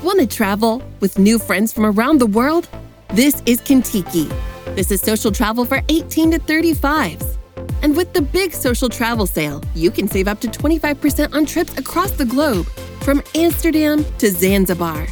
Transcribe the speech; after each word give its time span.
Want 0.00 0.20
to 0.20 0.28
travel 0.28 0.80
with 1.00 1.18
new 1.18 1.40
friends 1.40 1.72
from 1.72 1.84
around 1.84 2.18
the 2.18 2.26
world? 2.26 2.68
This 3.14 3.42
is 3.46 3.60
Kintiki. 3.60 4.28
This 4.76 4.92
is 4.92 5.00
social 5.00 5.32
travel 5.32 5.64
for 5.64 5.80
18 5.88 6.30
to 6.30 6.38
35s. 6.38 7.36
And 7.82 7.96
with 7.96 8.12
the 8.12 8.22
big 8.22 8.52
social 8.52 8.88
travel 8.88 9.26
sale, 9.26 9.60
you 9.74 9.90
can 9.90 10.06
save 10.06 10.28
up 10.28 10.40
to 10.42 10.46
25% 10.46 11.34
on 11.34 11.44
trips 11.46 11.76
across 11.76 12.12
the 12.12 12.24
globe, 12.24 12.66
from 13.02 13.24
Amsterdam 13.34 14.04
to 14.18 14.30
Zanzibar. 14.30 15.08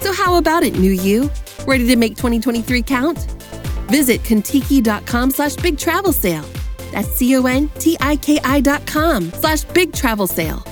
So 0.00 0.14
how 0.14 0.36
about 0.36 0.62
it, 0.62 0.78
new 0.78 0.92
you? 0.92 1.30
Ready 1.66 1.86
to 1.88 1.96
make 1.96 2.16
2023 2.16 2.80
count? 2.82 3.18
Visit 3.90 4.22
Kontiki.com 4.22 5.30
slash 5.30 5.56
big 5.56 5.76
travel 5.76 6.12
sale. 6.12 6.46
That's 6.90 7.08
C-O-N-T-I-K-I 7.08 8.60
dot 8.62 8.86
com 8.86 9.30
slash 9.32 9.64
big 9.64 9.92
travel 9.92 10.26
sale. 10.26 10.64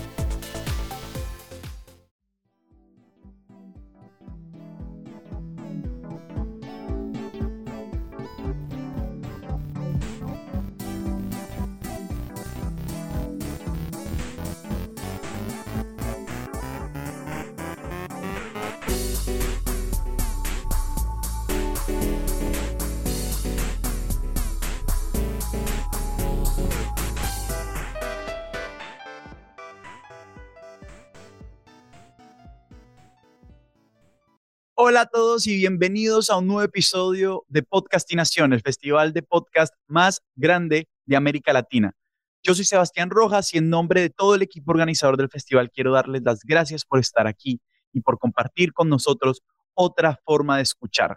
Hola 35.00 35.06
a 35.06 35.12
todos 35.12 35.46
y 35.46 35.56
bienvenidos 35.56 36.28
a 36.28 36.36
un 36.36 36.46
nuevo 36.46 36.62
episodio 36.62 37.46
de 37.48 37.62
Podcastinación, 37.62 38.52
el 38.52 38.60
festival 38.60 39.14
de 39.14 39.22
podcast 39.22 39.72
más 39.86 40.20
grande 40.36 40.88
de 41.06 41.16
América 41.16 41.54
Latina. 41.54 41.94
Yo 42.42 42.54
soy 42.54 42.66
Sebastián 42.66 43.08
Rojas 43.08 43.54
y 43.54 43.56
en 43.56 43.70
nombre 43.70 44.02
de 44.02 44.10
todo 44.10 44.34
el 44.34 44.42
equipo 44.42 44.72
organizador 44.72 45.16
del 45.16 45.30
festival 45.30 45.70
quiero 45.70 45.92
darles 45.92 46.20
las 46.22 46.40
gracias 46.40 46.84
por 46.84 46.98
estar 46.98 47.26
aquí 47.26 47.62
y 47.94 48.02
por 48.02 48.18
compartir 48.18 48.74
con 48.74 48.90
nosotros 48.90 49.40
otra 49.72 50.20
forma 50.22 50.58
de 50.58 50.64
escuchar. 50.64 51.16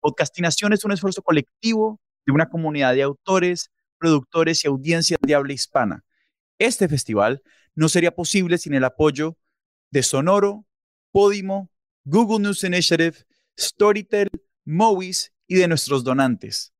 Podcastinación 0.00 0.72
es 0.72 0.84
un 0.84 0.90
esfuerzo 0.90 1.22
colectivo 1.22 2.00
de 2.26 2.32
una 2.32 2.48
comunidad 2.48 2.94
de 2.94 3.02
autores, 3.02 3.70
productores 3.96 4.64
y 4.64 4.66
audiencias 4.66 5.20
de 5.22 5.36
habla 5.36 5.52
hispana. 5.52 6.02
Este 6.58 6.88
festival 6.88 7.42
no 7.76 7.88
sería 7.88 8.10
posible 8.10 8.58
sin 8.58 8.74
el 8.74 8.82
apoyo 8.82 9.36
de 9.92 10.02
Sonoro, 10.02 10.66
Podimo, 11.12 11.70
Google 12.10 12.40
News 12.40 12.64
Initiative, 12.64 13.24
Storytel, 13.56 14.28
Movies 14.64 15.32
y 15.46 15.54
de 15.54 15.68
nuestros 15.68 16.02
donantes. 16.02 16.72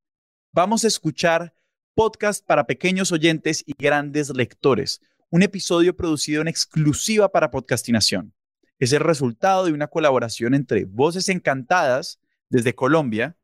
Vamos 0.50 0.82
a 0.82 0.88
escuchar 0.88 1.54
podcast 1.94 2.44
para 2.44 2.66
pequeños 2.66 3.12
oyentes 3.12 3.62
y 3.64 3.74
grandes 3.78 4.30
lectores, 4.30 5.00
un 5.30 5.44
episodio 5.44 5.96
producido 5.96 6.42
en 6.42 6.48
exclusiva 6.48 7.30
para 7.30 7.52
Podcastinación. 7.52 8.34
Es 8.80 8.92
el 8.92 9.02
resultado 9.02 9.66
de 9.66 9.72
una 9.72 9.86
colaboración 9.86 10.52
entre 10.52 10.84
Voces 10.84 11.28
Encantadas 11.28 12.18
desde 12.48 12.74
Colombia, 12.74 13.36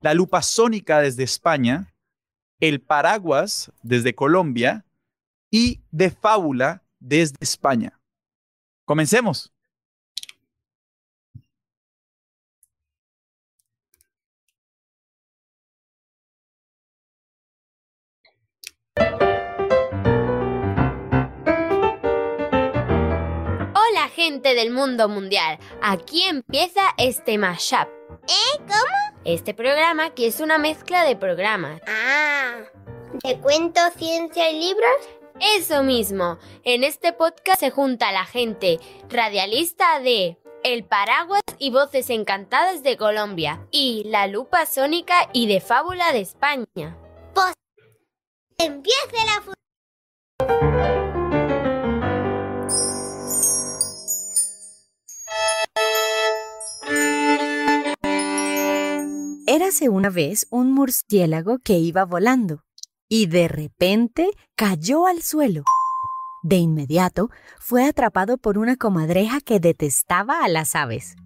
La 0.00 0.14
Lupa 0.14 0.40
Sónica 0.40 1.00
desde 1.00 1.24
España, 1.24 1.94
El 2.58 2.80
Paraguas 2.80 3.70
desde 3.82 4.14
Colombia 4.14 4.86
y 5.50 5.82
De 5.90 6.10
Fábula 6.10 6.82
desde 7.00 7.36
España. 7.40 8.00
Comencemos. 8.86 9.52
Gente 24.22 24.54
del 24.54 24.70
mundo 24.70 25.08
mundial, 25.08 25.58
aquí 25.82 26.22
empieza 26.22 26.80
este 26.96 27.38
mashup. 27.38 27.88
¿Eh? 28.28 28.58
¿Cómo? 28.58 29.20
Este 29.24 29.52
programa 29.52 30.10
que 30.10 30.28
es 30.28 30.38
una 30.38 30.58
mezcla 30.58 31.04
de 31.04 31.16
programas. 31.16 31.80
Ah, 31.88 32.60
¿de 33.24 33.40
cuentos, 33.40 33.92
ciencia 33.96 34.48
y 34.48 34.60
libros? 34.60 34.92
Eso 35.40 35.82
mismo, 35.82 36.38
en 36.62 36.84
este 36.84 37.12
podcast 37.12 37.58
se 37.58 37.70
junta 37.70 38.12
la 38.12 38.24
gente 38.24 38.78
radialista 39.08 39.98
de 39.98 40.38
El 40.62 40.84
Paraguas 40.84 41.42
y 41.58 41.70
Voces 41.70 42.08
Encantadas 42.08 42.84
de 42.84 42.96
Colombia 42.96 43.66
y 43.72 44.04
La 44.06 44.28
Lupa 44.28 44.66
Sónica 44.66 45.30
y 45.32 45.48
de 45.48 45.60
Fábula 45.60 46.12
de 46.12 46.20
España. 46.20 46.96
Pues 47.34 47.54
empiece 48.58 49.16
la 49.26 49.42
Érase 59.54 59.90
una 59.90 60.08
vez 60.08 60.46
un 60.48 60.72
murciélago 60.72 61.58
que 61.58 61.74
iba 61.74 62.06
volando 62.06 62.64
y 63.06 63.26
de 63.26 63.48
repente 63.48 64.30
cayó 64.56 65.06
al 65.06 65.20
suelo. 65.20 65.62
De 66.42 66.56
inmediato 66.56 67.28
fue 67.60 67.84
atrapado 67.84 68.38
por 68.38 68.56
una 68.56 68.76
comadreja 68.76 69.42
que 69.42 69.60
detestaba 69.60 70.42
a 70.42 70.48
las 70.48 70.74
aves. 70.74 71.16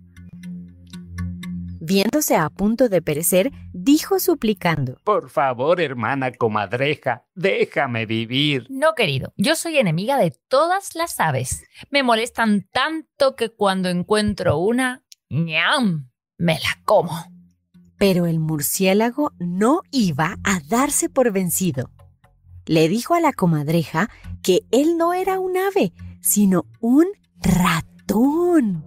Viéndose 1.80 2.34
a 2.34 2.50
punto 2.50 2.88
de 2.88 3.00
perecer, 3.00 3.52
dijo 3.72 4.18
suplicando, 4.18 4.96
Por 5.04 5.30
favor, 5.30 5.80
hermana 5.80 6.32
comadreja, 6.32 7.26
déjame 7.36 8.06
vivir. 8.06 8.66
No, 8.70 8.94
querido, 8.96 9.34
yo 9.36 9.54
soy 9.54 9.78
enemiga 9.78 10.18
de 10.18 10.32
todas 10.48 10.96
las 10.96 11.20
aves. 11.20 11.62
Me 11.92 12.02
molestan 12.02 12.66
tanto 12.72 13.36
que 13.36 13.50
cuando 13.50 13.88
encuentro 13.88 14.58
una, 14.58 15.04
ñam, 15.30 16.10
me 16.38 16.54
la 16.54 16.82
como. 16.84 17.35
Pero 17.98 18.26
el 18.26 18.38
murciélago 18.38 19.32
no 19.38 19.82
iba 19.90 20.36
a 20.44 20.60
darse 20.60 21.08
por 21.08 21.32
vencido. 21.32 21.90
Le 22.66 22.88
dijo 22.88 23.14
a 23.14 23.20
la 23.20 23.32
comadreja 23.32 24.10
que 24.42 24.60
él 24.70 24.96
no 24.96 25.14
era 25.14 25.38
un 25.38 25.56
ave, 25.56 25.92
sino 26.20 26.66
un 26.80 27.06
ratón. 27.40 28.84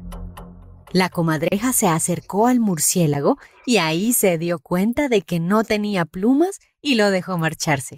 La 0.91 1.09
comadreja 1.09 1.71
se 1.71 1.87
acercó 1.87 2.47
al 2.47 2.59
murciélago 2.59 3.37
y 3.65 3.77
ahí 3.77 4.11
se 4.13 4.37
dio 4.37 4.59
cuenta 4.59 5.07
de 5.07 5.21
que 5.21 5.39
no 5.39 5.63
tenía 5.63 6.05
plumas 6.05 6.59
y 6.81 6.95
lo 6.95 7.11
dejó 7.11 7.37
marcharse. 7.37 7.95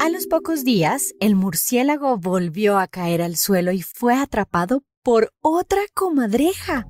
A 0.00 0.10
los 0.10 0.26
pocos 0.26 0.64
días, 0.64 1.14
el 1.20 1.34
murciélago 1.36 2.18
volvió 2.18 2.78
a 2.78 2.86
caer 2.86 3.22
al 3.22 3.36
suelo 3.36 3.72
y 3.72 3.82
fue 3.82 4.14
atrapado 4.14 4.84
por 5.08 5.32
otra 5.40 5.80
comadreja. 5.94 6.86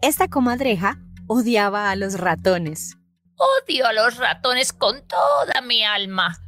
Esta 0.00 0.28
comadreja 0.28 1.00
odiaba 1.26 1.90
a 1.90 1.96
los 1.96 2.20
ratones. 2.20 2.96
Odio 3.34 3.84
a 3.84 3.92
los 3.92 4.16
ratones 4.16 4.72
con 4.72 5.04
toda 5.08 5.60
mi 5.60 5.82
alma. 5.82 6.38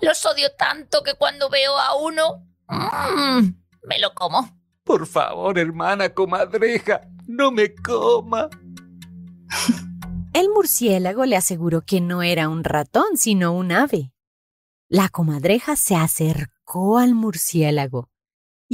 Los 0.00 0.24
odio 0.24 0.48
tanto 0.56 1.02
que 1.02 1.12
cuando 1.16 1.50
veo 1.50 1.76
a 1.76 1.96
uno, 1.96 2.48
mm, 2.66 3.40
me 3.82 3.98
lo 3.98 4.14
como. 4.14 4.58
Por 4.84 5.06
favor, 5.06 5.58
hermana 5.58 6.08
comadreja, 6.08 7.02
no 7.26 7.50
me 7.50 7.74
coma. 7.74 8.48
El 10.32 10.48
murciélago 10.48 11.26
le 11.26 11.36
aseguró 11.36 11.82
que 11.82 12.00
no 12.00 12.22
era 12.22 12.48
un 12.48 12.64
ratón, 12.64 13.18
sino 13.18 13.52
un 13.52 13.70
ave. 13.70 14.14
La 14.88 15.10
comadreja 15.10 15.76
se 15.76 15.94
acercó 15.94 16.96
al 16.96 17.14
murciélago 17.14 18.13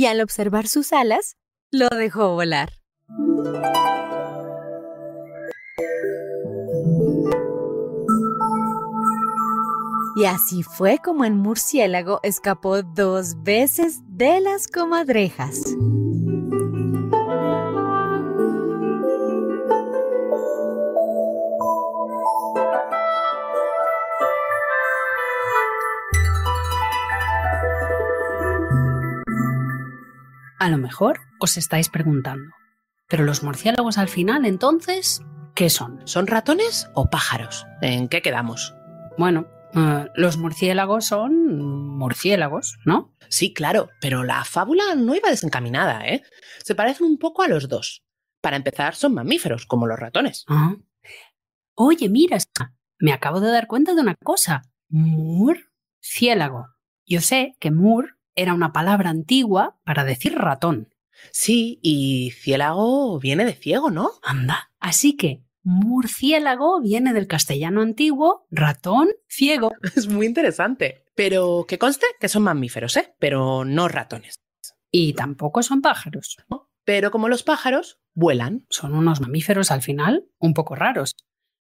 y 0.00 0.06
al 0.06 0.22
observar 0.22 0.66
sus 0.66 0.94
alas, 0.94 1.36
lo 1.70 1.90
dejó 1.90 2.32
volar. 2.32 2.70
Y 10.16 10.24
así 10.24 10.62
fue 10.62 10.96
como 11.04 11.26
el 11.26 11.34
murciélago 11.34 12.20
escapó 12.22 12.82
dos 12.82 13.42
veces 13.42 14.00
de 14.06 14.40
las 14.40 14.68
comadrejas. 14.68 15.76
A 30.60 30.68
lo 30.68 30.76
mejor 30.76 31.20
os 31.40 31.56
estáis 31.56 31.88
preguntando, 31.88 32.52
¿pero 33.08 33.24
los 33.24 33.42
murciélagos 33.42 33.96
al 33.96 34.08
final 34.08 34.44
entonces 34.44 35.22
qué 35.54 35.70
son? 35.70 36.06
¿Son 36.06 36.26
ratones 36.26 36.90
o 36.94 37.08
pájaros? 37.08 37.66
¿En 37.80 38.08
qué 38.08 38.20
quedamos? 38.22 38.74
Bueno, 39.18 39.46
Eh, 39.72 40.08
los 40.16 40.36
murciélagos 40.36 41.06
son 41.06 41.56
murciélagos, 41.96 42.76
¿no? 42.84 43.14
Sí, 43.28 43.54
claro, 43.54 43.88
pero 44.00 44.24
la 44.24 44.44
fábula 44.44 44.96
no 44.96 45.14
iba 45.14 45.30
desencaminada, 45.30 46.04
¿eh? 46.08 46.24
Se 46.64 46.74
parecen 46.74 47.06
un 47.06 47.18
poco 47.18 47.42
a 47.42 47.48
los 47.48 47.68
dos. 47.68 48.02
Para 48.42 48.56
empezar, 48.56 48.96
son 48.96 49.14
mamíferos, 49.14 49.66
como 49.66 49.86
los 49.86 49.96
ratones. 50.00 50.44
Ah. 50.48 50.74
Oye, 51.76 52.08
mira, 52.08 52.36
me 52.98 53.12
acabo 53.12 53.40
de 53.40 53.52
dar 53.52 53.68
cuenta 53.68 53.94
de 53.94 54.00
una 54.00 54.16
cosa. 54.16 54.62
Murciélago. 54.88 56.66
Yo 57.06 57.20
sé 57.20 57.54
que 57.60 57.70
mur 57.70 58.18
era 58.34 58.54
una 58.54 58.72
palabra 58.72 59.10
antigua 59.10 59.78
para 59.84 60.04
decir 60.04 60.34
ratón. 60.36 60.94
Sí, 61.32 61.78
y 61.82 62.32
ciélago 62.32 63.18
viene 63.18 63.44
de 63.44 63.52
ciego, 63.52 63.90
¿no? 63.90 64.12
Anda. 64.22 64.70
Así 64.78 65.16
que 65.16 65.42
murciélago 65.62 66.80
viene 66.80 67.12
del 67.12 67.26
castellano 67.26 67.82
antiguo, 67.82 68.46
ratón, 68.50 69.08
ciego. 69.28 69.72
Es 69.96 70.08
muy 70.08 70.26
interesante. 70.26 71.04
Pero 71.14 71.66
que 71.68 71.78
conste 71.78 72.06
que 72.18 72.28
son 72.28 72.44
mamíferos, 72.44 72.96
¿eh? 72.96 73.14
Pero 73.18 73.64
no 73.64 73.88
ratones. 73.88 74.36
Y 74.90 75.12
tampoco 75.12 75.62
son 75.62 75.82
pájaros. 75.82 76.38
Pero 76.84 77.10
como 77.10 77.28
los 77.28 77.42
pájaros, 77.42 78.00
vuelan. 78.14 78.66
Son 78.70 78.94
unos 78.94 79.20
mamíferos 79.20 79.70
al 79.70 79.82
final 79.82 80.24
un 80.38 80.54
poco 80.54 80.74
raros. 80.74 81.14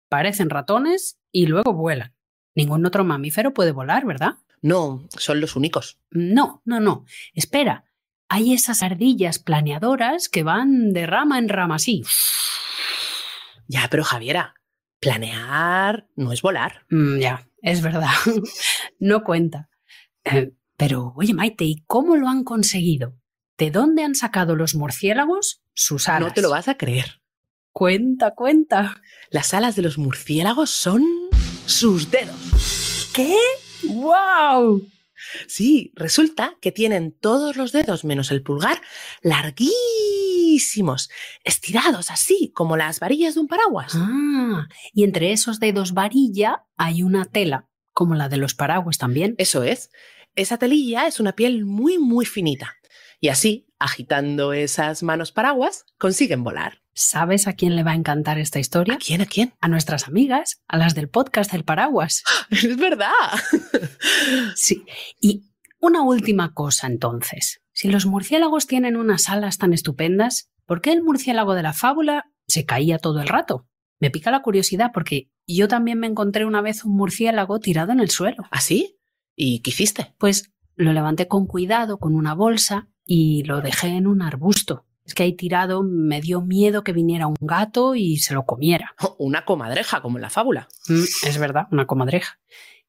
Parecen 0.08 0.50
ratones 0.50 1.18
y 1.32 1.46
luego 1.46 1.72
vuelan. 1.72 2.14
Ningún 2.54 2.86
otro 2.86 3.04
mamífero 3.04 3.52
puede 3.52 3.72
volar, 3.72 4.06
¿verdad? 4.06 4.36
No, 4.66 5.06
son 5.16 5.40
los 5.40 5.54
únicos. 5.54 6.00
No, 6.10 6.60
no, 6.64 6.80
no. 6.80 7.04
Espera. 7.34 7.84
Hay 8.28 8.52
esas 8.52 8.82
ardillas 8.82 9.38
planeadoras 9.38 10.28
que 10.28 10.42
van 10.42 10.92
de 10.92 11.06
rama 11.06 11.38
en 11.38 11.48
rama 11.48 11.76
así. 11.76 12.02
Ya, 13.68 13.88
pero 13.90 14.04
Javiera, 14.04 14.54
planear 15.00 16.06
no 16.14 16.30
es 16.30 16.40
volar. 16.40 16.86
Mm, 16.88 17.18
ya, 17.18 17.48
es 17.62 17.82
verdad. 17.82 18.12
no 19.00 19.24
cuenta. 19.24 19.68
Eh, 20.22 20.52
pero, 20.76 21.12
oye, 21.16 21.34
Maite, 21.34 21.64
¿y 21.64 21.82
cómo 21.88 22.14
lo 22.14 22.28
han 22.28 22.44
conseguido? 22.44 23.16
¿De 23.58 23.72
dónde 23.72 24.04
han 24.04 24.14
sacado 24.14 24.54
los 24.54 24.76
murciélagos 24.76 25.64
sus 25.74 26.08
alas? 26.08 26.28
No 26.28 26.32
te 26.32 26.42
lo 26.42 26.50
vas 26.50 26.68
a 26.68 26.76
creer. 26.76 27.20
Cuenta, 27.72 28.36
cuenta. 28.36 29.02
Las 29.30 29.52
alas 29.52 29.74
de 29.74 29.82
los 29.82 29.98
murciélagos 29.98 30.70
son 30.70 31.04
sus 31.66 32.08
dedos. 32.12 33.10
¿Qué? 33.12 33.34
¡Wow! 33.84 34.82
Sí, 35.46 35.92
resulta 35.94 36.56
que 36.60 36.72
tienen 36.72 37.12
todos 37.12 37.56
los 37.56 37.72
dedos 37.72 38.04
menos 38.04 38.30
el 38.30 38.42
pulgar 38.42 38.80
larguísimos, 39.22 41.10
estirados 41.42 42.10
así, 42.10 42.52
como 42.54 42.76
las 42.76 43.00
varillas 43.00 43.34
de 43.34 43.40
un 43.40 43.48
paraguas. 43.48 43.94
Ah, 43.96 44.66
y 44.92 45.04
entre 45.04 45.32
esos 45.32 45.58
dedos 45.58 45.94
varilla 45.94 46.64
hay 46.76 47.02
una 47.02 47.24
tela, 47.24 47.68
como 47.92 48.14
la 48.14 48.28
de 48.28 48.36
los 48.36 48.54
paraguas 48.54 48.98
también. 48.98 49.34
Eso 49.38 49.62
es. 49.62 49.90
Esa 50.34 50.58
telilla 50.58 51.06
es 51.06 51.18
una 51.18 51.34
piel 51.34 51.64
muy, 51.64 51.98
muy 51.98 52.26
finita. 52.26 52.76
Y 53.18 53.28
así, 53.28 53.65
agitando 53.78 54.52
esas 54.52 55.02
manos 55.02 55.32
paraguas, 55.32 55.84
consiguen 55.98 56.44
volar. 56.44 56.82
¿Sabes 56.94 57.46
a 57.46 57.52
quién 57.52 57.76
le 57.76 57.82
va 57.82 57.90
a 57.90 57.96
encantar 57.96 58.38
esta 58.38 58.58
historia? 58.58 58.94
¿A 58.94 58.98
quién? 58.98 59.20
¿A 59.20 59.26
quién? 59.26 59.52
A 59.60 59.68
nuestras 59.68 60.08
amigas, 60.08 60.62
a 60.66 60.78
las 60.78 60.94
del 60.94 61.08
podcast 61.08 61.52
del 61.52 61.64
paraguas. 61.64 62.24
Es 62.50 62.76
verdad. 62.76 63.10
sí. 64.56 64.84
Y 65.20 65.44
una 65.78 66.02
última 66.02 66.54
cosa 66.54 66.86
entonces. 66.86 67.60
Si 67.72 67.88
los 67.88 68.06
murciélagos 68.06 68.66
tienen 68.66 68.96
unas 68.96 69.28
alas 69.28 69.58
tan 69.58 69.74
estupendas, 69.74 70.50
¿por 70.64 70.80
qué 70.80 70.92
el 70.92 71.02
murciélago 71.02 71.54
de 71.54 71.62
la 71.62 71.74
fábula 71.74 72.30
se 72.48 72.64
caía 72.64 72.98
todo 72.98 73.20
el 73.20 73.28
rato? 73.28 73.68
Me 74.00 74.10
pica 74.10 74.30
la 74.30 74.42
curiosidad 74.42 74.90
porque 74.94 75.30
yo 75.46 75.68
también 75.68 75.98
me 75.98 76.06
encontré 76.06 76.46
una 76.46 76.62
vez 76.62 76.84
un 76.84 76.96
murciélago 76.96 77.60
tirado 77.60 77.92
en 77.92 78.00
el 78.00 78.10
suelo. 78.10 78.44
¿Ah, 78.50 78.60
sí? 78.60 78.98
¿Y 79.34 79.60
qué 79.60 79.70
hiciste? 79.70 80.14
Pues 80.18 80.50
lo 80.76 80.92
levanté 80.92 81.28
con 81.28 81.46
cuidado 81.46 81.98
con 81.98 82.14
una 82.14 82.34
bolsa 82.34 82.88
y 83.06 83.44
lo 83.44 83.60
dejé 83.60 83.88
en 83.88 84.06
un 84.06 84.20
arbusto. 84.20 84.84
Es 85.06 85.14
que 85.14 85.22
ahí 85.22 85.34
tirado 85.34 85.84
me 85.84 86.20
dio 86.20 86.42
miedo 86.42 86.82
que 86.82 86.92
viniera 86.92 87.28
un 87.28 87.36
gato 87.40 87.94
y 87.94 88.16
se 88.16 88.34
lo 88.34 88.44
comiera. 88.44 88.94
Una 89.18 89.44
comadreja, 89.44 90.02
como 90.02 90.18
en 90.18 90.22
la 90.22 90.30
fábula. 90.30 90.68
Mm, 90.88 91.04
es 91.26 91.38
verdad, 91.38 91.68
una 91.70 91.86
comadreja. 91.86 92.38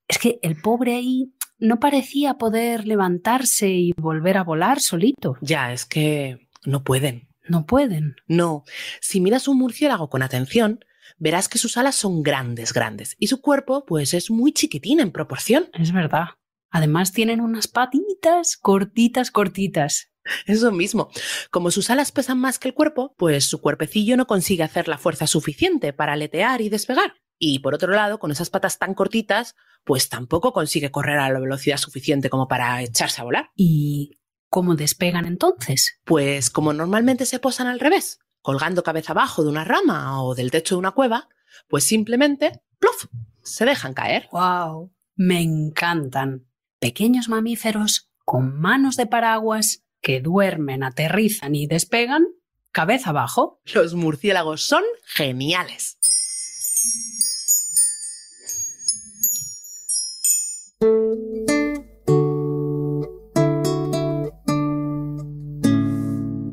Es 0.07 0.17
que 0.17 0.39
el 0.41 0.59
pobre 0.59 0.95
ahí 0.95 1.31
no 1.59 1.79
parecía 1.79 2.35
poder 2.35 2.87
levantarse 2.87 3.69
y 3.69 3.93
volver 3.93 4.37
a 4.37 4.43
volar 4.43 4.79
solito. 4.79 5.37
Ya, 5.41 5.71
es 5.71 5.85
que 5.85 6.47
no 6.65 6.83
pueden. 6.83 7.27
No 7.47 7.65
pueden. 7.65 8.15
No. 8.27 8.63
Si 8.99 9.21
miras 9.21 9.47
un 9.47 9.59
murciélago 9.59 10.09
con 10.09 10.23
atención, 10.23 10.79
verás 11.17 11.47
que 11.47 11.57
sus 11.57 11.77
alas 11.77 11.95
son 11.95 12.23
grandes, 12.23 12.73
grandes, 12.73 13.15
y 13.19 13.27
su 13.27 13.41
cuerpo, 13.41 13.85
pues, 13.85 14.13
es 14.13 14.29
muy 14.29 14.51
chiquitín 14.51 14.99
en 14.99 15.11
proporción. 15.11 15.69
Es 15.73 15.91
verdad. 15.91 16.29
Además 16.69 17.13
tienen 17.13 17.41
unas 17.41 17.67
patitas 17.67 18.57
cortitas, 18.57 19.31
cortitas. 19.31 20.11
Eso 20.45 20.71
mismo. 20.71 21.09
Como 21.51 21.71
sus 21.71 21.89
alas 21.89 22.11
pesan 22.11 22.39
más 22.39 22.59
que 22.59 22.67
el 22.67 22.73
cuerpo, 22.73 23.15
pues 23.17 23.45
su 23.45 23.61
cuerpecillo 23.61 24.17
no 24.17 24.27
consigue 24.27 24.63
hacer 24.63 24.87
la 24.87 24.97
fuerza 24.97 25.27
suficiente 25.27 25.93
para 25.93 26.13
aletear 26.13 26.61
y 26.61 26.69
despegar. 26.69 27.15
Y 27.39 27.59
por 27.59 27.75
otro 27.75 27.93
lado, 27.93 28.19
con 28.19 28.31
esas 28.31 28.49
patas 28.49 28.79
tan 28.79 28.93
cortitas, 28.93 29.55
pues 29.83 30.09
tampoco 30.09 30.53
consigue 30.53 30.91
correr 30.91 31.19
a 31.19 31.29
la 31.29 31.39
velocidad 31.39 31.77
suficiente 31.77 32.29
como 32.29 32.47
para 32.47 32.81
echarse 32.81 33.21
a 33.21 33.23
volar. 33.23 33.51
¿Y 33.55 34.19
cómo 34.49 34.75
despegan 34.75 35.25
entonces? 35.25 35.99
Pues 36.03 36.49
como 36.49 36.73
normalmente 36.73 37.25
se 37.25 37.39
posan 37.39 37.67
al 37.67 37.79
revés, 37.79 38.19
colgando 38.41 38.83
cabeza 38.83 39.13
abajo 39.13 39.43
de 39.43 39.49
una 39.49 39.63
rama 39.63 40.23
o 40.23 40.35
del 40.35 40.51
techo 40.51 40.75
de 40.75 40.79
una 40.79 40.91
cueva, 40.91 41.29
pues 41.67 41.83
simplemente, 41.83 42.63
¡pluf!, 42.79 43.05
se 43.43 43.65
dejan 43.65 43.93
caer. 43.93 44.27
¡Wow! 44.31 44.91
Me 45.15 45.41
encantan. 45.41 46.46
Pequeños 46.79 47.27
mamíferos 47.27 48.07
con 48.23 48.59
manos 48.59 48.97
de 48.97 49.07
paraguas 49.07 49.83
que 49.99 50.21
duermen, 50.21 50.83
aterrizan 50.83 51.55
y 51.55 51.65
despegan 51.65 52.27
cabeza 52.71 53.09
abajo. 53.09 53.59
Los 53.73 53.95
murciélagos 53.95 54.61
son 54.61 54.83
geniales. 55.03 55.97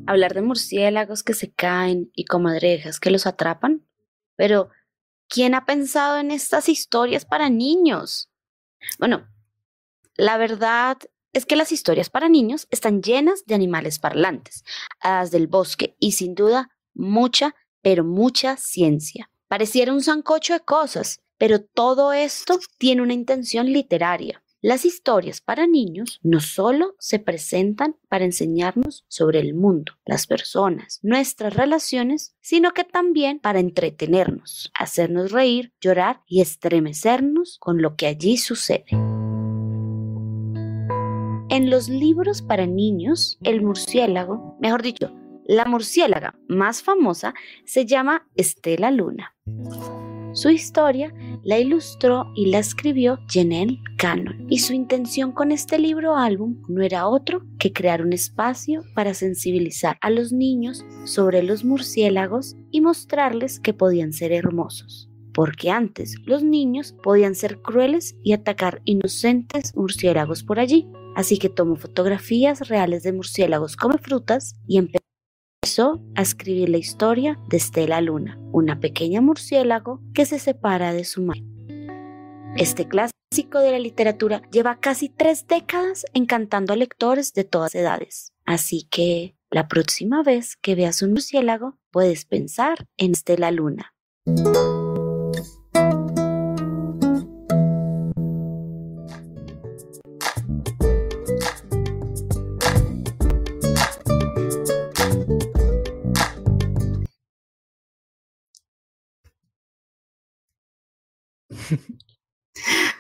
Hablar 0.07 0.33
de 0.33 0.41
murciélagos 0.41 1.23
que 1.23 1.35
se 1.35 1.53
caen 1.53 2.11
y 2.15 2.25
comadrejas 2.25 2.99
que 2.99 3.11
los 3.11 3.27
atrapan. 3.27 3.87
Pero, 4.37 4.71
¿quién 5.29 5.55
ha 5.55 5.67
pensado 5.67 6.19
en 6.19 6.31
estas 6.31 6.71
historias 6.71 7.27
para 7.27 7.51
niños? 7.51 8.31
Bueno, 8.99 9.29
la 10.17 10.39
verdad 10.39 10.99
es 11.33 11.47
que 11.47 11.57
las 11.57 11.73
historias 11.73 12.11
para 12.11 12.29
niños 12.29 12.69
están 12.71 13.03
llenas 13.03 13.45
de 13.47 13.55
animales 13.55 13.99
parlantes, 13.99 14.65
hadas 15.01 15.31
del 15.31 15.49
bosque 15.49 15.97
y 15.99 16.13
sin 16.13 16.35
duda 16.35 16.71
mucha, 16.95 17.55
pero 17.83 18.05
mucha 18.05 18.57
ciencia. 18.57 19.31
Pareciera 19.49 19.93
un 19.93 20.03
zancocho 20.03 20.55
de 20.55 20.61
cosas, 20.61 21.21
pero 21.37 21.61
todo 21.61 22.13
esto 22.13 22.59
tiene 22.79 23.03
una 23.03 23.13
intención 23.13 23.73
literaria. 23.73 24.43
Las 24.63 24.87
historias 24.87 25.43
para 25.43 25.67
niños 25.67 26.21
no 26.23 26.41
solo 26.41 26.95
se 26.99 27.19
presentan 27.19 27.97
para 28.09 28.25
enseñarnos 28.25 29.05
sobre 29.09 29.41
el 29.41 29.53
mundo, 29.53 29.93
las 30.07 30.27
personas, 30.27 31.01
nuestras 31.03 31.53
relaciones, 31.53 32.35
sino 32.41 32.73
que 32.73 32.85
también 32.85 33.41
para 33.41 33.61
entretenernos, 33.61 34.73
hacernos 34.79 35.33
reír, 35.33 35.75
llorar 35.83 36.23
y 36.27 36.41
estremecernos 36.41 37.59
con 37.59 37.83
lo 37.83 37.95
que 37.97 38.07
allí 38.07 38.39
sucede. 38.39 38.87
En 41.55 41.71
los 41.71 41.89
libros 41.89 42.43
para 42.43 42.67
niños, 42.67 43.39
el 43.45 43.63
murciélago, 43.63 44.57
mejor 44.61 44.83
dicho, 44.83 45.15
la 45.45 45.65
murciélaga 45.65 46.35
más 46.49 46.83
famosa 46.83 47.33
se 47.65 47.87
llama 47.87 48.27
Estela 48.35 48.91
Luna. 48.91 49.37
Su 50.33 50.51
historia 50.51 51.15
la 51.45 51.61
ilustró 51.61 52.33
y 52.35 52.47
la 52.47 52.59
escribió 52.59 53.21
Janelle 53.29 53.79
Cannon 53.99 54.49
y 54.51 54.59
su 54.59 54.73
intención 54.73 55.31
con 55.31 55.53
este 55.53 55.79
libro 55.79 56.17
álbum 56.17 56.61
no 56.69 56.83
era 56.83 57.07
otro 57.07 57.45
que 57.61 57.73
crear 57.73 58.03
un 58.03 58.13
espacio 58.13 58.83
para 58.97 59.15
sensibilizar 59.15 59.97
a 60.01 60.11
los 60.11 60.33
niños 60.33 60.85
sobre 61.05 61.45
los 61.45 61.65
murciélagos 61.65 62.57
y 62.73 62.81
mostrarles 62.81 63.61
que 63.61 63.73
podían 63.73 64.13
ser 64.13 64.33
hermosos 64.33 65.09
porque 65.33 65.71
antes 65.71 66.15
los 66.25 66.43
niños 66.43 66.95
podían 67.03 67.35
ser 67.35 67.61
crueles 67.61 68.17
y 68.23 68.33
atacar 68.33 68.81
inocentes 68.85 69.75
murciélagos 69.75 70.45
por 70.45 70.61
allí. 70.61 70.89
Así 71.15 71.39
que 71.39 71.49
tomó 71.49 71.77
fotografías 71.77 72.69
reales 72.69 73.03
de 73.03 73.13
murciélagos 73.13 73.77
come 73.77 73.99
frutas 73.99 74.57
y 74.67 74.79
empezó 74.79 76.03
a 76.15 76.23
escribir 76.23 76.69
la 76.69 76.79
historia 76.79 77.39
de 77.49 77.57
Estela 77.57 78.01
Luna, 78.01 78.39
una 78.53 78.81
pequeña 78.81 79.21
murciélago 79.21 80.01
que 80.13 80.27
se 80.27 80.39
separa 80.39 80.93
de 80.93 81.05
su 81.05 81.23
madre. 81.23 81.45
Este 82.57 82.87
clásico 82.87 83.59
de 83.59 83.73
la 83.73 83.79
literatura 83.79 84.43
lleva 84.51 84.79
casi 84.79 85.09
tres 85.09 85.47
décadas 85.47 86.05
encantando 86.13 86.73
a 86.73 86.77
lectores 86.77 87.33
de 87.33 87.45
todas 87.45 87.75
edades. 87.75 88.33
Así 88.45 88.87
que 88.91 89.37
la 89.51 89.69
próxima 89.69 90.23
vez 90.23 90.57
que 90.57 90.75
veas 90.75 91.03
un 91.03 91.11
murciélago 91.11 91.79
puedes 91.91 92.27
pensar 92.27 92.87
en 92.97 93.13
Estela 93.13 93.51
Luna. 93.51 93.95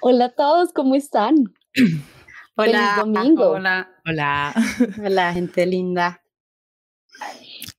Hola 0.01 0.27
a 0.27 0.35
todos, 0.35 0.73
¿cómo 0.73 0.95
están? 0.95 1.37
Hola, 2.57 2.95
Feliz 2.95 3.15
domingo. 3.15 3.51
Hola. 3.51 3.91
Hola, 4.07 4.55
hola, 5.05 5.33
gente 5.33 5.67
linda. 5.67 6.23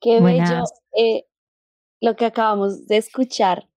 Qué 0.01 0.19
bello 0.19 0.63
eh, 0.97 1.25
lo 2.01 2.15
que 2.15 2.25
acabamos 2.25 2.87
de 2.87 2.97
escuchar. 2.97 3.69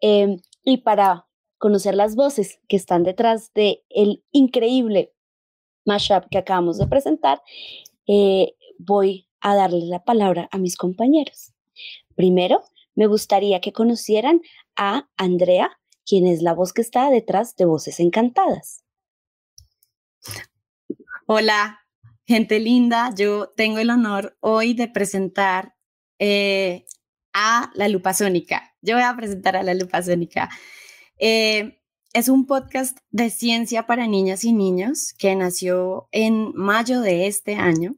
Em, 0.00 0.40
y 0.62 0.78
para 0.78 1.26
conocer 1.58 1.94
las 1.94 2.16
voces 2.16 2.60
que 2.68 2.76
están 2.76 3.02
detrás 3.02 3.52
de 3.54 3.82
el 3.88 4.22
increíble 4.30 5.14
mashup 5.86 6.28
que 6.30 6.38
acabamos 6.38 6.78
de 6.78 6.86
presentar, 6.86 7.42
eh, 8.06 8.54
voy 8.78 9.28
a 9.40 9.54
darle 9.54 9.86
la 9.86 10.04
palabra 10.04 10.48
a 10.50 10.58
mis 10.58 10.76
compañeros. 10.76 11.54
Primero, 12.14 12.62
me 12.94 13.06
gustaría 13.06 13.60
que 13.60 13.72
conocieran 13.72 14.40
a 14.76 15.08
Andrea, 15.16 15.78
quien 16.06 16.26
es 16.26 16.40
la 16.40 16.54
voz 16.54 16.72
que 16.72 16.82
está 16.82 17.10
detrás 17.10 17.56
de 17.56 17.64
Voces 17.64 18.00
Encantadas. 18.00 18.84
Hola, 21.26 21.80
gente 22.26 22.60
linda. 22.60 23.12
Yo 23.14 23.48
tengo 23.56 23.78
el 23.78 23.90
honor 23.90 24.36
hoy 24.40 24.74
de 24.74 24.88
presentar 24.88 25.74
eh, 26.18 26.86
a 27.32 27.70
La 27.74 27.88
Lupa 27.88 28.14
Sónica. 28.14 28.74
Yo 28.80 28.94
voy 28.94 29.02
a 29.02 29.16
presentar 29.16 29.56
a 29.56 29.62
La 29.62 29.74
Lupa 29.74 30.02
Sónica. 30.02 30.48
Eh, 31.18 31.80
es 32.12 32.28
un 32.28 32.46
podcast 32.46 32.98
de 33.10 33.28
ciencia 33.28 33.86
para 33.86 34.06
niñas 34.06 34.44
y 34.44 34.52
niños 34.52 35.12
que 35.18 35.34
nació 35.34 36.08
en 36.12 36.52
mayo 36.54 37.00
de 37.00 37.26
este 37.26 37.56
año. 37.56 37.96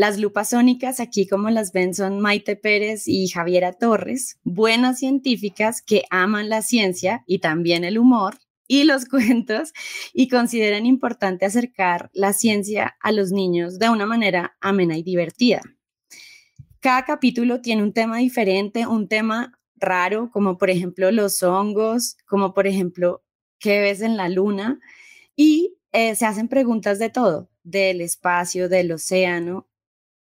Las 0.00 0.18
lupas 0.18 0.48
sónicas, 0.48 0.98
aquí 0.98 1.26
como 1.26 1.50
las 1.50 1.72
ven, 1.72 1.92
son 1.94 2.20
Maite 2.20 2.56
Pérez 2.56 3.06
y 3.06 3.28
Javiera 3.28 3.74
Torres, 3.74 4.38
buenas 4.44 4.98
científicas 4.98 5.82
que 5.82 6.04
aman 6.08 6.48
la 6.48 6.62
ciencia 6.62 7.22
y 7.26 7.40
también 7.40 7.84
el 7.84 7.98
humor 7.98 8.38
y 8.66 8.84
los 8.84 9.04
cuentos 9.10 9.74
y 10.14 10.28
consideran 10.28 10.86
importante 10.86 11.44
acercar 11.44 12.08
la 12.14 12.32
ciencia 12.32 12.96
a 13.02 13.12
los 13.12 13.30
niños 13.30 13.78
de 13.78 13.90
una 13.90 14.06
manera 14.06 14.56
amena 14.62 14.96
y 14.96 15.02
divertida. 15.02 15.60
Cada 16.80 17.04
capítulo 17.04 17.60
tiene 17.60 17.82
un 17.82 17.92
tema 17.92 18.16
diferente, 18.16 18.86
un 18.86 19.06
tema 19.06 19.60
raro, 19.76 20.30
como 20.32 20.56
por 20.56 20.70
ejemplo 20.70 21.10
los 21.10 21.42
hongos, 21.42 22.16
como 22.24 22.54
por 22.54 22.66
ejemplo 22.66 23.22
qué 23.58 23.82
ves 23.82 24.00
en 24.00 24.16
la 24.16 24.30
luna, 24.30 24.80
y 25.36 25.76
eh, 25.92 26.14
se 26.14 26.24
hacen 26.24 26.48
preguntas 26.48 26.98
de 26.98 27.10
todo, 27.10 27.50
del 27.64 28.00
espacio, 28.00 28.70
del 28.70 28.92
océano, 28.92 29.66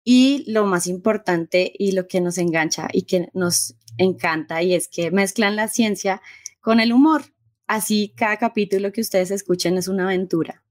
y 0.03 0.43
lo 0.51 0.65
más 0.65 0.87
importante 0.87 1.71
y 1.77 1.91
lo 1.91 2.07
que 2.07 2.21
nos 2.21 2.37
engancha 2.37 2.87
y 2.91 3.03
que 3.03 3.29
nos 3.33 3.75
encanta, 3.97 4.61
y 4.63 4.73
es 4.73 4.87
que 4.87 5.11
mezclan 5.11 5.55
la 5.55 5.67
ciencia 5.67 6.21
con 6.61 6.79
el 6.79 6.93
humor. 6.93 7.23
Así 7.67 8.13
cada 8.15 8.37
capítulo 8.37 8.91
que 8.91 9.01
ustedes 9.01 9.31
escuchen 9.31 9.77
es 9.77 9.87
una 9.87 10.05
aventura. 10.05 10.63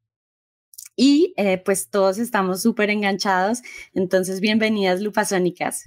Y 0.97 1.33
eh, 1.37 1.59
pues 1.59 1.91
todos 1.91 2.19
estamos 2.19 2.61
súper 2.61 2.91
enganchados. 2.91 3.63
Entonces, 3.95 4.41
bienvenidas, 4.41 5.01
Lupasónicas. 5.01 5.85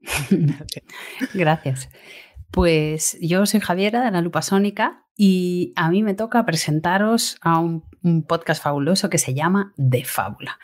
Gracias. 1.34 1.88
Pues 2.56 3.18
yo 3.20 3.44
soy 3.44 3.60
Javiera 3.60 4.02
de 4.02 4.10
la 4.10 4.22
Lupa 4.22 4.40
Sónica 4.40 5.04
y 5.14 5.74
a 5.76 5.90
mí 5.90 6.02
me 6.02 6.14
toca 6.14 6.46
presentaros 6.46 7.36
a 7.42 7.58
un, 7.58 7.84
podcast 8.26 8.62
fabuloso 8.62 9.10
que 9.10 9.18
se 9.18 9.34
llama 9.34 9.74
De 9.76 10.06
Fábula. 10.06 10.58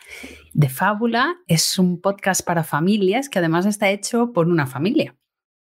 De 0.53 0.69
Fábula 0.69 1.35
es 1.45 1.77
un 1.77 2.01
podcast 2.01 2.43
para 2.43 2.63
familias 2.63 3.29
que 3.29 3.37
además 3.37 3.67
está 3.67 3.91
hecho 3.91 4.33
por 4.33 4.47
una 4.47 4.65
familia, 4.65 5.15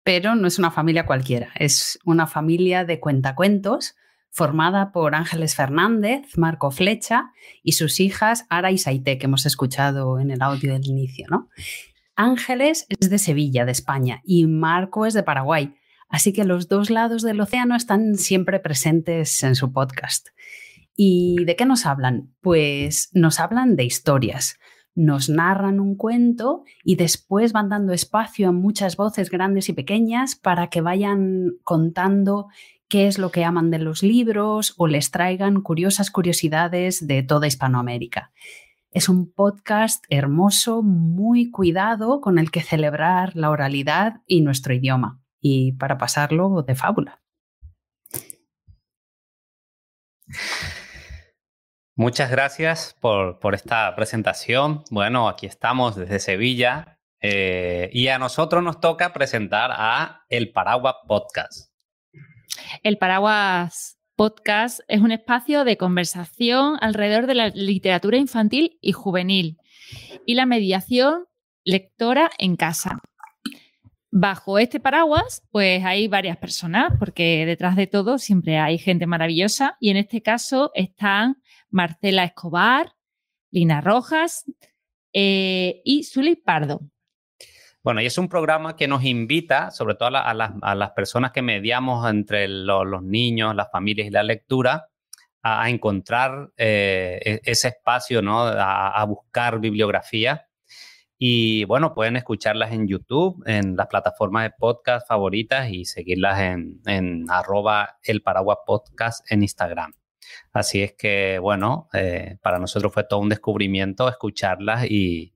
pero 0.04 0.36
no 0.36 0.48
es 0.48 0.60
una 0.60 0.70
familia 0.70 1.08
cualquiera, 1.08 1.50
es 1.56 1.98
una 2.06 2.28
familia 2.28 2.86
de 2.86 3.00
cuentacuentos 3.00 3.96
formada 4.30 4.92
por 4.92 5.16
Ángeles 5.16 5.56
Fernández, 5.56 6.38
Marco 6.38 6.70
Flecha 6.70 7.32
y 7.64 7.72
sus 7.72 8.00
hijas 8.00 8.46
Ara 8.52 8.70
y 8.70 8.78
Saité, 8.78 9.18
que 9.18 9.26
hemos 9.26 9.48
escuchado 9.48 10.20
en 10.20 10.30
el 10.30 10.44
audio 10.44 10.74
del 10.74 10.86
inicio. 10.86 11.26
¿no? 11.28 11.50
Ángeles 12.16 12.86
es 12.90 13.10
de 13.10 13.18
Sevilla, 13.18 13.66
de 13.66 13.72
España, 13.72 14.22
y 14.24 14.46
Marco 14.46 15.08
es 15.08 15.16
de 15.16 15.24
Paraguay. 15.24 15.74
Así 16.10 16.34
que 16.34 16.44
los 16.44 16.68
dos 16.68 16.90
lados 16.90 17.22
del 17.22 17.40
océano 17.40 17.76
están 17.76 18.16
siempre 18.16 18.60
presentes 18.60 19.42
en 19.44 19.56
su 19.56 19.72
podcast. 19.72 20.30
¿Y 20.96 21.46
de 21.46 21.56
qué 21.56 21.66
nos 21.66 21.86
hablan? 21.86 22.34
Pues 22.42 23.10
nos 23.14 23.40
hablan 23.40 23.76
de 23.76 23.86
historias. 23.86 24.60
Nos 24.96 25.30
narran 25.30 25.80
un 25.80 25.96
cuento 25.96 26.64
y 26.84 26.96
después 26.96 27.54
van 27.54 27.70
dando 27.70 27.94
espacio 27.94 28.50
a 28.50 28.52
muchas 28.52 28.98
voces 28.98 29.30
grandes 29.30 29.70
y 29.70 29.74
pequeñas 29.74 30.36
para 30.36 30.68
que 30.68 30.82
vayan 30.82 31.54
contando 31.64 32.48
qué 32.90 33.08
es 33.08 33.20
lo 33.20 33.32
que 33.32 33.46
aman 33.46 33.70
de 33.70 33.80
los 33.80 34.04
libros 34.04 34.74
o 34.78 34.88
les 34.88 35.12
traigan 35.12 35.62
curiosas 35.62 36.12
curiosidades 36.12 37.06
de 37.08 37.24
toda 37.24 37.48
Hispanoamérica. 37.48 38.32
Es 38.92 39.08
un 39.08 39.32
podcast 39.32 40.04
hermoso, 40.10 40.82
muy 40.82 41.52
cuidado, 41.52 42.20
con 42.20 42.40
el 42.40 42.50
que 42.50 42.62
celebrar 42.62 43.36
la 43.36 43.52
oralidad 43.52 44.22
y 44.26 44.42
nuestro 44.42 44.74
idioma, 44.74 45.19
y 45.42 45.74
para 45.74 45.98
pasarlo 45.98 46.64
de 46.64 46.76
fábula. 46.76 47.22
Muchas 51.96 52.32
gracias 52.32 52.96
por, 53.02 53.40
por 53.40 53.56
esta 53.56 53.94
presentación. 53.96 54.84
Bueno, 54.90 55.28
aquí 55.28 55.46
estamos 55.46 55.96
desde 55.96 56.20
Sevilla 56.20 57.00
eh, 57.22 57.90
y 57.92 58.08
a 58.08 58.20
nosotros 58.20 58.64
nos 58.64 58.80
toca 58.80 59.12
presentar 59.12 59.72
a 59.74 60.22
El 60.30 60.52
Paraguas 60.52 60.96
Podcast. 61.08 61.74
El 62.84 62.98
Paraguas 62.98 64.00
Podcast 64.16 64.80
es 64.88 65.02
un 65.02 65.12
espacio 65.12 65.64
de 65.64 65.78
conversación 65.78 66.78
alrededor 66.80 67.28
de 67.28 67.36
la 67.36 67.50
literatura 67.50 68.18
infantil 68.18 68.78
y 68.82 68.94
juvenil 68.94 69.58
y 70.26 70.36
la 70.36 70.46
mediación 70.46 71.26
lectora 71.64 72.30
en 72.38 72.56
casa. 72.56 73.00
Bajo 74.12 74.58
este 74.58 74.80
paraguas, 74.80 75.44
pues 75.52 75.86
hay 75.86 76.08
varias 76.08 76.38
personas, 76.38 76.94
porque 76.98 77.46
detrás 77.46 77.76
de 77.76 77.86
todo 77.86 78.18
siempre 78.18 78.58
hay 78.58 78.80
gente 78.80 79.06
maravillosa 79.06 79.78
y 79.80 79.92
en 79.92 79.98
este 79.98 80.24
caso 80.24 80.72
están 80.74 81.42
Marcela 81.70 82.24
Escobar, 82.24 82.94
Lina 83.52 83.82
Rojas 83.82 84.46
eh, 85.14 85.82
y 85.86 86.04
Zuli 86.06 86.36
Pardo. 86.36 86.82
Bueno, 87.84 88.02
y 88.02 88.08
es 88.08 88.18
un 88.18 88.28
programa 88.30 88.76
que 88.76 88.88
nos 88.88 89.04
invita, 89.06 89.70
sobre 89.72 89.94
todo 89.96 90.08
a, 90.08 90.12
la- 90.12 90.22
a 90.22 90.34
las, 90.34 90.52
a 90.64 90.76
las 90.76 90.92
personas 90.92 91.32
que 91.32 91.42
mediamos 91.44 92.10
entre 92.10 92.48
lo- 92.48 92.84
los 92.86 93.04
niños, 93.04 93.56
las 93.56 93.72
familias 93.72 94.08
y 94.08 94.12
la 94.12 94.24
lectura, 94.24 94.88
a, 95.44 95.70
encontrar 95.70 96.52
eh, 96.58 97.20
e- 97.24 97.42
ese 97.46 97.70
espacio, 97.70 98.22
¿no? 98.22 98.42
A 98.42 99.04
buscar 99.06 99.60
bibliografía. 99.60 100.49
Y 101.22 101.66
bueno, 101.66 101.94
pueden 101.94 102.16
escucharlas 102.16 102.72
en 102.72 102.88
YouTube, 102.88 103.44
en 103.46 103.76
las 103.76 103.88
plataformas 103.88 104.44
de 104.44 104.56
podcast 104.58 105.06
favoritas 105.06 105.70
y 105.70 105.84
seguirlas 105.84 106.40
en, 106.40 106.80
en 106.86 107.26
arroba 107.30 108.00
el 108.04 108.22
paraguas 108.22 108.60
podcast 108.66 109.30
en 109.30 109.42
Instagram. 109.42 109.92
Así 110.54 110.82
es 110.82 110.94
que, 110.94 111.38
bueno, 111.40 111.90
eh, 111.92 112.38
para 112.42 112.58
nosotros 112.58 112.94
fue 112.94 113.04
todo 113.04 113.20
un 113.20 113.28
descubrimiento 113.28 114.08
escucharlas 114.08 114.86
y, 114.90 115.34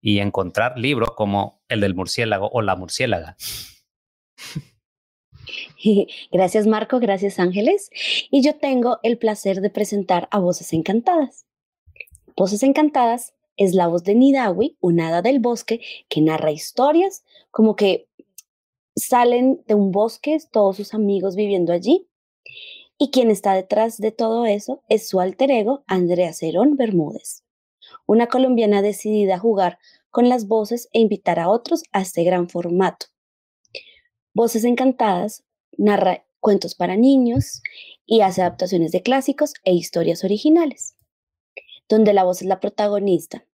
y 0.00 0.20
encontrar 0.20 0.78
libros 0.78 1.10
como 1.14 1.62
el 1.68 1.82
del 1.82 1.94
murciélago 1.94 2.48
o 2.50 2.62
la 2.62 2.74
murciélaga. 2.74 3.36
Gracias 6.32 6.66
Marco, 6.66 7.00
gracias 7.00 7.38
Ángeles. 7.38 7.90
Y 8.30 8.42
yo 8.42 8.56
tengo 8.56 8.98
el 9.02 9.18
placer 9.18 9.60
de 9.60 9.70
presentar 9.70 10.28
a 10.30 10.38
Voces 10.38 10.72
Encantadas. 10.72 11.46
Voces 12.36 12.62
Encantadas 12.62 13.34
es 13.58 13.74
la 13.74 13.88
voz 13.88 14.04
de 14.04 14.14
Nidawi, 14.14 14.78
una 14.80 15.08
hada 15.08 15.20
del 15.20 15.40
bosque 15.40 15.80
que 16.08 16.22
narra 16.22 16.50
historias 16.50 17.24
como 17.50 17.76
que 17.76 18.08
salen 18.96 19.62
de 19.66 19.74
un 19.74 19.92
bosque, 19.92 20.38
todos 20.50 20.76
sus 20.76 20.94
amigos 20.94 21.36
viviendo 21.36 21.72
allí. 21.72 22.08
Y 22.98 23.10
quien 23.10 23.30
está 23.30 23.54
detrás 23.54 23.98
de 23.98 24.10
todo 24.10 24.46
eso 24.46 24.82
es 24.88 25.06
su 25.08 25.20
alter 25.20 25.50
ego, 25.50 25.84
Andrea 25.86 26.32
Cerón 26.32 26.76
Bermúdez, 26.76 27.44
una 28.06 28.26
colombiana 28.26 28.82
decidida 28.82 29.36
a 29.36 29.38
jugar 29.38 29.78
con 30.10 30.28
las 30.28 30.48
voces 30.48 30.88
e 30.92 31.00
invitar 31.00 31.38
a 31.38 31.48
otros 31.48 31.82
a 31.92 32.00
este 32.00 32.24
gran 32.24 32.48
formato. 32.48 33.06
Voces 34.34 34.64
Encantadas 34.64 35.44
narra 35.76 36.24
cuentos 36.40 36.74
para 36.74 36.96
niños 36.96 37.62
y 38.06 38.20
hace 38.22 38.42
adaptaciones 38.42 38.92
de 38.92 39.02
clásicos 39.02 39.54
e 39.64 39.74
historias 39.74 40.24
originales, 40.24 40.96
donde 41.88 42.12
la 42.12 42.24
voz 42.24 42.42
es 42.42 42.48
la 42.48 42.60
protagonista. 42.60 43.47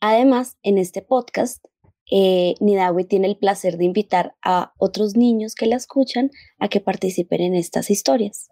Además, 0.00 0.56
en 0.62 0.78
este 0.78 1.02
podcast, 1.02 1.64
eh, 2.10 2.54
Nidawi 2.60 3.04
tiene 3.04 3.26
el 3.26 3.36
placer 3.36 3.76
de 3.76 3.84
invitar 3.84 4.34
a 4.42 4.72
otros 4.78 5.16
niños 5.16 5.54
que 5.54 5.66
la 5.66 5.76
escuchan 5.76 6.30
a 6.58 6.68
que 6.68 6.80
participen 6.80 7.40
en 7.40 7.54
estas 7.54 7.90
historias. 7.90 8.48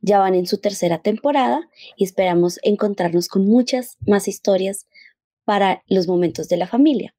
Ya 0.00 0.18
van 0.18 0.34
en 0.34 0.46
su 0.46 0.58
tercera 0.58 1.00
temporada 1.02 1.68
y 1.96 2.04
esperamos 2.04 2.58
encontrarnos 2.62 3.28
con 3.28 3.46
muchas 3.46 3.96
más 4.06 4.26
historias 4.28 4.86
para 5.44 5.82
los 5.86 6.08
momentos 6.08 6.48
de 6.48 6.56
la 6.56 6.66
familia. 6.66 7.14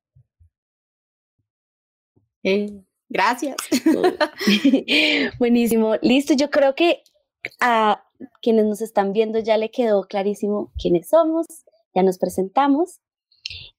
Eh, 2.44 2.84
gracias. 3.10 3.56
Buenísimo. 5.40 5.96
Listo, 6.02 6.34
yo 6.34 6.50
creo 6.50 6.76
que 6.76 7.04
a 7.60 8.04
quienes 8.42 8.66
nos 8.66 8.82
están 8.82 9.14
viendo 9.14 9.40
ya 9.40 9.58
le 9.58 9.72
quedó 9.72 10.04
clarísimo 10.04 10.72
quiénes 10.80 11.10
somos, 11.10 11.48
ya 11.94 12.04
nos 12.04 12.18
presentamos. 12.18 13.00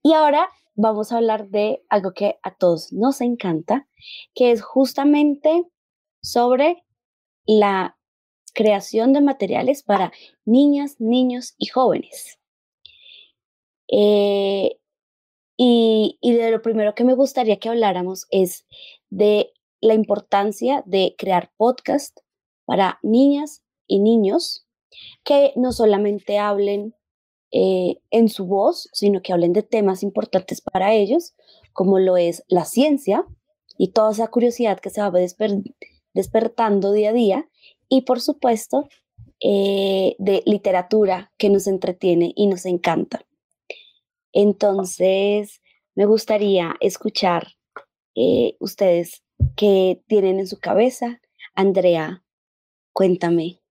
Y 0.03 0.13
ahora 0.13 0.49
vamos 0.75 1.13
a 1.13 1.19
hablar 1.19 1.49
de 1.49 1.83
algo 1.89 2.13
que 2.13 2.39
a 2.43 2.55
todos 2.55 2.93
nos 2.93 3.21
encanta, 3.21 3.89
que 4.35 4.51
es 4.51 4.63
justamente 4.63 5.65
sobre 6.23 6.85
la 7.47 7.99
creación 8.55 9.13
de 9.13 9.21
materiales 9.21 9.83
para 9.83 10.13
niñas, 10.45 10.97
niños 10.99 11.55
y 11.59 11.67
jóvenes. 11.67 12.39
Eh, 13.89 14.79
y, 15.57 16.19
y 16.21 16.33
de 16.33 16.51
lo 16.51 16.63
primero 16.63 16.95
que 16.95 17.05
me 17.05 17.15
gustaría 17.15 17.59
que 17.59 17.69
habláramos 17.69 18.27
es 18.31 18.67
de 19.11 19.53
la 19.81 19.95
importancia 19.95 20.83
de 20.87 21.15
crear 21.19 21.53
podcast 21.57 22.19
para 22.65 22.99
niñas 23.03 23.63
y 23.87 23.99
niños 23.99 24.67
que 25.25 25.53
no 25.57 25.73
solamente 25.73 26.39
hablen 26.39 26.95
eh, 27.53 27.99
en 28.11 28.29
su 28.29 28.47
voz, 28.47 28.89
sino 28.93 29.23
que 29.23 29.33
hablen 29.33 29.53
de 29.53 29.63
temas 29.63 30.03
importantes 30.03 30.61
para 30.61 30.95
ellos, 30.95 31.35
como 31.73 31.99
lo 31.99 32.17
es 32.17 32.45
la 32.49 32.65
ciencia 32.65 33.27
y 33.79 33.89
toda 33.89 34.13
esa 34.13 34.29
curiosidad 34.29 34.81
que 34.81 34.91
se 34.91 35.03
va 35.03 35.13
despertando 36.15 36.93
día 36.93 37.11
a 37.11 37.13
día, 37.13 37.49
y 37.89 38.03
por 38.03 38.21
supuesto, 38.21 38.89
eh, 39.41 40.15
de 40.19 40.43
literatura 40.47 41.33
que 41.37 41.51
nos 41.51 41.67
entretiene 41.67 42.33
y 42.37 42.47
nos 42.47 42.65
encanta. 42.65 43.27
Entonces, 44.33 45.61
me 45.95 46.07
gustaría 46.07 46.77
escuchar 46.81 47.49
eh, 48.15 48.57
ustedes 48.61 49.23
qué 49.57 50.03
tienen 50.07 50.39
en 50.39 50.47
su 50.47 50.59
cabeza. 50.59 51.21
Andrea, 51.55 52.25
cuéntame. 52.93 53.62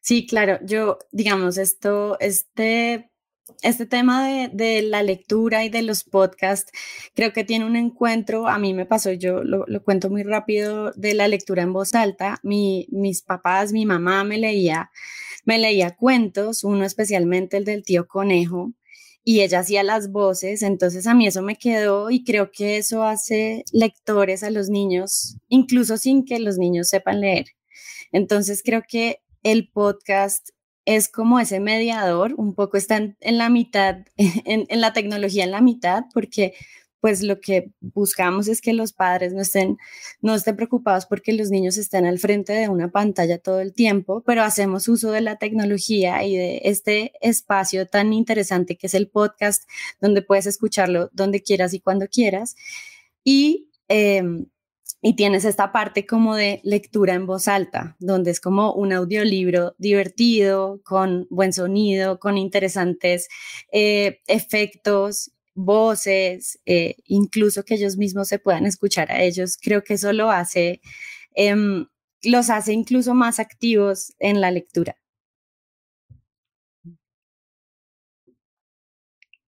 Sí, 0.00 0.26
claro, 0.26 0.58
yo, 0.64 0.98
digamos, 1.12 1.58
esto, 1.58 2.18
este, 2.20 3.10
este 3.62 3.86
tema 3.86 4.48
de, 4.48 4.82
la 4.82 5.02
lectura 5.02 5.64
y 5.64 5.68
de 5.68 5.82
los 5.82 6.04
podcasts, 6.04 6.70
creo 7.14 7.32
que 7.32 7.44
tiene 7.44 7.64
un 7.64 7.76
encuentro, 7.76 8.48
a 8.48 8.58
mí 8.58 8.74
me 8.74 8.86
pasó, 8.86 9.12
yo 9.12 9.42
lo, 9.44 9.66
cuento 9.84 10.10
muy 10.10 10.22
rápido, 10.22 10.92
de 10.92 11.14
la 11.14 11.28
lectura 11.28 11.62
en 11.62 11.72
voz 11.72 11.94
alta. 11.94 12.38
Mi, 12.42 12.86
mis 12.90 13.22
papás, 13.22 13.72
mi 13.72 13.86
mamá 13.86 14.24
me 14.24 14.38
leía, 14.38 14.90
me 15.44 15.58
leía 15.58 15.96
cuentos, 15.96 16.64
uno 16.64 16.84
especialmente 16.84 17.56
el 17.56 17.64
del 17.64 17.84
tío 17.84 18.06
conejo, 18.06 18.72
y 19.24 19.42
ella 19.42 19.60
hacía 19.60 19.82
las 19.82 20.10
voces, 20.10 20.62
entonces 20.62 21.06
a 21.06 21.14
mí 21.14 21.26
eso 21.26 21.42
me 21.42 21.56
quedó 21.56 22.10
y 22.10 22.24
creo 22.24 22.50
que 22.50 22.78
eso 22.78 23.02
hace 23.02 23.62
lectores 23.72 24.42
a 24.42 24.50
los 24.50 24.70
niños, 24.70 25.36
incluso 25.48 25.98
sin 25.98 26.24
que 26.24 26.38
los 26.38 26.56
niños 26.56 26.88
sepan 26.88 27.20
leer. 27.20 27.46
Entonces 28.10 28.62
creo 28.64 28.82
que 28.88 29.20
el 29.42 29.68
podcast 29.68 30.50
es 30.84 31.08
como 31.08 31.38
ese 31.38 31.60
mediador, 31.60 32.34
un 32.38 32.54
poco 32.54 32.78
está 32.78 32.96
en, 32.96 33.38
la 33.38 33.50
mitad, 33.50 33.98
en, 34.16 34.80
la 34.80 34.92
tecnología 34.94 35.44
en 35.44 35.50
la 35.50 35.60
mitad, 35.60 36.04
porque 36.14 36.54
pues 37.00 37.22
lo 37.22 37.40
que 37.40 37.70
buscamos 37.80 38.48
es 38.48 38.60
que 38.60 38.72
los 38.72 38.92
padres 38.92 39.34
no 39.34 39.42
estén, 39.42 39.76
no 40.20 40.34
estén 40.34 40.56
preocupados 40.56 41.06
porque 41.06 41.32
los 41.32 41.50
niños 41.50 41.76
estén 41.76 42.06
al 42.06 42.18
frente 42.18 42.54
de 42.54 42.68
una 42.68 42.90
pantalla 42.90 43.38
todo 43.38 43.60
el 43.60 43.74
tiempo, 43.74 44.22
pero 44.26 44.42
hacemos 44.42 44.88
uso 44.88 45.12
de 45.12 45.20
la 45.20 45.36
tecnología 45.36 46.24
y 46.24 46.36
de 46.36 46.62
este 46.64 47.12
espacio 47.20 47.86
tan 47.86 48.12
interesante 48.12 48.76
que 48.76 48.88
es 48.88 48.94
el 48.94 49.08
podcast, 49.08 49.68
donde 50.00 50.22
puedes 50.22 50.46
escucharlo 50.46 51.10
donde 51.12 51.42
quieras 51.42 51.74
y 51.74 51.80
cuando 51.80 52.08
quieras. 52.08 52.56
Y 53.24 53.68
em, 53.88 54.46
y 55.00 55.14
tienes 55.14 55.44
esta 55.44 55.72
parte 55.72 56.06
como 56.06 56.34
de 56.34 56.60
lectura 56.64 57.14
en 57.14 57.26
voz 57.26 57.46
alta, 57.48 57.96
donde 58.00 58.32
es 58.32 58.40
como 58.40 58.72
un 58.74 58.92
audiolibro 58.92 59.74
divertido, 59.78 60.80
con 60.84 61.26
buen 61.30 61.52
sonido, 61.52 62.18
con 62.18 62.36
interesantes 62.36 63.28
eh, 63.72 64.20
efectos, 64.26 65.30
voces, 65.54 66.58
eh, 66.66 66.96
incluso 67.06 67.64
que 67.64 67.74
ellos 67.74 67.96
mismos 67.96 68.28
se 68.28 68.38
puedan 68.40 68.66
escuchar 68.66 69.10
a 69.12 69.22
ellos. 69.22 69.56
Creo 69.60 69.84
que 69.84 69.94
eso 69.94 70.12
lo 70.12 70.30
hace, 70.30 70.80
em, 71.34 71.86
los 72.22 72.50
hace 72.50 72.72
incluso 72.72 73.14
más 73.14 73.38
activos 73.40 74.14
en 74.18 74.40
la 74.40 74.50
lectura. 74.50 74.96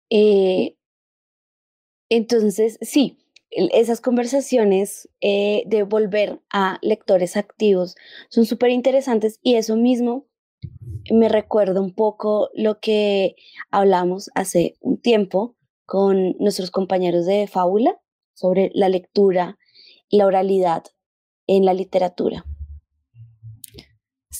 Eh, 0.09 0.75
entonces, 2.09 2.77
sí, 2.81 3.17
esas 3.51 4.01
conversaciones 4.01 5.09
eh, 5.21 5.63
de 5.65 5.83
volver 5.83 6.39
a 6.51 6.77
lectores 6.81 7.35
activos 7.35 7.95
son 8.29 8.45
súper 8.45 8.69
interesantes 8.69 9.39
y 9.41 9.55
eso 9.55 9.75
mismo 9.75 10.27
me 11.11 11.29
recuerda 11.29 11.81
un 11.81 11.93
poco 11.93 12.49
lo 12.53 12.79
que 12.79 13.35
hablamos 13.71 14.29
hace 14.35 14.77
un 14.81 15.01
tiempo 15.01 15.55
con 15.85 16.35
nuestros 16.39 16.69
compañeros 16.69 17.25
de 17.25 17.47
fábula 17.47 17.99
sobre 18.33 18.69
la 18.73 18.89
lectura 18.89 19.57
y 20.09 20.17
la 20.17 20.27
oralidad 20.27 20.83
en 21.47 21.65
la 21.65 21.73
literatura. 21.73 22.45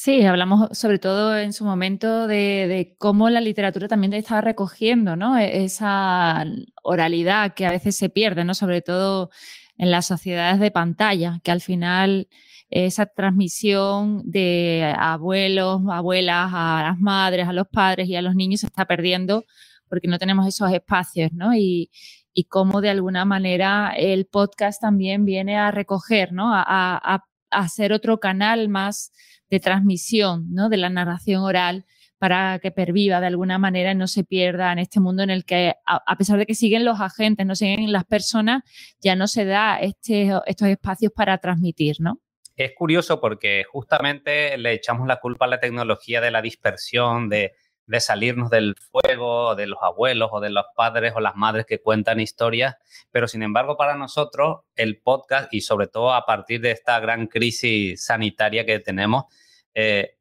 Sí, 0.01 0.23
hablamos 0.23 0.69
sobre 0.77 0.97
todo 0.97 1.37
en 1.37 1.51
su 1.51 1.65
momento 1.65 2.25
de, 2.27 2.95
cómo 2.99 3.29
la 3.29 3.41
literatura 3.41 3.89
también 3.89 4.13
estaba 4.13 4.39
recogiendo, 4.39 5.17
¿no? 5.17 5.37
E, 5.37 5.65
esa 5.65 6.45
oralidad 6.83 7.53
que 7.53 7.65
a 7.65 7.71
veces 7.71 7.97
se 7.97 8.07
pierde, 8.09 8.45
¿no? 8.45 8.53
Sobre 8.53 8.81
todo 8.81 9.29
en 9.77 9.91
las 9.91 10.07
sociedades 10.07 10.61
de 10.61 10.71
pantalla, 10.71 11.41
que 11.43 11.51
al 11.51 11.59
final 11.59 12.29
esa 12.69 13.07
transmisión 13.07 14.21
de 14.23 14.95
abuelos, 14.97 15.81
abuelas, 15.91 16.49
a 16.53 16.81
las 16.83 16.99
madres, 16.99 17.49
a 17.49 17.53
los 17.53 17.67
padres 17.67 18.07
y 18.07 18.15
a 18.15 18.21
los 18.21 18.35
niños 18.35 18.61
se 18.61 18.67
está 18.67 18.85
perdiendo 18.85 19.43
porque 19.89 20.07
no 20.07 20.17
tenemos 20.17 20.47
esos 20.47 20.71
espacios, 20.71 21.33
¿no? 21.33 21.53
Y, 21.53 21.91
y 22.33 22.45
cómo 22.45 22.79
de 22.79 22.89
alguna 22.89 23.25
manera 23.25 23.91
el 23.97 24.27
podcast 24.27 24.81
también 24.81 25.25
viene 25.25 25.57
a 25.57 25.71
recoger, 25.71 26.31
¿no? 26.31 26.53
A, 26.55 26.63
a, 26.65 27.25
a 27.51 27.67
ser 27.69 27.93
otro 27.93 28.19
canal 28.19 28.69
más 28.69 29.11
de 29.49 29.59
transmisión 29.59 30.47
¿no? 30.53 30.69
de 30.69 30.77
la 30.77 30.89
narración 30.89 31.43
oral 31.43 31.85
para 32.19 32.59
que 32.59 32.71
perviva 32.71 33.21
de 33.21 33.27
alguna 33.27 33.57
manera 33.57 33.91
y 33.91 33.95
no 33.95 34.07
se 34.07 34.23
pierda 34.23 34.71
en 34.73 34.79
este 34.79 34.99
mundo 34.99 35.23
en 35.23 35.29
el 35.29 35.45
que, 35.45 35.73
a, 35.85 36.17
pesar 36.17 36.37
de 36.37 36.45
que 36.45 36.53
siguen 36.53 36.83
los 36.83 36.99
agentes, 36.99 37.45
no 37.45 37.55
siguen 37.55 37.91
las 37.93 38.03
personas, 38.03 38.63
ya 38.99 39.15
no 39.15 39.27
se 39.27 39.45
da 39.45 39.79
este, 39.79 40.29
estos 40.45 40.67
espacios 40.67 41.13
para 41.15 41.37
transmitir, 41.37 41.95
¿no? 41.99 42.19
Es 42.57 42.73
curioso 42.75 43.21
porque 43.21 43.63
justamente 43.63 44.57
le 44.57 44.73
echamos 44.73 45.07
la 45.07 45.21
culpa 45.21 45.45
a 45.45 45.47
la 45.47 45.61
tecnología 45.61 46.19
de 46.19 46.29
la 46.29 46.41
dispersión, 46.41 47.29
de, 47.29 47.53
de 47.89 47.99
salirnos 47.99 48.51
del 48.51 48.75
fuego, 48.91 49.55
de 49.55 49.65
los 49.65 49.79
abuelos 49.81 50.29
o 50.31 50.39
de 50.39 50.51
los 50.51 50.65
padres 50.75 51.13
o 51.15 51.19
las 51.19 51.35
madres 51.35 51.65
que 51.65 51.81
cuentan 51.81 52.19
historias, 52.19 52.75
pero 53.09 53.27
sin 53.27 53.41
embargo 53.41 53.77
para 53.77 53.95
nosotros 53.95 54.59
el 54.75 55.01
podcast 55.01 55.51
y 55.51 55.61
sobre 55.61 55.87
todo 55.87 56.13
a 56.13 56.23
partir 56.25 56.61
de 56.61 56.69
esta 56.69 56.99
gran 56.99 57.25
crisis 57.25 58.05
sanitaria 58.05 58.63
que 58.63 58.79
tenemos, 58.79 59.25
eh, 59.73 60.17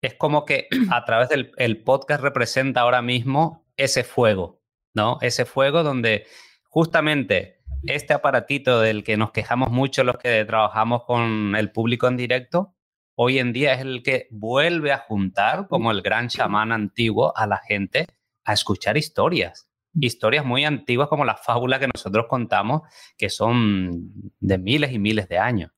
es 0.00 0.14
como 0.14 0.46
que 0.46 0.68
a 0.90 1.04
través 1.04 1.28
del 1.28 1.52
el 1.58 1.82
podcast 1.84 2.22
representa 2.22 2.80
ahora 2.80 3.02
mismo 3.02 3.66
ese 3.76 4.02
fuego, 4.02 4.62
¿no? 4.94 5.18
Ese 5.20 5.44
fuego 5.44 5.82
donde 5.82 6.26
justamente 6.70 7.60
este 7.84 8.14
aparatito 8.14 8.80
del 8.80 9.04
que 9.04 9.18
nos 9.18 9.32
quejamos 9.32 9.70
mucho 9.70 10.02
los 10.02 10.16
que 10.16 10.46
trabajamos 10.46 11.04
con 11.04 11.54
el 11.56 11.70
público 11.72 12.08
en 12.08 12.16
directo, 12.16 12.74
hoy 13.16 13.38
en 13.38 13.52
día 13.52 13.74
es 13.74 13.80
el 13.80 14.02
que 14.02 14.28
vuelve 14.30 14.92
a 14.92 14.98
juntar, 14.98 15.66
como 15.68 15.90
el 15.90 16.02
gran 16.02 16.28
chamán 16.28 16.70
antiguo, 16.72 17.36
a 17.36 17.46
la 17.46 17.58
gente 17.58 18.06
a 18.44 18.52
escuchar 18.52 18.96
historias. 18.96 19.68
Historias 19.98 20.44
muy 20.44 20.64
antiguas 20.64 21.08
como 21.08 21.24
la 21.24 21.36
fábula 21.36 21.78
que 21.80 21.88
nosotros 21.92 22.26
contamos, 22.28 22.82
que 23.16 23.30
son 23.30 24.12
de 24.38 24.58
miles 24.58 24.92
y 24.92 24.98
miles 24.98 25.28
de 25.28 25.38
años. 25.38 25.72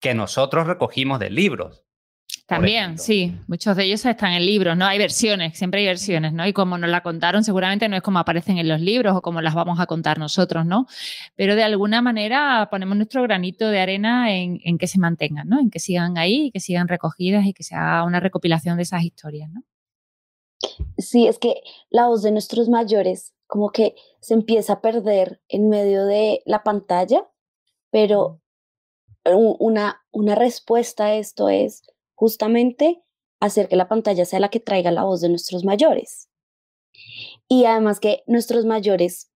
Que 0.00 0.14
nosotros 0.14 0.66
recogimos 0.66 1.18
de 1.18 1.30
libros. 1.30 1.84
También, 2.46 2.98
sí, 2.98 3.34
muchos 3.46 3.76
de 3.76 3.84
ellos 3.84 4.04
están 4.04 4.32
en 4.32 4.44
libros, 4.44 4.76
¿no? 4.76 4.84
Hay 4.84 4.98
versiones, 4.98 5.56
siempre 5.56 5.80
hay 5.80 5.86
versiones, 5.86 6.32
¿no? 6.32 6.46
Y 6.46 6.52
como 6.52 6.76
nos 6.76 6.90
la 6.90 7.02
contaron, 7.02 7.44
seguramente 7.44 7.88
no 7.88 7.96
es 7.96 8.02
como 8.02 8.18
aparecen 8.18 8.58
en 8.58 8.68
los 8.68 8.80
libros 8.80 9.16
o 9.16 9.22
como 9.22 9.40
las 9.40 9.54
vamos 9.54 9.80
a 9.80 9.86
contar 9.86 10.18
nosotros, 10.18 10.66
¿no? 10.66 10.86
Pero 11.36 11.54
de 11.54 11.62
alguna 11.62 12.02
manera 12.02 12.68
ponemos 12.70 12.96
nuestro 12.96 13.22
granito 13.22 13.68
de 13.68 13.80
arena 13.80 14.34
en, 14.34 14.58
que 14.78 14.86
se 14.86 14.98
mantengan, 14.98 15.48
¿no? 15.48 15.60
En 15.60 15.70
que 15.70 15.78
sigan 15.78 16.18
ahí, 16.18 16.50
que 16.50 16.60
sigan 16.60 16.88
recogidas 16.88 17.46
y 17.46 17.54
que 17.54 17.62
se 17.62 17.74
haga 17.74 18.04
una 18.04 18.20
recopilación 18.20 18.76
de 18.76 18.82
esas 18.82 19.02
historias, 19.02 19.48
¿no? 19.50 19.62
Sí, 20.98 21.26
es 21.26 21.38
que 21.38 21.54
la 21.90 22.08
voz 22.08 22.22
de 22.22 22.32
nuestros 22.32 22.68
mayores 22.68 23.34
como 23.46 23.70
que 23.70 23.94
se 24.20 24.34
empieza 24.34 24.74
a 24.74 24.80
perder 24.80 25.40
en 25.48 25.68
medio 25.68 26.06
de 26.06 26.42
la 26.46 26.62
pantalla, 26.62 27.28
pero 27.90 28.40
una, 29.24 30.02
una 30.10 30.34
respuesta 30.34 31.06
a 31.06 31.14
esto 31.14 31.48
es 31.48 31.82
justamente 32.22 33.02
hacer 33.40 33.68
que 33.68 33.74
la 33.74 33.88
pantalla 33.88 34.24
sea 34.24 34.38
la 34.38 34.48
que 34.48 34.60
traiga 34.60 34.92
la 34.92 35.02
voz 35.02 35.20
de 35.20 35.28
nuestros 35.28 35.64
mayores. 35.64 36.28
Y 37.48 37.64
además 37.64 37.98
que 37.98 38.22
nuestros 38.28 38.64
mayores 38.64 39.32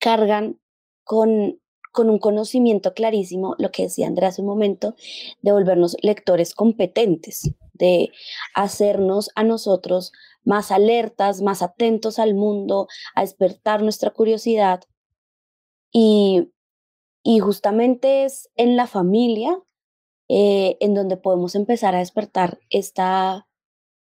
cargan 0.00 0.58
con, 1.04 1.60
con 1.92 2.08
un 2.08 2.18
conocimiento 2.18 2.94
clarísimo, 2.94 3.56
lo 3.58 3.70
que 3.70 3.82
decía 3.82 4.06
Andrea 4.06 4.30
hace 4.30 4.40
un 4.40 4.46
momento, 4.46 4.94
de 5.42 5.52
volvernos 5.52 5.94
lectores 6.00 6.54
competentes, 6.54 7.50
de 7.74 8.08
hacernos 8.54 9.28
a 9.34 9.44
nosotros 9.44 10.12
más 10.44 10.70
alertas, 10.70 11.42
más 11.42 11.60
atentos 11.60 12.18
al 12.18 12.32
mundo, 12.32 12.88
a 13.14 13.20
despertar 13.20 13.82
nuestra 13.82 14.08
curiosidad. 14.12 14.80
Y, 15.92 16.54
y 17.22 17.40
justamente 17.40 18.24
es 18.24 18.48
en 18.56 18.76
la 18.76 18.86
familia 18.86 19.58
eh, 20.34 20.78
en 20.80 20.94
donde 20.94 21.18
podemos 21.18 21.54
empezar 21.54 21.94
a 21.94 21.98
despertar 21.98 22.58
esta, 22.70 23.46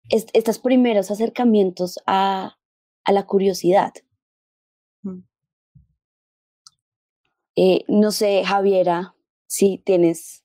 estos 0.09 0.61
primeros 0.61 1.11
acercamientos 1.11 1.99
a, 2.07 2.57
a 3.03 3.13
la 3.13 3.27
curiosidad. 3.27 3.93
Mm. 5.03 5.25
Eh, 7.57 7.85
no 7.89 8.13
sé, 8.13 8.45
Javiera, 8.45 9.17
si 9.49 9.79
tienes 9.79 10.45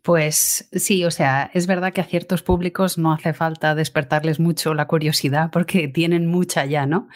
pues 0.00 0.68
sí, 0.72 1.04
o 1.04 1.10
sea, 1.10 1.50
es 1.52 1.66
verdad 1.66 1.92
que 1.92 2.00
a 2.00 2.04
ciertos 2.04 2.42
públicos 2.42 2.96
no 2.96 3.12
hace 3.12 3.34
falta 3.34 3.74
despertarles 3.74 4.38
mucho 4.38 4.72
la 4.72 4.86
curiosidad 4.86 5.50
porque 5.50 5.88
tienen 5.88 6.26
mucha 6.26 6.64
ya, 6.64 6.86
¿no? 6.86 7.08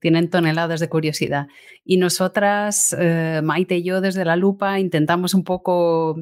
Tienen 0.00 0.30
toneladas 0.30 0.80
de 0.80 0.88
curiosidad. 0.88 1.48
Y 1.84 1.98
nosotras, 1.98 2.96
eh, 2.98 3.42
Maite 3.44 3.76
y 3.76 3.82
yo, 3.82 4.00
desde 4.00 4.24
la 4.24 4.36
lupa, 4.36 4.80
intentamos 4.80 5.34
un 5.34 5.44
poco 5.44 6.16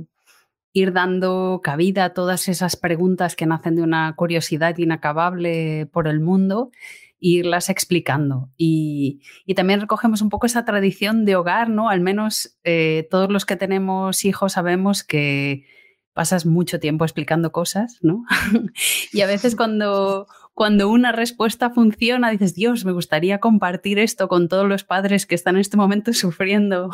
ir 0.77 0.93
dando 0.93 1.63
cabida 1.65 2.05
a 2.05 2.13
todas 2.13 2.49
esas 2.49 2.77
preguntas 2.77 3.35
que 3.35 3.47
nacen 3.47 3.77
de 3.77 3.83
una 3.83 4.15
curiosidad 4.15 4.77
inacabable 4.77 5.87
por 5.87 6.07
el 6.07 6.21
mundo 6.21 6.71
e 7.19 7.29
irlas 7.29 7.71
explicando. 7.71 8.51
Y, 8.59 9.23
también 9.57 9.81
recogemos 9.81 10.21
un 10.21 10.29
poco 10.29 10.45
esa 10.45 10.67
tradición 10.67 11.25
de 11.25 11.35
hogar, 11.35 11.71
¿no? 11.71 11.89
Al 11.89 12.03
menos 12.03 12.59
eh, 12.63 13.09
todos 13.11 13.31
los 13.31 13.47
que 13.47 13.57
tenemos 13.57 14.27
hijos 14.27 14.53
sabemos 14.53 15.03
que 15.03 15.65
pasas 16.13 16.45
mucho 16.45 16.79
tiempo 16.79 17.07
explicando 17.07 17.53
cosas, 17.53 17.99
¿no? 18.03 18.27
y 19.15 19.23
a 19.23 19.27
veces 19.27 19.57
cuando, 19.57 20.27
cuando 20.53 20.91
una 20.91 21.11
respuesta 21.11 21.71
funciona, 21.71 22.31
dices, 22.31 22.55
Dios, 22.55 22.85
me 22.85 22.93
gustaría 22.93 23.41
compartir 23.41 23.99
esto 23.99 24.29
con 24.29 24.49
todos 24.49 24.69
los 24.69 24.85
padres 24.85 25.25
que 25.25 25.35
están 25.35 25.55
en 25.55 25.63
este 25.63 25.79
momento 25.79 26.13
sufriendo 26.13 26.91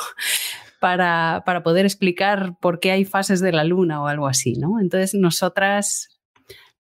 para, 0.83 1.45
para 1.47 1.63
poder 1.63 1.87
explicar 1.87 2.59
por 2.61 2.81
qué 2.81 2.91
hay 2.91 3.05
fases 3.05 3.41
de 3.41 3.53
la 3.53 3.63
luna 3.63 4.03
o 4.03 4.09
algo 4.09 4.27
así, 4.27 4.55
¿no? 4.55 4.81
Entonces 4.81 5.15
nosotras 5.15 6.21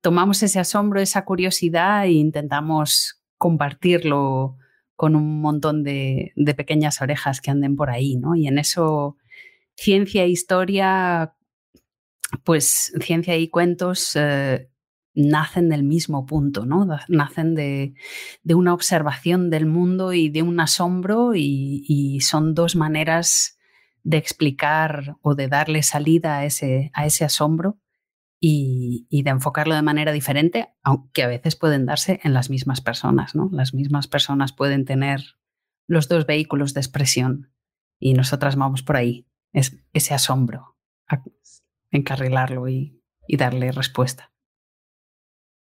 tomamos 0.00 0.42
ese 0.42 0.58
asombro, 0.58 1.00
esa 1.00 1.24
curiosidad 1.24 2.04
e 2.06 2.10
intentamos 2.10 3.22
compartirlo 3.38 4.56
con 4.96 5.14
un 5.14 5.40
montón 5.40 5.84
de, 5.84 6.32
de 6.34 6.54
pequeñas 6.54 7.00
orejas 7.00 7.40
que 7.40 7.52
anden 7.52 7.76
por 7.76 7.90
ahí, 7.90 8.16
¿no? 8.16 8.34
Y 8.34 8.48
en 8.48 8.58
eso 8.58 9.16
ciencia 9.76 10.24
e 10.24 10.28
historia 10.28 11.34
pues 12.44 12.92
ciencia 13.00 13.36
y 13.36 13.48
cuentos 13.48 14.16
eh, 14.16 14.68
nacen 15.14 15.68
del 15.68 15.82
mismo 15.82 16.26
punto, 16.26 16.66
¿no? 16.66 16.88
Nacen 17.08 17.54
de, 17.54 17.94
una 18.52 18.74
observación 18.74 19.50
del 19.50 19.66
mundo 19.66 20.12
y 20.12 20.28
de 20.28 20.42
un 20.42 20.58
asombro 20.60 21.34
y, 21.34 22.18
son 22.20 22.54
dos 22.54 22.76
maneras 22.76 23.58
de 24.02 24.16
explicar 24.16 25.16
o 25.22 25.34
de 25.34 25.48
darle 25.48 25.82
salida 25.82 26.38
a 26.38 26.44
ese, 26.44 26.90
a 26.94 27.06
ese 27.06 27.24
asombro 27.24 27.78
y, 28.44 29.22
de 29.22 29.30
enfocarlo 29.30 29.76
de 29.76 29.82
manera 29.82 30.10
diferente, 30.10 30.74
aunque 30.82 31.22
a 31.22 31.28
veces 31.28 31.54
pueden 31.54 31.86
darse 31.86 32.20
en 32.24 32.34
las 32.34 32.50
mismas 32.50 32.80
personas, 32.80 33.36
¿no? 33.36 33.48
Las 33.52 33.72
mismas 33.72 34.08
personas 34.08 34.52
pueden 34.52 34.84
tener 34.84 35.38
los 35.86 36.08
dos 36.08 36.26
vehículos 36.26 36.74
de 36.74 36.80
expresión 36.80 37.52
y 38.00 38.14
nosotras 38.14 38.56
vamos 38.56 38.82
por 38.82 38.96
ahí, 38.96 39.28
es 39.52 39.78
ese 39.92 40.14
asombro, 40.14 40.76
encarrilarlo 41.92 42.68
y, 42.68 43.00
y 43.28 43.36
darle 43.36 43.70
respuesta. 43.70 44.32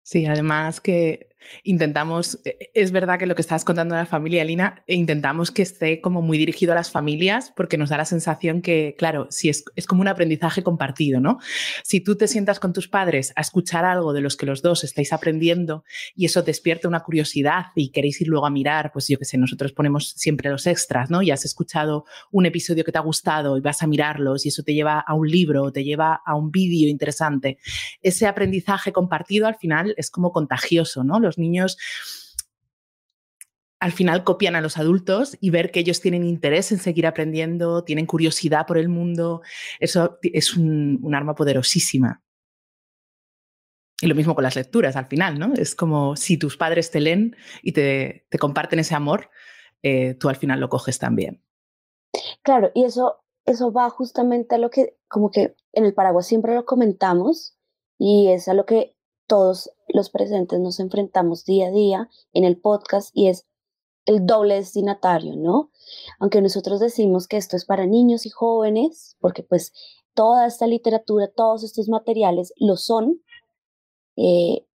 Sí, 0.03 0.25
además 0.25 0.81
que 0.81 1.24
intentamos, 1.63 2.39
e, 2.45 2.57
e, 2.59 2.71
es 2.73 2.91
verdad 2.91 3.19
que 3.19 3.25
lo 3.25 3.35
que 3.35 3.41
estás 3.41 3.65
contando 3.65 3.95
de 3.95 4.01
la 4.01 4.05
familia, 4.05 4.43
Lina, 4.43 4.83
intentamos 4.87 5.51
que 5.51 5.61
esté 5.61 6.01
como 6.01 6.21
muy 6.21 6.37
dirigido 6.37 6.71
a 6.73 6.75
las 6.75 6.91
familias 6.91 7.51
porque 7.55 7.77
nos 7.77 7.89
da 7.89 7.97
la 7.97 8.05
sensación 8.05 8.61
que, 8.61 8.95
claro, 8.97 9.27
si 9.29 9.49
es, 9.49 9.65
es, 9.75 9.85
como 9.85 10.01
un 10.01 10.07
aprendizaje 10.07 10.63
compartido, 10.63 11.19
¿no? 11.19 11.39
Si 11.83 12.01
tú 12.01 12.15
te 12.15 12.27
sientas 12.27 12.59
con 12.59 12.73
tus 12.73 12.87
padres 12.87 13.33
a 13.35 13.41
escuchar 13.41 13.85
algo 13.85 14.13
de 14.13 14.21
los 14.21 14.35
que 14.35 14.45
los 14.45 14.61
dos 14.61 14.83
estáis 14.83 15.13
aprendiendo 15.13 15.83
y 16.15 16.25
eso 16.25 16.41
despierta 16.41 16.87
una 16.87 17.01
curiosidad 17.01 17.67
y 17.75 17.89
queréis 17.89 18.21
ir 18.21 18.27
luego 18.27 18.45
a 18.45 18.49
mirar, 18.49 18.91
pues 18.91 19.07
yo 19.07 19.17
qué 19.17 19.25
sé, 19.25 19.37
nosotros 19.37 19.73
ponemos 19.73 20.11
siempre 20.11 20.49
los 20.49 20.67
extras, 20.67 21.09
¿no? 21.09 21.21
Y 21.21 21.31
has 21.31 21.45
escuchado 21.45 22.05
un 22.31 22.45
episodio 22.45 22.83
que 22.83 22.91
te 22.91 22.97
ha 22.97 23.01
gustado 23.01 23.57
y 23.57 23.61
vas 23.61 23.83
a 23.83 23.87
mirarlos 23.87 24.45
y 24.45 24.49
eso 24.49 24.63
te 24.63 24.73
lleva 24.73 24.99
a 24.99 25.13
un 25.13 25.27
libro 25.29 25.63
o 25.63 25.71
te 25.71 25.83
lleva 25.83 26.21
a 26.25 26.35
un 26.35 26.51
vídeo 26.51 26.89
interesante. 26.89 27.57
Ese 28.01 28.27
aprendizaje 28.27 28.91
compartido 28.91 29.47
al 29.47 29.55
final 29.55 29.93
es 29.97 30.09
como 30.09 30.31
contagioso, 30.31 31.03
¿no? 31.03 31.19
Niños 31.37 31.77
al 33.85 33.91
final 33.91 34.23
copian 34.23 34.55
a 34.55 34.61
los 34.61 34.77
adultos 34.77 35.37
y 35.39 35.51
ver 35.51 35.69
que 35.69 35.79
ellos 35.79 36.01
tienen 36.01 36.23
interés 36.23 36.71
en 36.71 36.79
seguir 36.79 37.05
aprendiendo, 37.05 37.83
tienen 37.83 38.07
curiosidad 38.07 38.65
por 38.65 38.79
el 38.79 38.89
mundo, 38.89 39.41
eso 39.79 40.17
es 40.23 40.55
un, 40.55 41.13
arma 41.13 41.35
poderosísima. 41.35 42.23
Y 44.01 44.07
lo 44.07 44.15
mismo 44.15 44.33
con 44.33 44.43
las 44.43 44.55
lecturas 44.55 44.95
al 44.95 45.05
final, 45.05 45.37
¿no? 45.37 45.53
Es 45.53 45.75
como 45.75 46.15
si 46.15 46.37
tus 46.37 46.57
padres 46.57 46.89
te 46.89 46.99
leen 46.99 47.35
y 47.61 47.73
te, 47.73 48.25
comparten 48.39 48.79
ese 48.79 48.95
amor, 48.95 49.29
eh, 49.83 50.15
tú 50.15 50.29
al 50.29 50.35
final 50.35 50.59
lo 50.59 50.69
coges 50.69 50.97
también. 50.97 51.43
Claro, 52.41 52.71
y 52.73 52.85
eso, 52.85 53.23
eso 53.45 53.71
va 53.71 53.89
justamente 53.91 54.55
a 54.55 54.57
lo 54.57 54.71
que, 54.71 54.97
como 55.07 55.29
que 55.29 55.55
en 55.73 55.85
el 55.85 55.93
Paraguay 55.93 56.23
siempre 56.23 56.55
lo 56.55 56.65
comentamos, 56.65 57.55
y 57.97 58.29
es 58.29 58.47
a 58.47 58.53
lo 58.53 58.65
que 58.65 58.94
todos 59.27 59.71
los 59.87 60.09
presentes 60.09 60.59
nos 60.59 60.79
enfrentamos 60.79 61.45
día 61.45 61.67
a 61.67 61.71
día 61.71 62.09
en 62.33 62.43
el 62.43 62.59
podcast 62.59 63.09
y 63.13 63.27
es 63.27 63.45
el 64.05 64.25
doble 64.25 64.55
destinatario, 64.55 65.35
¿no? 65.35 65.71
Aunque 66.19 66.41
nosotros 66.41 66.79
decimos 66.79 67.27
que 67.27 67.37
esto 67.37 67.55
es 67.55 67.65
para 67.65 67.87
niños 67.87 68.25
y 68.25 68.29
jóvenes, 68.29 69.17
porque 69.19 69.43
pues 69.43 69.73
toda 70.13 70.45
esta 70.45 70.67
literatura, 70.67 71.27
todos 71.27 71.63
estos 71.63 71.89
materiales 71.89 72.53
lo 72.57 72.77
son, 72.77 73.21
eh, 74.15 74.65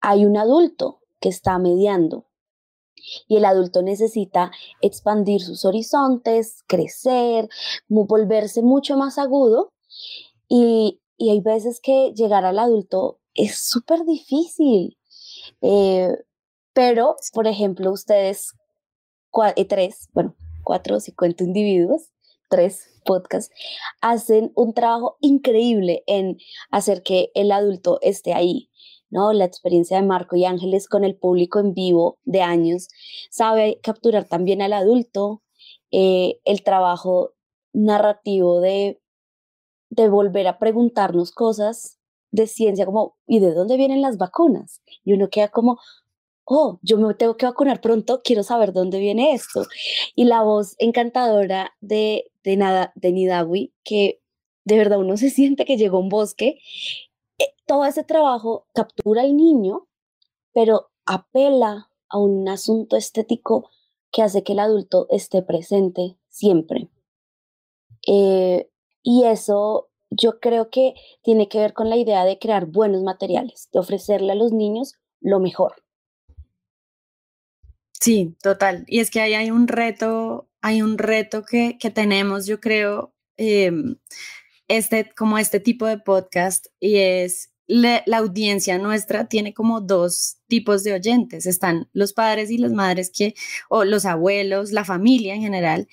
hay 0.00 0.24
un 0.24 0.36
adulto 0.36 1.00
que 1.20 1.28
está 1.28 1.58
mediando 1.58 2.26
y 3.28 3.36
el 3.36 3.44
adulto 3.44 3.82
necesita 3.82 4.50
expandir 4.80 5.40
sus 5.40 5.64
horizontes, 5.64 6.62
crecer, 6.66 7.48
volverse 7.88 8.62
mucho 8.62 8.96
más 8.96 9.18
agudo 9.18 9.72
y, 10.48 11.00
y 11.16 11.30
hay 11.30 11.40
veces 11.40 11.80
que 11.80 12.12
llegar 12.14 12.44
al 12.44 12.58
adulto 12.58 13.19
es 13.44 13.58
súper 13.58 14.04
difícil. 14.04 14.96
Eh, 15.62 16.14
pero, 16.72 17.16
por 17.32 17.46
ejemplo, 17.46 17.90
ustedes, 17.92 18.52
eh, 19.56 19.64
tres, 19.64 20.08
bueno, 20.12 20.34
cuatro 20.64 20.96
o 20.96 21.00
cincuenta 21.00 21.44
individuos, 21.44 22.10
tres 22.48 23.00
podcasts, 23.04 23.54
hacen 24.00 24.52
un 24.54 24.74
trabajo 24.74 25.16
increíble 25.20 26.02
en 26.06 26.38
hacer 26.70 27.02
que 27.02 27.30
el 27.34 27.52
adulto 27.52 27.98
esté 28.02 28.34
ahí. 28.34 28.70
¿no? 29.08 29.32
La 29.32 29.44
experiencia 29.44 29.96
de 29.96 30.06
Marco 30.06 30.36
y 30.36 30.44
Ángeles 30.44 30.88
con 30.88 31.04
el 31.04 31.16
público 31.16 31.58
en 31.58 31.74
vivo 31.74 32.18
de 32.24 32.42
años 32.42 32.88
sabe 33.30 33.80
capturar 33.82 34.26
también 34.26 34.62
al 34.62 34.72
adulto, 34.72 35.42
eh, 35.90 36.40
el 36.44 36.62
trabajo 36.62 37.32
narrativo 37.72 38.60
de, 38.60 39.00
de 39.88 40.08
volver 40.08 40.46
a 40.46 40.58
preguntarnos 40.58 41.32
cosas 41.32 41.99
de 42.30 42.46
ciencia 42.46 42.86
como, 42.86 43.16
¿y 43.26 43.40
de 43.40 43.52
dónde 43.52 43.76
vienen 43.76 44.02
las 44.02 44.18
vacunas? 44.18 44.82
Y 45.04 45.12
uno 45.14 45.28
queda 45.30 45.48
como, 45.48 45.78
oh, 46.44 46.78
yo 46.82 46.98
me 46.98 47.14
tengo 47.14 47.36
que 47.36 47.46
vacunar 47.46 47.80
pronto, 47.80 48.22
quiero 48.24 48.42
saber 48.42 48.72
dónde 48.72 48.98
viene 48.98 49.32
esto. 49.32 49.64
Y 50.14 50.24
la 50.24 50.42
voz 50.42 50.74
encantadora 50.78 51.72
de, 51.80 52.30
de, 52.44 52.56
nada, 52.56 52.92
de 52.96 53.12
Nidawi, 53.12 53.72
que 53.84 54.20
de 54.64 54.78
verdad 54.78 54.98
uno 54.98 55.16
se 55.16 55.30
siente 55.30 55.64
que 55.64 55.76
llegó 55.76 55.98
a 55.98 56.00
un 56.00 56.08
bosque, 56.08 56.58
eh, 57.38 57.54
todo 57.66 57.84
ese 57.84 58.04
trabajo 58.04 58.66
captura 58.74 59.22
al 59.22 59.36
niño, 59.36 59.88
pero 60.52 60.90
apela 61.06 61.90
a 62.08 62.18
un 62.18 62.48
asunto 62.48 62.96
estético 62.96 63.70
que 64.10 64.22
hace 64.22 64.42
que 64.42 64.52
el 64.52 64.58
adulto 64.58 65.06
esté 65.10 65.42
presente 65.42 66.16
siempre. 66.28 66.88
Eh, 68.06 68.68
y 69.02 69.24
eso 69.24 69.89
yo 70.10 70.40
creo 70.40 70.70
que 70.70 70.94
tiene 71.22 71.48
que 71.48 71.58
ver 71.58 71.72
con 71.72 71.88
la 71.88 71.96
idea 71.96 72.24
de 72.24 72.38
crear 72.38 72.66
buenos 72.66 73.02
materiales, 73.02 73.68
de 73.72 73.78
ofrecerle 73.78 74.32
a 74.32 74.36
los 74.36 74.52
niños 74.52 74.94
lo 75.20 75.40
mejor. 75.40 75.82
Sí, 78.00 78.34
total. 78.42 78.84
Y 78.86 79.00
es 79.00 79.10
que 79.10 79.20
ahí 79.20 79.34
hay 79.34 79.50
un 79.50 79.68
reto, 79.68 80.48
hay 80.60 80.82
un 80.82 80.98
reto 80.98 81.44
que, 81.44 81.76
que 81.78 81.90
tenemos, 81.90 82.46
yo 82.46 82.60
creo, 82.60 83.14
em, 83.36 83.96
este, 84.68 85.12
como 85.14 85.38
este 85.38 85.60
tipo 85.60 85.86
de 85.86 85.98
podcast, 85.98 86.66
y 86.80 86.96
es 86.96 87.50
la 87.70 88.02
audiencia 88.16 88.78
nuestra 88.78 89.28
tiene 89.28 89.54
como 89.54 89.80
dos 89.80 90.38
tipos 90.48 90.82
de 90.82 90.94
oyentes. 90.94 91.46
Están 91.46 91.88
los 91.92 92.12
padres 92.12 92.50
y 92.50 92.58
las 92.58 92.72
madres 92.72 93.10
que, 93.14 93.34
o 93.68 93.84
los 93.84 94.06
abuelos, 94.06 94.72
la 94.72 94.84
familia 94.84 95.34
en 95.34 95.42
general, 95.42 95.88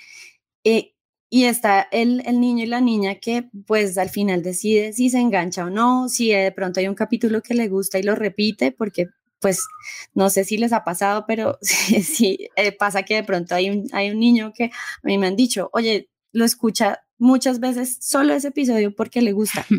eh, 0.63 0.95
y 1.29 1.43
está 1.45 1.87
el, 1.91 2.23
el, 2.25 2.39
niño 2.39 2.63
y 2.63 2.67
la 2.67 2.81
niña 2.81 3.15
que 3.15 3.49
pues 3.65 3.97
al 3.97 4.09
final 4.09 4.43
decide 4.43 4.93
si 4.93 5.09
se 5.09 5.19
engancha 5.19 5.65
o 5.65 5.69
no, 5.69 6.07
si 6.09 6.31
de 6.31 6.51
pronto 6.51 6.79
hay 6.79 6.87
un 6.87 6.95
capítulo 6.95 7.41
que 7.41 7.53
le 7.53 7.67
gusta 7.67 7.99
y 7.99 8.03
lo 8.03 8.15
repite, 8.15 8.71
porque 8.71 9.07
pues 9.39 9.67
no 10.13 10.29
sé 10.29 10.43
si 10.43 10.57
les 10.57 10.73
ha 10.73 10.83
pasado, 10.83 11.25
pero 11.27 11.57
sí, 11.61 12.49
eh, 12.55 12.71
pasa 12.71 13.03
que 13.03 13.15
de 13.15 13.23
pronto 13.23 13.55
hay 13.55 13.69
un, 13.69 13.87
hay 13.91 14.09
un 14.09 14.19
niño 14.19 14.53
que 14.53 14.65
a 14.65 14.71
mí 15.03 15.17
me 15.17 15.27
han 15.27 15.35
dicho, 15.35 15.69
oye, 15.73 16.09
lo 16.31 16.45
escucha 16.45 17.01
muchas 17.17 17.59
veces 17.59 17.97
solo 18.01 18.33
ese 18.33 18.49
episodio 18.49 18.95
porque 18.95 19.21
le 19.21 19.31
gusta. 19.33 19.65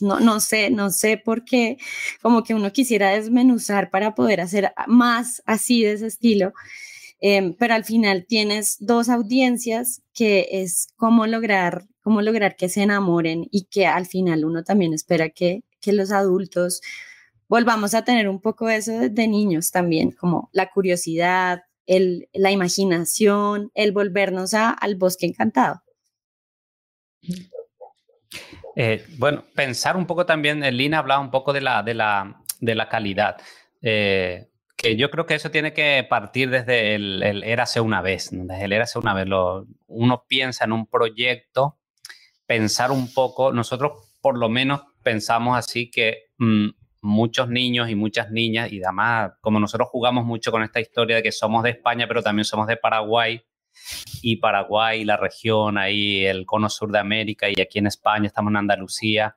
No, 0.00 0.18
no 0.18 0.40
sé, 0.40 0.68
no 0.70 0.90
sé 0.90 1.16
por 1.16 1.44
qué, 1.44 1.76
como 2.22 2.42
que 2.42 2.54
uno 2.54 2.72
quisiera 2.72 3.10
desmenuzar 3.10 3.88
para 3.90 4.16
poder 4.16 4.40
hacer 4.40 4.72
más 4.88 5.42
así 5.46 5.84
de 5.84 5.92
ese 5.92 6.08
estilo. 6.08 6.54
Em, 7.24 7.54
pero 7.54 7.74
al 7.74 7.84
final 7.84 8.26
tienes 8.26 8.78
dos 8.80 9.08
audiencias 9.08 10.02
que 10.12 10.48
es 10.50 10.88
cómo 10.96 11.28
lograr, 11.28 11.84
cómo 12.00 12.20
lograr 12.20 12.56
que 12.56 12.68
se 12.68 12.82
enamoren 12.82 13.46
y 13.52 13.66
que 13.66 13.86
al 13.86 14.06
final 14.06 14.44
uno 14.44 14.64
también 14.64 14.92
espera 14.92 15.30
que, 15.30 15.62
que 15.80 15.92
los 15.92 16.10
adultos 16.10 16.80
volvamos 17.46 17.94
a 17.94 18.02
tener 18.02 18.28
un 18.28 18.40
poco 18.40 18.68
eso 18.68 19.08
de, 19.08 19.28
niños 19.28 19.70
también, 19.70 20.10
como 20.10 20.50
la 20.52 20.70
curiosidad, 20.70 21.62
el, 21.86 22.28
la 22.32 22.50
imaginación, 22.50 23.70
el 23.74 23.92
volvernos 23.92 24.52
a, 24.52 24.70
al 24.70 24.96
bosque 24.96 25.26
encantado. 25.26 25.80
Eh, 28.74 29.06
bueno, 29.16 29.44
pensar 29.54 29.96
un 29.96 30.06
poco 30.08 30.26
también, 30.26 30.64
eh, 30.64 30.72
Lina 30.72 30.98
hablaba 30.98 31.20
un 31.20 31.30
poco 31.30 31.52
de 31.52 31.60
la, 31.60 31.84
de 31.84 31.94
la, 31.94 32.42
de 32.58 32.74
la 32.74 32.88
calidad. 32.88 33.36
Eh, 33.80 34.48
que 34.82 34.96
yo 34.96 35.10
creo 35.10 35.26
que 35.26 35.34
eso 35.34 35.50
tiene 35.50 35.72
que 35.72 36.04
partir 36.08 36.50
desde 36.50 36.94
el, 36.94 37.22
el 37.22 37.44
érase 37.44 37.80
una 37.80 38.02
vez, 38.02 38.30
desde 38.32 38.64
el 38.64 38.72
érase 38.72 38.98
una 38.98 39.14
vez. 39.14 39.26
Uno 39.86 40.24
piensa 40.26 40.64
en 40.64 40.72
un 40.72 40.86
proyecto, 40.86 41.78
pensar 42.46 42.90
un 42.90 43.12
poco, 43.14 43.52
nosotros 43.52 43.92
por 44.20 44.36
lo 44.36 44.48
menos 44.48 44.82
pensamos 45.02 45.56
así 45.56 45.90
que 45.90 46.30
mm, 46.38 46.68
muchos 47.02 47.48
niños 47.48 47.90
y 47.90 47.94
muchas 47.94 48.30
niñas, 48.30 48.72
y 48.72 48.82
además 48.82 49.32
como 49.40 49.60
nosotros 49.60 49.88
jugamos 49.90 50.24
mucho 50.24 50.50
con 50.50 50.62
esta 50.62 50.80
historia 50.80 51.16
de 51.16 51.22
que 51.22 51.32
somos 51.32 51.62
de 51.62 51.70
España, 51.70 52.06
pero 52.08 52.22
también 52.22 52.44
somos 52.44 52.66
de 52.66 52.76
Paraguay, 52.76 53.42
y 54.20 54.36
Paraguay, 54.36 55.04
la 55.04 55.16
región, 55.16 55.78
ahí 55.78 56.26
el 56.26 56.44
cono 56.44 56.68
sur 56.68 56.90
de 56.92 56.98
América, 56.98 57.48
y 57.48 57.60
aquí 57.60 57.78
en 57.78 57.86
España 57.86 58.26
estamos 58.26 58.50
en 58.50 58.56
Andalucía, 58.58 59.36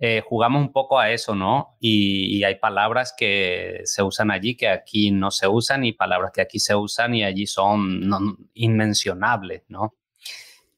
eh, 0.00 0.22
jugamos 0.24 0.62
un 0.62 0.72
poco 0.72 1.00
a 1.00 1.10
eso, 1.10 1.34
¿no? 1.34 1.76
Y, 1.80 2.44
hay 2.44 2.54
palabras 2.56 3.12
que 3.16 3.80
se 3.84 4.02
usan 4.02 4.30
allí 4.30 4.56
que 4.56 4.68
aquí 4.68 5.10
no 5.10 5.32
se 5.32 5.48
usan 5.48 5.84
y 5.84 5.92
palabras 5.92 6.30
que 6.32 6.40
aquí 6.40 6.60
se 6.60 6.74
usan 6.76 7.16
y 7.16 7.24
allí 7.24 7.46
son 7.46 8.38
inmencionables, 8.54 9.64
¿no? 9.68 9.96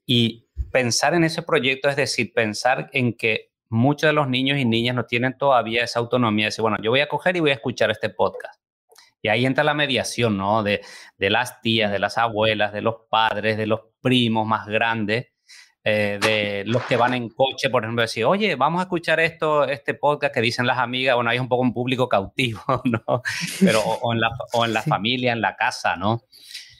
Y 0.06 0.48
pensar 0.72 1.14
en 1.14 1.24
ese 1.24 1.42
proyecto 1.42 1.90
es 1.90 1.96
decir, 1.96 2.32
pensar 2.32 2.88
en 2.94 3.12
que 3.12 3.50
muchos 3.68 4.08
de 4.08 4.14
los 4.14 4.26
niños 4.28 4.58
y 4.58 4.64
niñas 4.64 4.96
no 4.96 5.04
tienen 5.04 5.36
todavía 5.36 5.84
esa 5.84 6.00
autonomía 6.00 6.46
de 6.46 6.48
decir, 6.48 6.62
bueno, 6.62 6.78
yo 6.82 6.90
voy 6.90 7.00
a 7.00 7.08
coger 7.08 7.36
y 7.36 7.40
voy 7.40 7.50
a 7.50 7.54
escuchar 7.54 7.90
este 7.90 8.08
podcast. 8.08 8.58
Y 9.22 9.28
ahí 9.28 9.44
entra 9.44 9.64
la 9.64 9.74
mediación, 9.74 10.38
¿no? 10.38 10.62
De 10.62 10.80
las 11.18 11.60
tías, 11.60 11.92
de 11.92 11.98
las 11.98 12.16
abuelas, 12.16 12.72
de 12.72 12.80
los 12.80 12.96
padres, 13.10 13.58
de 13.58 13.66
los 13.66 13.80
primos 14.00 14.46
más 14.46 14.66
grandes, 14.66 15.26
eh, 15.82 16.18
de 16.20 16.64
los 16.66 16.82
que 16.84 16.96
van 16.96 17.14
en 17.14 17.30
coche, 17.30 17.70
por 17.70 17.84
ejemplo, 17.84 18.02
decir, 18.02 18.26
oye, 18.26 18.54
vamos 18.54 18.80
a 18.80 18.82
escuchar 18.82 19.18
esto, 19.18 19.64
este 19.64 19.94
podcast 19.94 20.34
que 20.34 20.42
dicen 20.42 20.66
las 20.66 20.78
amigas, 20.78 21.14
bueno, 21.14 21.30
hay 21.30 21.38
un 21.38 21.48
poco 21.48 21.62
un 21.62 21.72
público 21.72 22.08
cautivo, 22.08 22.60
¿no? 22.84 23.22
Pero 23.60 23.80
o, 23.80 24.12
en, 24.12 24.20
la, 24.20 24.30
o 24.52 24.64
en 24.66 24.74
la 24.74 24.82
familia, 24.82 25.32
en 25.32 25.40
la 25.40 25.56
casa, 25.56 25.96
¿no? 25.96 26.22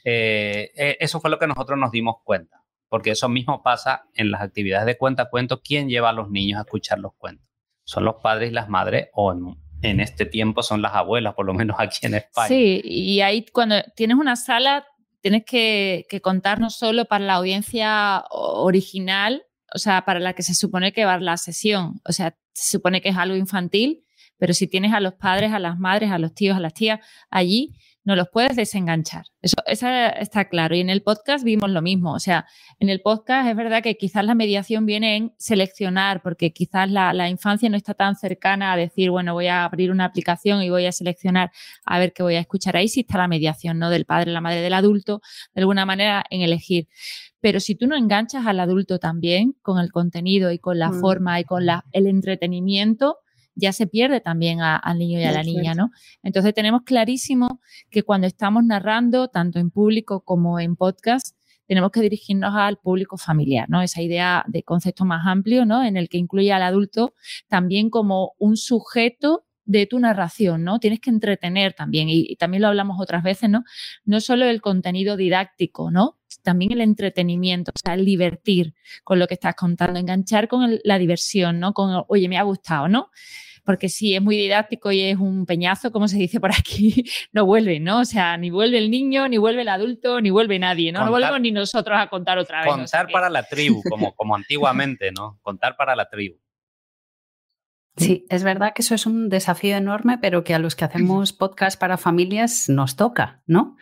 Eh, 0.03 0.71
eh, 0.75 0.97
eso 0.99 1.19
fue 1.19 1.31
lo 1.31 1.39
que 1.39 1.47
nosotros 1.47 1.79
nos 1.79 1.91
dimos 1.91 2.17
cuenta, 2.23 2.63
porque 2.89 3.11
eso 3.11 3.27
mismo 3.27 3.63
pasa 3.63 4.03
en 4.13 4.29
las 4.29 4.41
actividades 4.41 4.85
de 4.85 4.97
cuenta 4.97 5.29
cuento, 5.29 5.61
¿quién 5.61 5.89
lleva 5.89 6.09
a 6.09 6.13
los 6.13 6.29
niños 6.29 6.59
a 6.59 6.61
escuchar 6.61 6.99
los 6.99 7.13
cuentos? 7.17 7.47
Son 7.83 8.05
los 8.05 8.15
padres 8.21 8.51
y 8.51 8.53
las 8.53 8.69
madres 8.69 9.09
o 9.13 9.31
en, 9.31 9.57
en 9.81 9.99
este 9.99 10.27
tiempo 10.27 10.61
son 10.61 10.81
las 10.81 10.93
abuelas, 10.93 11.33
por 11.33 11.47
lo 11.47 11.53
menos 11.55 11.77
aquí 11.79 12.05
en 12.05 12.15
España. 12.15 12.47
Sí, 12.47 12.81
y 12.83 13.21
ahí 13.21 13.45
cuando 13.51 13.81
tienes 13.95 14.17
una 14.17 14.35
sala 14.35 14.85
tienes 15.21 15.43
que, 15.45 16.05
contar 16.21 16.59
no 16.59 16.69
solo 16.69 17.05
para 17.05 17.25
la 17.25 17.35
audiencia 17.35 18.25
original, 18.29 19.43
o 19.73 19.77
sea, 19.77 20.03
para 20.03 20.19
la 20.19 20.33
que 20.33 20.43
se 20.43 20.53
supone 20.53 20.91
que 20.91 21.05
va 21.05 21.17
la 21.19 21.37
sesión, 21.37 22.01
o 22.07 22.11
sea, 22.11 22.35
se 22.53 22.77
supone 22.77 23.01
que 23.01 23.09
es 23.09 23.17
algo 23.17 23.35
infantil, 23.35 24.03
pero 24.37 24.53
si 24.53 24.67
tienes 24.67 24.93
a 24.93 24.99
los 24.99 25.13
padres, 25.13 25.53
a 25.53 25.59
las 25.59 25.77
madres, 25.77 26.11
a 26.11 26.17
los 26.17 26.33
tíos, 26.33 26.57
a 26.57 26.59
las 26.59 26.73
tías 26.73 26.99
allí, 27.29 27.73
no 28.03 28.15
los 28.15 28.29
puedes 28.29 28.55
desenganchar. 28.55 29.25
Eso, 29.41 29.57
está 29.65 30.49
claro. 30.49 30.75
Y 30.75 30.79
en 30.79 30.89
el 30.89 31.03
podcast 31.03 31.43
vimos 31.43 31.69
lo 31.69 31.81
mismo. 31.81 32.13
O 32.13 32.19
sea, 32.19 32.45
en 32.79 32.89
el 32.89 33.01
podcast 33.01 33.47
es 33.47 33.55
verdad 33.55 33.83
que 33.83 33.95
quizás 33.95 34.25
la 34.25 34.35
mediación 34.35 34.85
viene 34.85 35.17
en 35.17 35.33
seleccionar, 35.37 36.21
porque 36.21 36.51
quizás 36.51 36.89
la, 36.89 37.13
la, 37.13 37.29
infancia 37.29 37.69
no 37.69 37.77
está 37.77 37.93
tan 37.93 38.15
cercana 38.15 38.73
a 38.73 38.77
decir, 38.77 39.11
bueno, 39.11 39.33
voy 39.33 39.47
a 39.47 39.63
abrir 39.63 39.91
una 39.91 40.05
aplicación 40.05 40.61
y 40.63 40.69
voy 40.69 40.85
a 40.85 40.91
seleccionar 40.91 41.51
a 41.85 41.99
ver 41.99 42.13
qué 42.13 42.23
voy 42.23 42.35
a 42.35 42.39
escuchar. 42.39 42.75
Ahí 42.75 42.87
sí 42.87 43.01
está 43.01 43.17
la 43.17 43.27
mediación, 43.27 43.77
¿no? 43.79 43.89
Del 43.89 44.05
padre, 44.05 44.31
la 44.31 44.41
madre, 44.41 44.61
del 44.61 44.73
adulto, 44.73 45.21
de 45.53 45.61
alguna 45.61 45.85
manera 45.85 46.23
en 46.29 46.41
elegir. 46.41 46.87
Pero 47.39 47.59
si 47.59 47.75
tú 47.75 47.87
no 47.87 47.95
enganchas 47.95 48.45
al 48.45 48.59
adulto 48.59 48.99
también 48.99 49.55
con 49.61 49.79
el 49.79 49.91
contenido 49.91 50.51
y 50.51 50.59
con 50.59 50.77
la 50.77 50.91
mm. 50.91 51.01
forma 51.01 51.39
y 51.39 51.43
con 51.43 51.65
la, 51.65 51.85
el 51.91 52.07
entretenimiento, 52.07 53.17
ya 53.55 53.73
se 53.73 53.87
pierde 53.87 54.21
también 54.21 54.59
al 54.61 54.97
niño 54.97 55.19
y 55.19 55.23
a 55.23 55.31
la 55.31 55.43
niña, 55.43 55.73
¿no? 55.73 55.91
Entonces 56.23 56.53
tenemos 56.53 56.81
clarísimo 56.83 57.61
que 57.89 58.03
cuando 58.03 58.27
estamos 58.27 58.63
narrando, 58.63 59.27
tanto 59.27 59.59
en 59.59 59.71
público 59.71 60.21
como 60.21 60.59
en 60.59 60.75
podcast, 60.75 61.35
tenemos 61.67 61.91
que 61.91 62.01
dirigirnos 62.01 62.53
al 62.55 62.77
público 62.77 63.17
familiar, 63.17 63.69
¿no? 63.69 63.81
Esa 63.81 64.01
idea 64.01 64.43
de 64.47 64.63
concepto 64.63 65.05
más 65.05 65.25
amplio, 65.25 65.65
¿no? 65.65 65.83
En 65.83 65.95
el 65.95 66.09
que 66.09 66.17
incluye 66.17 66.51
al 66.51 66.63
adulto 66.63 67.13
también 67.47 67.89
como 67.89 68.33
un 68.39 68.57
sujeto 68.57 69.45
de 69.65 69.85
tu 69.85 69.99
narración, 69.99 70.63
¿no? 70.63 70.79
Tienes 70.79 70.99
que 70.99 71.09
entretener 71.09 71.73
también, 71.73 72.09
y, 72.09 72.35
también 72.35 72.61
lo 72.61 72.67
hablamos 72.67 72.97
otras 72.99 73.23
veces, 73.23 73.49
¿no? 73.49 73.63
No 74.03 74.19
solo 74.19 74.45
el 74.45 74.61
contenido 74.61 75.15
didáctico, 75.15 75.91
¿no? 75.91 76.17
También 76.43 76.71
el 76.71 76.81
entretenimiento, 76.81 77.71
o 77.75 77.79
sea, 77.83 77.93
el 77.93 78.05
divertir 78.05 78.73
con 79.03 79.19
lo 79.19 79.27
que 79.27 79.33
estás 79.35 79.55
contando, 79.55 79.99
enganchar 79.99 80.47
con 80.47 80.79
la 80.83 80.97
diversión, 80.97 81.59
¿no? 81.59 81.73
Con, 81.73 82.03
oye, 82.07 82.29
me 82.29 82.37
ha 82.37 82.43
gustado, 82.43 82.87
¿no? 82.87 83.09
Porque 83.63 83.89
si 83.89 84.15
es 84.15 84.21
muy 84.21 84.37
didáctico 84.37 84.91
y 84.91 85.01
es 85.01 85.17
un 85.17 85.45
peñazo, 85.45 85.91
como 85.91 86.07
se 86.07 86.17
dice 86.17 86.39
por 86.39 86.51
aquí, 86.51 87.05
no 87.31 87.45
vuelve, 87.45 87.79
¿no? 87.79 87.99
O 87.99 88.05
sea, 88.05 88.37
ni 88.37 88.49
vuelve 88.49 88.77
el 88.77 88.89
niño, 88.89 89.27
ni 89.27 89.37
vuelve 89.37 89.61
el 89.61 89.69
adulto, 89.69 90.19
ni 90.21 90.29
vuelve 90.29 90.57
nadie, 90.59 90.91
¿no? 90.91 91.05
no 91.05 91.11
volvemos 91.11 91.41
ni 91.41 91.51
nosotros 91.51 91.97
a 91.99 92.07
contar 92.07 92.37
otra 92.37 92.63
vez. 92.63 92.73
Contar 92.73 93.07
para 93.11 93.29
la 93.29 93.43
tribu, 93.43 93.81
como, 93.89 94.13
como 94.13 94.35
antiguamente, 94.35 95.11
¿no? 95.11 95.39
Contar 95.41 95.75
para 95.75 95.95
la 95.95 96.09
tribu. 96.09 96.37
Sí, 97.97 98.25
es 98.29 98.43
verdad 98.43 98.73
que 98.73 98.81
eso 98.81 98.95
es 98.95 99.05
un 99.05 99.27
desafío 99.27 99.75
enorme, 99.75 100.17
pero 100.17 100.43
que 100.43 100.53
a 100.53 100.59
los 100.59 100.75
que 100.75 100.85
hacemos 100.85 101.33
podcast 101.33 101.79
para 101.79 101.97
familias 101.97 102.69
nos 102.69 102.95
toca, 102.95 103.41
¿no? 103.45 103.75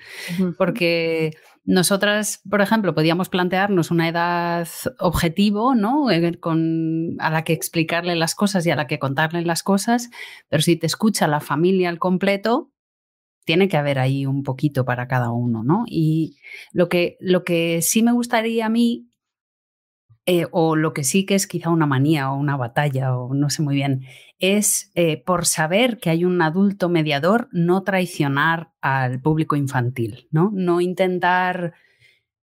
Porque 0.57 1.37
nosotras, 1.65 2.41
por 2.49 2.61
ejemplo, 2.61 2.95
podíamos 2.95 3.29
plantearnos 3.29 3.91
una 3.91 4.07
edad 4.07 4.67
objetivo, 4.99 5.75
¿no? 5.75 6.09
Eh, 6.11 6.39
con, 6.39 7.15
a 7.19 7.29
la 7.29 7.43
que 7.43 7.53
explicarle 7.53 8.15
las 8.15 8.35
cosas 8.35 8.65
y 8.65 8.71
a 8.71 8.75
la 8.75 8.87
que 8.87 8.99
contarle 8.99 9.43
las 9.43 9.63
cosas, 9.63 10.09
pero 10.49 10.61
si 10.61 10.75
te 10.75 10.87
escucha 10.87 11.27
la 11.27 11.39
familia 11.39 11.89
al 11.89 11.99
completo, 11.99 12.71
tiene 13.45 13.67
que 13.67 13.77
haber 13.77 13.97
ahí 13.97 14.25
un 14.25 14.43
poquito 14.43 14.85
para 14.85 15.07
cada 15.07 15.31
uno, 15.31 15.63
¿no? 15.63 15.83
Y 15.87 16.37
lo 16.71 16.87
que, 16.87 17.17
lo 17.19 17.43
que 17.43 17.81
sí 17.81 18.03
me 18.03 18.11
gustaría 18.11 18.67
a 18.67 18.69
mí 18.69 19.08
eh, 20.31 20.45
o 20.51 20.75
lo 20.75 20.93
que 20.93 21.03
sí 21.03 21.25
que 21.25 21.33
es 21.33 21.47
quizá 21.47 21.71
una 21.71 21.87
manía 21.87 22.31
o 22.31 22.37
una 22.37 22.55
batalla 22.55 23.17
o 23.17 23.33
no 23.33 23.49
sé 23.49 23.63
muy 23.63 23.73
bien, 23.73 24.05
es 24.37 24.91
eh, 24.93 25.17
por 25.17 25.47
saber 25.47 25.97
que 25.97 26.11
hay 26.11 26.23
un 26.23 26.39
adulto 26.43 26.87
mediador, 26.87 27.49
no 27.51 27.81
traicionar 27.81 28.69
al 28.79 29.19
público 29.23 29.55
infantil, 29.55 30.27
¿no? 30.29 30.51
No 30.53 30.81
intentar... 30.81 31.73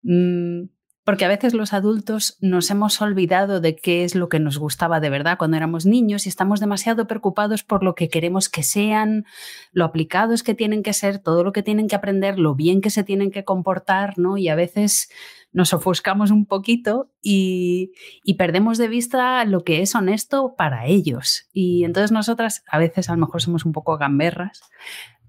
Mm, 0.02 0.64
porque 1.04 1.24
a 1.24 1.28
veces 1.28 1.54
los 1.54 1.72
adultos 1.72 2.36
nos 2.40 2.70
hemos 2.70 3.00
olvidado 3.00 3.60
de 3.60 3.74
qué 3.74 4.04
es 4.04 4.14
lo 4.14 4.28
que 4.28 4.38
nos 4.38 4.58
gustaba 4.58 5.00
de 5.00 5.10
verdad 5.10 5.38
cuando 5.38 5.56
éramos 5.56 5.86
niños 5.86 6.26
y 6.26 6.28
estamos 6.28 6.60
demasiado 6.60 7.06
preocupados 7.06 7.64
por 7.64 7.82
lo 7.82 7.94
que 7.94 8.08
queremos 8.08 8.48
que 8.48 8.62
sean, 8.62 9.24
lo 9.72 9.84
aplicados 9.84 10.42
que 10.42 10.54
tienen 10.54 10.82
que 10.82 10.92
ser, 10.92 11.18
todo 11.18 11.42
lo 11.42 11.52
que 11.52 11.62
tienen 11.62 11.88
que 11.88 11.96
aprender, 11.96 12.38
lo 12.38 12.54
bien 12.54 12.80
que 12.80 12.90
se 12.90 13.04
tienen 13.04 13.30
que 13.30 13.44
comportar, 13.44 14.18
¿no? 14.18 14.36
Y 14.36 14.48
a 14.48 14.54
veces 14.54 15.08
nos 15.52 15.72
ofuscamos 15.72 16.30
un 16.30 16.46
poquito 16.46 17.10
y, 17.22 17.92
perdemos 18.38 18.78
de 18.78 18.88
vista 18.88 19.44
lo 19.44 19.64
que 19.64 19.82
es 19.82 19.94
honesto 19.94 20.54
para 20.56 20.86
ellos. 20.86 21.48
Y 21.52 21.84
entonces 21.84 22.12
nosotras 22.12 22.62
a 22.68 22.78
veces 22.78 23.08
a 23.08 23.14
lo 23.14 23.20
mejor 23.20 23.42
somos 23.42 23.64
un 23.64 23.72
poco 23.72 23.98
gamberras, 23.98 24.62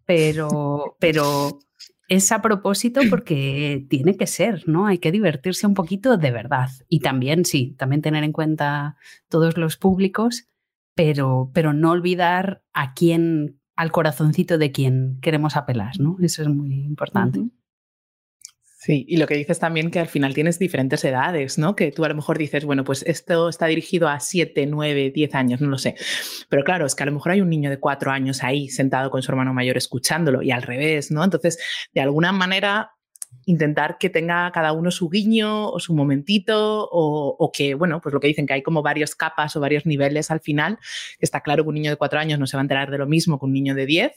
pero, 0.05 0.95
pero 0.99 1.59
es 2.11 2.29
a 2.33 2.41
propósito 2.41 2.99
porque 3.09 3.85
tiene 3.89 4.17
que 4.17 4.27
ser, 4.27 4.67
¿no? 4.67 4.85
Hay 4.85 4.99
que 4.99 5.11
divertirse 5.11 5.65
un 5.65 5.73
poquito 5.73 6.17
de 6.17 6.31
verdad. 6.31 6.69
Y 6.89 6.99
también, 6.99 7.45
sí, 7.45 7.73
también 7.77 8.01
tener 8.01 8.23
en 8.23 8.33
cuenta 8.33 8.97
todos 9.29 9.57
los 9.57 9.77
públicos, 9.77 10.47
pero, 10.93 11.51
pero 11.53 11.71
no 11.71 11.91
olvidar 11.91 12.63
a 12.73 12.93
quién, 12.93 13.59
al 13.77 13.93
corazoncito 13.93 14.57
de 14.57 14.73
quien 14.73 15.19
queremos 15.21 15.55
apelar, 15.55 15.99
¿no? 15.99 16.17
Eso 16.21 16.41
es 16.41 16.49
muy 16.49 16.81
importante. 16.81 17.49
Sí, 18.83 19.05
y 19.07 19.17
lo 19.17 19.27
que 19.27 19.35
dices 19.35 19.59
también 19.59 19.91
que 19.91 19.99
al 19.99 20.07
final 20.07 20.33
tienes 20.33 20.57
diferentes 20.57 21.05
edades, 21.05 21.59
¿no? 21.59 21.75
Que 21.75 21.91
tú 21.91 22.03
a 22.03 22.09
lo 22.09 22.15
mejor 22.15 22.39
dices, 22.39 22.65
bueno, 22.65 22.83
pues 22.83 23.03
esto 23.03 23.47
está 23.47 23.67
dirigido 23.67 24.07
a 24.07 24.19
7, 24.19 24.65
9, 24.65 25.11
10 25.13 25.35
años, 25.35 25.61
no 25.61 25.69
lo 25.69 25.77
sé. 25.77 25.93
Pero 26.49 26.63
claro, 26.63 26.87
es 26.87 26.95
que 26.95 27.03
a 27.03 27.05
lo 27.05 27.11
mejor 27.11 27.33
hay 27.33 27.41
un 27.41 27.49
niño 27.51 27.69
de 27.69 27.79
4 27.79 28.09
años 28.09 28.41
ahí 28.41 28.69
sentado 28.69 29.11
con 29.11 29.21
su 29.21 29.31
hermano 29.31 29.53
mayor 29.53 29.77
escuchándolo 29.77 30.41
y 30.41 30.49
al 30.49 30.63
revés, 30.63 31.11
¿no? 31.11 31.23
Entonces, 31.23 31.59
de 31.93 32.01
alguna 32.01 32.31
manera 32.31 32.93
intentar 33.45 33.99
que 33.99 34.09
tenga 34.09 34.51
cada 34.51 34.73
uno 34.73 34.89
su 34.89 35.09
guiño 35.09 35.69
o 35.69 35.79
su 35.79 35.93
momentito 35.93 36.89
o, 36.91 37.51
que, 37.53 37.75
bueno, 37.75 38.01
pues 38.01 38.13
lo 38.13 38.19
que 38.19 38.29
dicen, 38.29 38.47
que 38.47 38.53
hay 38.53 38.63
como 38.63 38.81
varias 38.81 39.13
capas 39.13 39.55
o 39.55 39.59
varios 39.59 39.85
niveles 39.85 40.31
al 40.31 40.41
final. 40.41 40.79
Está 41.19 41.41
claro 41.41 41.63
que 41.63 41.69
un 41.69 41.75
niño 41.75 41.91
de 41.91 41.97
cuatro 41.97 42.19
años 42.19 42.39
no 42.39 42.47
se 42.47 42.57
va 42.57 42.61
a 42.61 42.63
enterar 42.63 42.89
de 42.89 42.97
lo 42.97 43.05
mismo 43.05 43.39
que 43.39 43.45
un 43.45 43.53
niño 43.53 43.75
de 43.75 43.85
diez, 43.85 44.11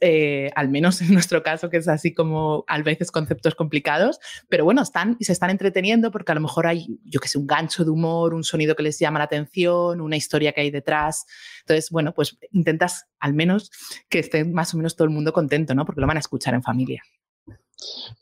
eh, 0.00 0.50
al 0.54 0.68
menos 0.68 1.00
en 1.00 1.12
nuestro 1.12 1.42
caso, 1.42 1.70
que 1.70 1.78
es 1.78 1.88
así 1.88 2.14
como 2.14 2.64
a 2.68 2.80
veces 2.82 3.10
conceptos 3.10 3.54
complicados, 3.54 4.18
pero 4.48 4.64
bueno, 4.64 4.82
están 4.82 5.16
y 5.18 5.24
se 5.24 5.32
están 5.32 5.50
entreteniendo 5.50 6.10
porque 6.10 6.32
a 6.32 6.34
lo 6.34 6.40
mejor 6.40 6.66
hay, 6.66 6.98
yo 7.04 7.20
que 7.20 7.28
sé, 7.28 7.38
un 7.38 7.46
gancho 7.46 7.84
de 7.84 7.90
humor, 7.90 8.34
un 8.34 8.44
sonido 8.44 8.76
que 8.76 8.82
les 8.82 8.98
llama 8.98 9.18
la 9.18 9.24
atención, 9.24 10.00
una 10.00 10.16
historia 10.16 10.52
que 10.52 10.60
hay 10.60 10.70
detrás. 10.70 11.26
Entonces, 11.60 11.90
bueno, 11.90 12.12
pues 12.12 12.38
intentas 12.52 13.06
al 13.18 13.34
menos 13.34 13.70
que 14.08 14.18
esté 14.18 14.44
más 14.44 14.74
o 14.74 14.76
menos 14.76 14.96
todo 14.96 15.06
el 15.06 15.14
mundo 15.14 15.32
contento, 15.32 15.74
¿no? 15.74 15.84
Porque 15.84 16.00
lo 16.00 16.06
van 16.06 16.16
a 16.16 16.20
escuchar 16.20 16.54
en 16.54 16.62
familia. 16.62 17.02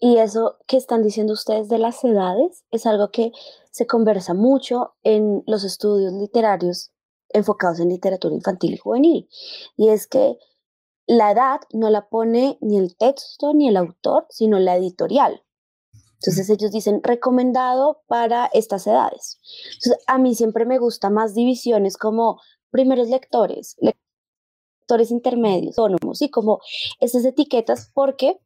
Y 0.00 0.18
eso 0.18 0.58
que 0.66 0.76
están 0.76 1.02
diciendo 1.02 1.32
ustedes 1.32 1.68
de 1.68 1.78
las 1.78 2.02
edades 2.04 2.64
es 2.70 2.86
algo 2.86 3.10
que 3.10 3.30
se 3.70 3.86
conversa 3.86 4.34
mucho 4.34 4.94
en 5.02 5.42
los 5.46 5.64
estudios 5.64 6.12
literarios 6.12 6.90
enfocados 7.28 7.80
en 7.80 7.88
literatura 7.88 8.34
infantil 8.34 8.74
y 8.74 8.76
juvenil. 8.78 9.28
Y 9.76 9.88
es 9.88 10.06
que 10.06 10.38
la 11.06 11.32
edad 11.32 11.60
no 11.72 11.90
la 11.90 12.08
pone 12.08 12.58
ni 12.60 12.78
el 12.78 12.96
texto 12.96 13.52
ni 13.54 13.68
el 13.68 13.76
autor, 13.76 14.26
sino 14.30 14.58
la 14.58 14.76
editorial. 14.76 15.42
Entonces 16.14 16.48
ellos 16.48 16.70
dicen 16.70 17.02
recomendado 17.02 18.02
para 18.06 18.46
estas 18.46 18.86
edades. 18.86 19.38
Entonces, 19.74 20.04
a 20.06 20.16
mí 20.16 20.34
siempre 20.34 20.64
me 20.64 20.78
gusta 20.78 21.10
más 21.10 21.34
divisiones 21.34 21.98
como 21.98 22.40
primeros 22.70 23.08
lectores, 23.08 23.76
lectores 23.78 25.10
intermedios, 25.10 25.78
autónomos 25.78 26.22
y 26.22 26.30
como 26.30 26.60
esas 26.98 27.24
etiquetas 27.26 27.90
porque, 27.92 28.40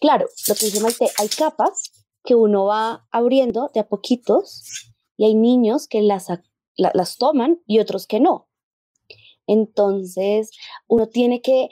claro, 0.00 0.26
lo 0.46 0.54
que 0.54 0.66
dice 0.66 0.80
Maite, 0.80 1.10
hay 1.18 1.28
capas 1.28 2.06
que 2.22 2.36
uno 2.36 2.66
va 2.66 3.06
abriendo 3.10 3.70
de 3.74 3.80
a 3.80 3.88
poquitos 3.88 4.94
y 5.16 5.24
hay 5.24 5.34
niños 5.34 5.88
que 5.88 6.02
las, 6.02 6.28
las 6.76 7.18
toman 7.18 7.60
y 7.66 7.80
otros 7.80 8.06
que 8.06 8.20
no. 8.20 8.48
Entonces, 9.46 10.50
uno 10.86 11.08
tiene 11.08 11.42
que 11.42 11.68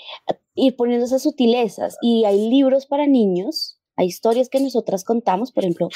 ir 0.55 0.77
poniendo 0.77 1.07
esas 1.07 1.23
sutilezas 1.23 1.97
y 2.03 2.25
hay 2.25 2.49
libros 2.49 2.87
para 2.87 3.07
niños, 3.07 3.79
hay 3.97 4.07
historias 4.07 4.49
que 4.49 4.61
nosotras 4.61 5.05
contamos, 5.05 5.53
por 5.53 5.65
ejemplo, 5.65 5.89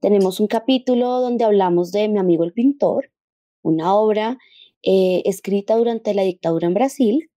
tenemos 0.00 0.40
un 0.40 0.46
capítulo 0.46 1.20
donde 1.20 1.44
hablamos 1.44 1.90
de 1.92 2.08
Mi 2.08 2.18
amigo 2.18 2.44
el 2.44 2.52
pintor, 2.52 3.10
una 3.62 3.94
obra 3.94 4.38
eh, 4.82 5.22
escrita 5.24 5.76
durante 5.76 6.14
la 6.14 6.22
dictadura 6.22 6.66
en 6.66 6.74
Brasil 6.74 7.30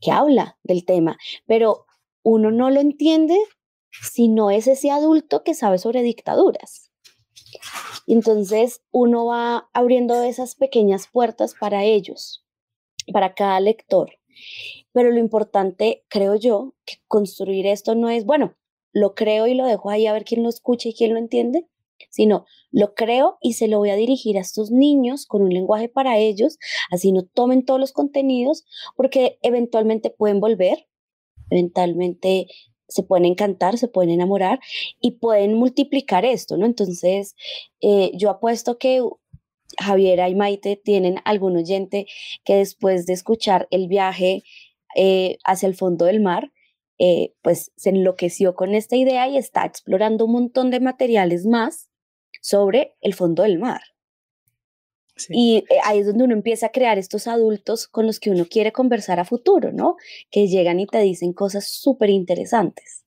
que 0.00 0.10
habla 0.10 0.58
del 0.62 0.84
tema, 0.84 1.16
pero 1.46 1.86
uno 2.22 2.50
no 2.50 2.70
lo 2.70 2.80
entiende 2.80 3.38
si 3.90 4.28
no 4.28 4.50
es 4.50 4.66
ese 4.66 4.90
adulto 4.90 5.42
que 5.42 5.54
sabe 5.54 5.78
sobre 5.78 6.02
dictaduras. 6.02 6.90
Entonces 8.06 8.82
uno 8.90 9.26
va 9.26 9.70
abriendo 9.72 10.22
esas 10.22 10.54
pequeñas 10.54 11.08
puertas 11.10 11.54
para 11.58 11.84
ellos 11.84 12.44
para 13.12 13.34
cada 13.34 13.60
lector. 13.60 14.12
Pero 14.92 15.10
lo 15.10 15.18
importante, 15.18 16.04
creo 16.08 16.34
yo, 16.34 16.74
que 16.84 16.96
construir 17.06 17.66
esto 17.66 17.94
no 17.94 18.08
es, 18.08 18.24
bueno, 18.24 18.56
lo 18.92 19.14
creo 19.14 19.46
y 19.46 19.54
lo 19.54 19.66
dejo 19.66 19.90
ahí 19.90 20.06
a 20.06 20.12
ver 20.12 20.24
quién 20.24 20.42
lo 20.42 20.48
escucha 20.48 20.88
y 20.88 20.94
quién 20.94 21.12
lo 21.12 21.18
entiende, 21.18 21.68
sino 22.10 22.46
lo 22.70 22.94
creo 22.94 23.38
y 23.40 23.54
se 23.54 23.68
lo 23.68 23.78
voy 23.78 23.90
a 23.90 23.96
dirigir 23.96 24.38
a 24.38 24.40
estos 24.40 24.70
niños 24.70 25.26
con 25.26 25.42
un 25.42 25.50
lenguaje 25.50 25.88
para 25.88 26.18
ellos, 26.18 26.58
así 26.90 27.12
no 27.12 27.24
tomen 27.24 27.64
todos 27.64 27.78
los 27.78 27.92
contenidos, 27.92 28.64
porque 28.96 29.38
eventualmente 29.42 30.10
pueden 30.10 30.40
volver, 30.40 30.88
eventualmente 31.50 32.46
se 32.88 33.02
pueden 33.02 33.24
encantar, 33.24 33.78
se 33.78 33.88
pueden 33.88 34.10
enamorar 34.10 34.60
y 35.00 35.12
pueden 35.12 35.54
multiplicar 35.54 36.24
esto, 36.24 36.56
¿no? 36.56 36.66
Entonces, 36.66 37.36
eh, 37.80 38.10
yo 38.14 38.30
apuesto 38.30 38.78
que 38.78 39.02
Javiera 39.78 40.28
y 40.28 40.34
Maite 40.34 40.76
tienen 40.76 41.16
algún 41.24 41.56
oyente 41.56 42.06
que 42.44 42.56
después 42.56 43.06
de 43.06 43.12
escuchar 43.12 43.68
el 43.70 43.88
viaje 43.88 44.42
eh, 44.96 45.38
hacia 45.44 45.68
el 45.68 45.74
fondo 45.74 46.04
del 46.04 46.20
mar, 46.20 46.52
eh, 46.98 47.34
pues 47.42 47.72
se 47.76 47.90
enloqueció 47.90 48.54
con 48.54 48.74
esta 48.74 48.96
idea 48.96 49.28
y 49.28 49.38
está 49.38 49.64
explorando 49.64 50.26
un 50.26 50.32
montón 50.32 50.70
de 50.70 50.80
materiales 50.80 51.46
más 51.46 51.88
sobre 52.42 52.94
el 53.00 53.14
fondo 53.14 53.42
del 53.42 53.58
mar. 53.58 53.80
Y 55.28 55.58
eh, 55.68 55.78
ahí 55.84 55.98
es 55.98 56.06
donde 56.06 56.24
uno 56.24 56.34
empieza 56.34 56.66
a 56.66 56.72
crear 56.72 56.98
estos 56.98 57.26
adultos 57.26 57.86
con 57.86 58.06
los 58.06 58.20
que 58.20 58.30
uno 58.30 58.46
quiere 58.46 58.72
conversar 58.72 59.20
a 59.20 59.24
futuro, 59.24 59.72
¿no? 59.72 59.96
Que 60.30 60.48
llegan 60.48 60.80
y 60.80 60.86
te 60.86 60.98
dicen 61.00 61.32
cosas 61.32 61.68
súper 61.68 62.10
interesantes. 62.10 62.99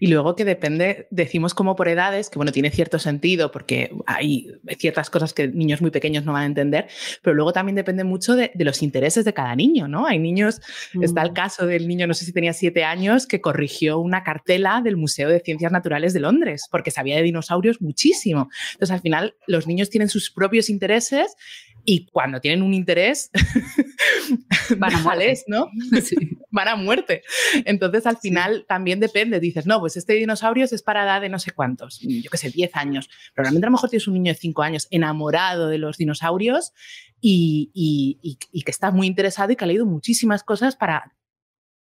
Y 0.00 0.08
luego 0.08 0.36
que 0.36 0.44
depende, 0.44 1.06
decimos 1.10 1.54
como 1.54 1.76
por 1.76 1.88
edades, 1.88 2.30
que 2.30 2.38
bueno, 2.38 2.52
tiene 2.52 2.70
cierto 2.70 2.98
sentido 2.98 3.50
porque 3.50 3.92
hay 4.06 4.52
ciertas 4.78 5.10
cosas 5.10 5.32
que 5.32 5.48
niños 5.48 5.80
muy 5.80 5.90
pequeños 5.90 6.24
no 6.24 6.32
van 6.32 6.42
a 6.42 6.46
entender, 6.46 6.88
pero 7.22 7.34
luego 7.34 7.52
también 7.52 7.76
depende 7.76 8.04
mucho 8.04 8.36
de, 8.36 8.50
los 8.62 8.82
intereses 8.82 9.24
de 9.24 9.34
cada 9.34 9.56
niño, 9.56 9.88
¿no? 9.88 10.06
Hay 10.06 10.18
niños, 10.20 10.60
está 11.00 11.22
el 11.22 11.32
mm. 11.32 11.34
caso 11.34 11.66
del 11.66 11.88
niño, 11.88 12.06
no 12.06 12.14
sé 12.14 12.24
si 12.24 12.32
tenía 12.32 12.52
siete 12.52 12.84
años, 12.84 13.26
que 13.26 13.40
corrigió 13.40 13.98
una 13.98 14.22
cartela 14.22 14.80
del 14.82 14.96
Museo 14.96 15.28
de 15.28 15.40
Ciencias 15.40 15.72
Naturales 15.72 16.12
de 16.12 16.20
Londres 16.20 16.68
porque 16.70 16.90
sabía 16.90 17.16
de 17.16 17.22
dinosaurios 17.22 17.80
muchísimo. 17.80 18.48
Entonces, 18.72 18.94
al 18.94 19.00
final, 19.00 19.34
los 19.46 19.66
niños 19.66 19.90
tienen 19.90 20.08
sus 20.08 20.30
propios 20.30 20.70
intereses 20.70 21.36
y 21.84 22.06
cuando 22.06 22.40
tienen 22.40 22.62
un 22.62 22.74
interés, 22.74 23.30
van 24.78 24.94
a 24.94 25.02
¿no? 25.46 25.68
Van 26.52 26.68
a 26.68 26.76
muerte. 26.76 27.22
Entonces, 27.64 28.06
al 28.06 28.18
final 28.18 28.64
también 28.68 29.00
depende. 29.00 29.40
Dices, 29.40 29.66
no, 29.66 29.80
pues 29.80 29.96
este 29.96 30.12
dinosaurio 30.12 30.64
es 30.64 30.82
para 30.82 31.04
edad 31.04 31.20
de 31.20 31.28
no 31.28 31.38
sé 31.38 31.50
cuántos, 31.50 31.98
yo 32.00 32.30
qué 32.30 32.36
sé, 32.36 32.50
10 32.50 32.76
años. 32.76 33.08
Pero 33.34 33.44
realmente 33.44 33.66
a 33.66 33.70
lo 33.70 33.72
mejor 33.72 33.90
tienes 33.90 34.06
un 34.06 34.14
niño 34.14 34.32
de 34.32 34.38
5 34.38 34.62
años 34.62 34.86
enamorado 34.90 35.68
de 35.68 35.78
los 35.78 35.96
dinosaurios 35.96 36.72
y, 37.20 37.70
y, 37.74 38.62
que 38.62 38.70
está 38.70 38.90
muy 38.90 39.06
interesado 39.06 39.50
y 39.50 39.56
que 39.56 39.64
ha 39.64 39.66
leído 39.66 39.86
muchísimas 39.86 40.44
cosas 40.44 40.76
para, 40.76 41.14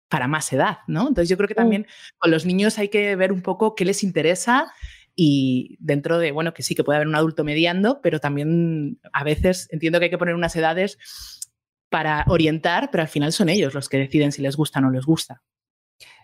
para 0.10 0.28
más 0.28 0.52
edad, 0.52 0.80
¿no? 0.88 1.02
Entonces, 1.08 1.30
yo 1.30 1.38
creo 1.38 1.48
que 1.48 1.54
mm. 1.54 1.58
también 1.58 1.88
con 2.17 2.32
los 2.32 2.46
niños 2.46 2.80
hay 2.80 2.89
que 2.89 3.15
ver 3.15 3.32
un 3.32 3.41
poco 3.41 3.76
qué 3.76 3.86
les 3.86 4.04
interesa 4.04 4.74
y 5.20 5.78
dentro 5.80 6.20
de, 6.20 6.32
bueno, 6.32 6.54
que 6.54 6.62
sí 6.62 6.76
que 6.76 6.84
puede 6.84 6.98
haber 6.98 7.08
un 7.08 7.15
adulto 7.15 7.43
mediando, 7.43 8.02
pero 8.02 8.20
también 8.20 9.00
a 9.13 9.24
veces 9.24 9.67
entiendo 9.72 9.98
que 10.00 10.06
hay 10.06 10.12
que 10.12 10.17
poner 10.17 10.36
unas 10.36 10.56
edades 10.56 11.00
para 11.89 12.26
orientar, 12.28 12.89
pero 12.91 13.02
al 13.02 13.08
final 13.08 13.32
son 13.34 13.50
ellos 13.50 13.73
los 13.73 13.89
que 13.89 13.97
deciden 13.97 14.32
si 14.32 14.41
les 14.41 14.56
gusta 14.56 14.80
o 14.80 14.82
no 14.82 14.91
les 14.91 15.06
gusta. 15.06 15.41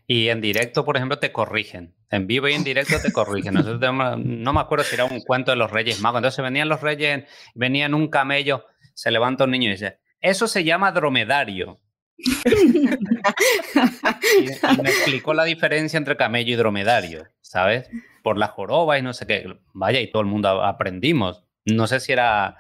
Y 0.06 0.28
en 0.30 0.42
directo, 0.42 0.84
por 0.84 0.98
ejemplo, 0.98 1.20
te 1.20 1.32
corrigen. 1.32 1.96
En 2.10 2.28
vivo 2.28 2.50
y 2.50 2.54
en 2.54 2.64
directo 2.64 2.98
te 3.02 3.12
corrigen. 3.12 3.54
no 3.54 4.54
me 4.54 4.60
acuerdo 4.60 4.84
si 4.84 4.96
era 4.96 5.06
un 5.06 5.22
cuento 5.22 5.52
de 5.52 5.58
los 5.58 5.72
Reyes 5.72 6.02
Magos. 6.02 6.20
Entonces 6.20 6.44
venían 6.44 6.68
los 6.68 6.82
Reyes, 6.82 7.24
venían 7.56 7.94
un 7.94 8.10
camello, 8.10 8.66
se 8.94 9.12
levanta 9.12 9.46
un 9.46 9.52
niño 9.52 9.70
y 9.70 9.74
dice, 9.74 10.00
eso 10.20 10.48
se 10.48 10.64
llama 10.64 10.92
dromedario. 10.92 11.80
y, 12.18 12.88
me 14.82 14.90
explicó 14.90 15.34
la 15.34 15.46
diferencia 15.46 15.98
entre 15.98 16.18
camello 16.18 16.54
y 16.54 16.58
dromedario, 16.58 17.28
¿sabes? 17.42 17.90
por 18.24 18.38
la 18.38 18.48
joroba 18.48 18.98
y 18.98 19.04
no 19.04 19.14
sé 19.14 19.28
qué. 19.28 19.60
Vaya, 19.74 20.00
y 20.00 20.10
todo 20.10 20.22
el 20.22 20.28
mundo 20.28 20.64
aprendimos. 20.64 21.43
No 21.66 21.88
sé 21.88 22.00
si 22.00 22.12
era, 22.12 22.58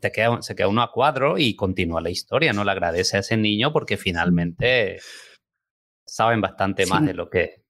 te 0.00 0.12
queda, 0.12 0.40
se 0.42 0.54
queda 0.54 0.68
uno 0.68 0.82
a 0.82 0.90
cuadro 0.90 1.38
y 1.38 1.54
continúa 1.54 2.00
la 2.00 2.10
historia, 2.10 2.52
¿no? 2.52 2.64
Le 2.64 2.70
agradece 2.70 3.18
a 3.18 3.20
ese 3.20 3.36
niño 3.36 3.72
porque 3.72 3.96
finalmente 3.96 5.00
saben 6.06 6.40
bastante 6.40 6.86
más 6.86 7.04
de 7.04 7.14
lo 7.14 7.28
que 7.28 7.64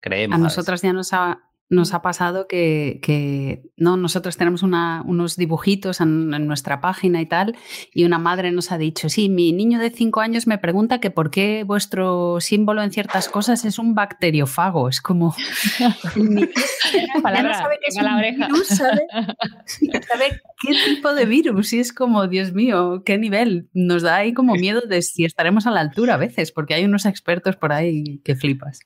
creemos. 0.00 0.36
A 0.36 0.42
nosotros 0.42 0.82
ya 0.82 0.92
nos 0.92 1.12
ha, 1.12 1.50
nos 1.68 1.94
ha 1.94 2.02
pasado 2.02 2.46
que, 2.46 3.62
no, 3.76 3.96
nosotros 3.96 4.36
tenemos 4.36 4.62
unos 4.62 5.36
dibujitos 5.36 6.00
en, 6.00 6.30
nuestra 6.46 6.80
página 6.80 7.20
y 7.20 7.26
tal, 7.26 7.56
y 7.92 8.04
una 8.04 8.18
madre 8.18 8.52
nos 8.52 8.70
ha 8.72 8.78
dicho, 8.78 9.08
sí, 9.08 9.28
mi 9.28 9.52
niño 9.52 9.78
de 9.78 9.90
cinco 9.90 10.20
años 10.20 10.46
me 10.46 10.58
pregunta 10.58 11.00
que 11.00 11.10
por 11.10 11.30
qué 11.30 11.64
vuestro 11.64 12.40
símbolo 12.40 12.82
en 12.82 12.92
ciertas 12.92 13.28
cosas 13.28 13.64
es 13.64 13.78
un 13.78 13.94
bacteriofago. 13.94 14.88
Es 14.88 15.00
como... 15.00 15.34
Palabra, 17.22 17.54
sabe 17.54 17.78
que 17.80 17.88
es 17.88 17.96
un 17.96 18.20
virus, 18.20 18.66
¿sabe? 18.68 19.06
¿sabe 20.08 20.40
qué 20.60 20.74
tipo 20.86 21.14
de 21.14 21.24
virus? 21.24 21.72
Y 21.72 21.80
es 21.80 21.92
como, 21.92 22.28
Dios 22.28 22.52
mío, 22.52 23.02
qué 23.04 23.18
nivel. 23.18 23.68
Nos 23.74 24.02
da 24.02 24.16
ahí 24.16 24.32
como 24.32 24.54
miedo 24.54 24.82
de 24.82 25.02
si 25.02 25.24
estaremos 25.24 25.66
a 25.66 25.70
la 25.70 25.80
altura 25.80 26.14
a 26.14 26.18
veces, 26.18 26.52
porque 26.52 26.74
hay 26.74 26.84
unos 26.84 27.06
expertos 27.06 27.56
por 27.56 27.72
ahí 27.72 28.20
que 28.24 28.36
flipas. 28.36 28.80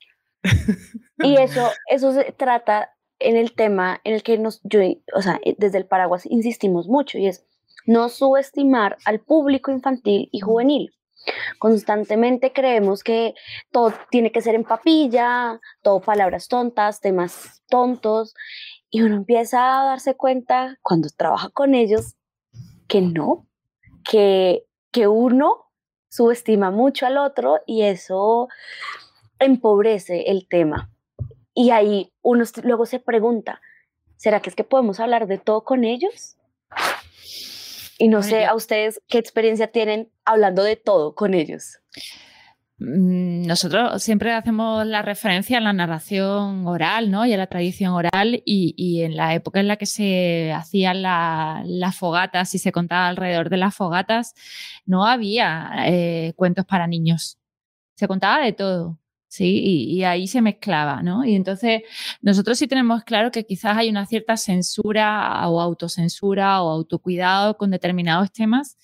Y 1.22 1.36
eso, 1.36 1.68
eso 1.88 2.12
se 2.12 2.32
trata 2.32 2.94
en 3.18 3.36
el 3.36 3.52
tema 3.52 4.00
en 4.04 4.14
el 4.14 4.22
que 4.22 4.38
nos, 4.38 4.60
yo, 4.62 4.80
o 5.14 5.22
sea, 5.22 5.38
eh, 5.44 5.54
desde 5.58 5.78
el 5.78 5.86
paraguas 5.86 6.26
insistimos 6.26 6.88
mucho 6.88 7.18
y 7.18 7.26
es 7.26 7.44
no 7.86 8.08
subestimar 8.08 8.96
al 9.04 9.20
público 9.20 9.70
infantil 9.70 10.28
y 10.32 10.40
juvenil. 10.40 10.94
Constantemente 11.58 12.52
creemos 12.52 13.04
que 13.04 13.34
todo 13.70 13.92
tiene 14.10 14.32
que 14.32 14.40
ser 14.40 14.54
en 14.54 14.64
papilla, 14.64 15.60
todo 15.82 16.00
palabras 16.00 16.48
tontas, 16.48 17.00
temas 17.00 17.62
tontos, 17.68 18.34
y 18.88 19.02
uno 19.02 19.16
empieza 19.16 19.80
a 19.80 19.84
darse 19.84 20.14
cuenta 20.14 20.78
cuando 20.82 21.08
trabaja 21.14 21.50
con 21.50 21.74
ellos 21.74 22.16
que 22.88 23.02
no, 23.02 23.46
que, 24.02 24.64
que 24.90 25.06
uno 25.06 25.70
subestima 26.08 26.70
mucho 26.70 27.06
al 27.06 27.18
otro 27.18 27.60
y 27.66 27.82
eso 27.82 28.48
empobrece 29.40 30.30
el 30.30 30.46
tema. 30.46 30.90
Y 31.54 31.70
ahí 31.70 32.12
uno 32.22 32.44
luego 32.62 32.86
se 32.86 33.00
pregunta, 33.00 33.60
¿será 34.16 34.40
que 34.40 34.50
es 34.50 34.56
que 34.56 34.64
podemos 34.64 35.00
hablar 35.00 35.26
de 35.26 35.38
todo 35.38 35.64
con 35.64 35.84
ellos? 35.84 36.36
Y 37.98 38.08
no 38.08 38.22
sé 38.22 38.46
a 38.46 38.54
ustedes 38.54 39.02
qué 39.08 39.18
experiencia 39.18 39.72
tienen 39.72 40.10
hablando 40.24 40.62
de 40.62 40.76
todo 40.76 41.14
con 41.14 41.34
ellos. 41.34 41.80
Mm, 42.80 43.42
nosotros 43.46 44.02
siempre 44.02 44.32
hacemos 44.32 44.86
la 44.86 45.02
referencia 45.02 45.58
a 45.58 45.60
la 45.60 45.74
narración 45.74 46.66
oral, 46.66 47.10
¿no? 47.10 47.26
Y 47.26 47.34
a 47.34 47.36
la 47.36 47.46
tradición 47.46 47.92
oral 47.92 48.42
y, 48.46 49.02
en 49.02 49.16
la 49.16 49.34
época 49.34 49.60
en 49.60 49.68
la 49.68 49.76
que 49.76 49.84
se 49.84 50.50
hacían 50.52 51.02
las 51.02 51.96
fogatas 51.96 52.54
y 52.54 52.58
se 52.58 52.72
contaba 52.72 53.08
alrededor 53.08 53.50
de 53.50 53.58
las 53.58 53.74
fogatas, 53.74 54.34
no 54.86 55.06
había 55.06 55.70
eh, 55.88 56.32
cuentos 56.36 56.64
para 56.64 56.86
niños. 56.86 57.38
Se 57.96 58.08
contaba 58.08 58.42
de 58.42 58.54
todo. 58.54 58.99
Sí, 59.30 59.62
y, 59.62 60.02
ahí 60.02 60.26
se 60.26 60.42
mezclaba, 60.42 61.02
¿no? 61.04 61.24
Y 61.24 61.36
entonces 61.36 61.82
nosotros 62.20 62.58
sí 62.58 62.66
tenemos 62.66 63.04
claro 63.04 63.30
que 63.30 63.46
quizás 63.46 63.76
hay 63.76 63.88
una 63.88 64.04
cierta 64.06 64.36
censura 64.36 65.48
o 65.48 65.60
autocensura 65.60 66.60
o 66.62 66.68
autocuidado 66.70 67.56
con 67.56 67.70
determinados 67.70 68.32
temas 68.32 68.76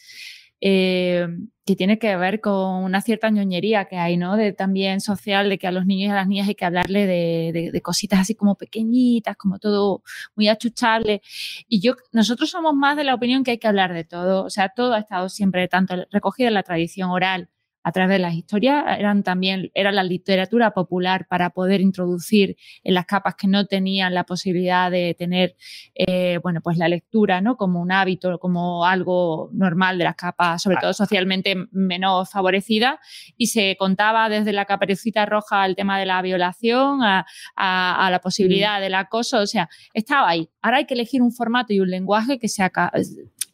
eh, 0.61 1.27
que 1.65 1.75
tiene 1.77 1.99
que 1.99 2.17
ver 2.17 2.41
con 2.41 2.85
una 2.85 3.01
cierta 3.01 3.29
ñoñería 3.31 3.87
que 3.87 3.97
hay, 3.97 4.17
¿no? 4.17 4.37
De 4.37 4.53
también 4.53 5.01
social, 5.01 5.49
de 5.49 5.59
que 5.59 5.67
a 5.67 5.73
los 5.73 5.85
niños 5.85 6.09
y 6.11 6.13
a 6.13 6.15
las 6.15 6.29
niñas 6.29 6.49
hay 6.49 6.55
que 6.55 6.65
hablarle 6.65 7.07
de, 7.07 7.81
cositas 7.83 8.21
así 8.21 8.37
como 8.37 8.55
pequeñitas, 8.57 9.37
como 9.37 9.59
todo 9.59 10.03
muy 10.37 10.49
achuchable. 10.49 11.23
Y 11.69 11.81
yo, 11.81 11.95
nosotros 12.13 12.51
somos 12.51 12.75
más 12.75 12.97
de 12.97 13.05
la 13.05 13.15
opinión 13.15 13.43
que 13.43 13.53
hay 13.53 13.59
que 13.59 13.69
hablar 13.69 13.93
de 13.95 14.05
todo. 14.05 14.45
O 14.45 14.51
sea, 14.51 14.69
todo 14.71 14.95
ha 14.95 15.01
estado 15.01 15.29
siempre 15.29 15.67
tanto 15.69 15.97
recogido 16.13 16.49
en 16.49 16.55
la 16.55 16.63
tradición 16.63 17.11
oral 17.11 17.51
a 17.87 17.93
través 17.93 18.17
de 18.17 18.19
las 18.19 18.35
historias, 18.35 18.85
eran 18.99 19.23
también, 19.23 19.71
era 19.73 19.93
la 19.93 20.03
literatura 20.03 20.73
popular 20.73 21.29
para 21.29 21.51
poder 21.51 21.81
introducir 21.81 22.57
en 22.83 22.95
las 22.95 23.07
capas 23.07 23.37
que 23.37 23.47
no 23.47 23.65
tenían 23.67 24.13
la 24.13 24.25
posibilidad 24.25 24.91
de 24.91 25.15
tener, 25.17 25.55
eh, 25.95 26.41
bueno, 26.43 26.61
pues 26.61 26.79
la 26.79 26.89
lectura, 26.89 27.41
¿no? 27.41 27.57
Como 27.57 27.81
un 27.81 27.93
hábito, 27.93 28.41
como 28.41 28.85
algo 28.85 29.51
normal 29.53 29.99
de 29.99 30.05
las 30.05 30.17
capas, 30.17 30.65
sobre 30.65 30.79
todo 30.79 30.93
socialmente 30.95 31.55
menos 31.71 32.29
favorecidas, 32.29 32.97
y 33.37 33.47
se 33.47 33.77
contaba 33.79 34.29
desde 34.29 34.53
la 34.53 34.65
caperucita 34.65 35.25
roja 35.25 35.65
el 35.65 35.77
tema 35.77 35.97
de 35.97 36.07
la 36.07 36.21
violación, 36.23 37.03
a, 37.05 37.25
la 37.57 38.21
posibilidad 38.21 38.81
del 38.81 38.97
acoso, 38.97 39.39
o 39.39 39.47
sea, 39.47 39.69
estaba 39.95 40.29
ahí. 40.29 40.51
Ahora 40.61 40.79
hay 40.79 40.87
que 40.87 40.95
elegir 40.95 41.23
un 41.23 41.31
formato 41.31 41.73
y 41.73 41.79
un 41.79 41.89
lenguaje 41.89 42.41
que 42.41 42.49
sea 42.49 42.73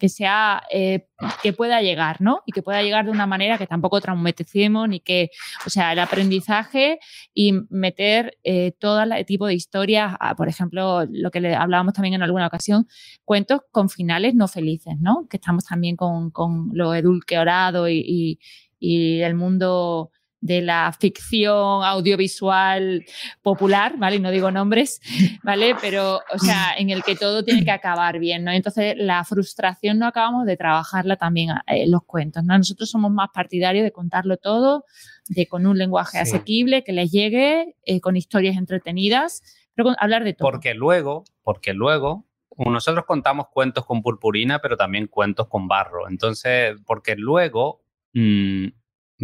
que 0.03 0.09
sea 0.09 0.65
eh, 0.69 1.07
que 1.45 1.53
pueda 1.53 1.81
llegar, 1.81 2.21
¿no? 2.21 2.43
Y 2.45 2.51
que 2.51 2.61
pueda 2.61 2.83
llegar 2.83 3.05
de 3.05 3.13
una 3.13 3.25
manera 3.25 3.57
que 3.57 3.69
tampoco 3.69 4.01
traumaticemos 4.01 4.89
ni 4.89 4.99
que, 4.99 5.31
o 5.65 5.71
sea, 5.71 5.93
el 5.93 6.01
aprendizaje 6.01 6.99
y 7.33 7.53
meter 7.71 8.37
eh, 8.43 8.73
todo 8.81 9.01
el 9.01 9.25
tipo 9.27 9.47
de 9.47 9.55
historias, 9.55 10.17
por 10.37 10.49
ejemplo, 10.49 11.07
lo 11.09 11.31
que 11.31 11.39
le 11.39 11.55
hablábamos 11.55 11.95
también 11.95 12.15
en 12.15 12.25
alguna 12.25 12.49
ocasión, 12.49 12.89
cuentos 13.25 13.61
con 13.71 13.89
finales 13.89 14.35
no 14.35 14.49
felices, 14.49 14.95
¿no? 14.99 15.29
Que 15.31 15.37
estamos 15.37 15.67
también 15.67 15.95
con, 15.95 16.33
lo 16.73 16.97
edulcorado 16.97 17.89
y, 17.89 18.41
y 18.81 19.21
el 19.21 19.37
mundo 19.37 20.11
de 20.43 20.61
la 20.61 20.93
ficción 20.99 21.85
audiovisual 21.85 23.05
popular, 23.43 23.95
¿vale? 23.97 24.17
Y 24.17 24.21
no 24.21 24.31
digo 24.33 24.51
nombres, 24.51 25.01
¿vale? 25.45 25.77
Pero, 25.81 26.21
o 26.35 26.39
sea, 26.39 26.75
en 26.77 26.91
el 26.91 27.05
que 27.05 27.15
todo 27.15 27.45
tiene 27.45 27.65
que 27.65 27.71
acabar 27.71 28.19
bien, 28.19 28.45
¿no? 28.45 28.51
Entonces, 28.51 28.95
la 28.99 29.25
frustración 29.25 30.01
no 30.01 30.07
acabamos 30.07 30.45
de 30.45 30.57
trabajarla 30.57 31.17
también 31.17 31.51
en 31.69 31.91
los 31.91 32.03
cuentos, 32.05 32.43
¿no? 32.43 32.59
Nosotros 32.59 32.91
somos 32.91 33.13
más 33.13 33.29
partidarios 33.33 33.85
de 33.85 33.93
contarlo 33.93 34.37
todo, 34.37 34.85
de 35.29 35.47
con 35.47 35.65
un 35.65 35.79
lenguaje 35.79 36.19
asequible, 36.19 36.83
que 36.83 36.93
les 36.93 37.13
llegue, 37.13 37.77
eh, 37.85 38.01
con 38.01 38.17
historias 38.17 38.57
entretenidas, 38.57 39.43
pero 39.75 39.95
hablar 39.99 40.25
de 40.25 40.35
todo. 40.35 40.51
Porque 40.51 40.75
luego, 40.75 41.23
porque 41.45 41.73
luego 41.73 42.27
nosotros 42.57 43.05
contamos 43.07 43.47
cuentos 43.53 43.87
con 43.87 44.03
purpurina, 44.03 44.59
pero 44.59 44.77
también 44.77 45.07
cuentos 45.07 45.47
con 45.47 45.69
barro. 45.69 46.09
Entonces, 46.09 46.77
porque 46.85 47.15
luego 47.15 47.85
mm, 48.13 48.67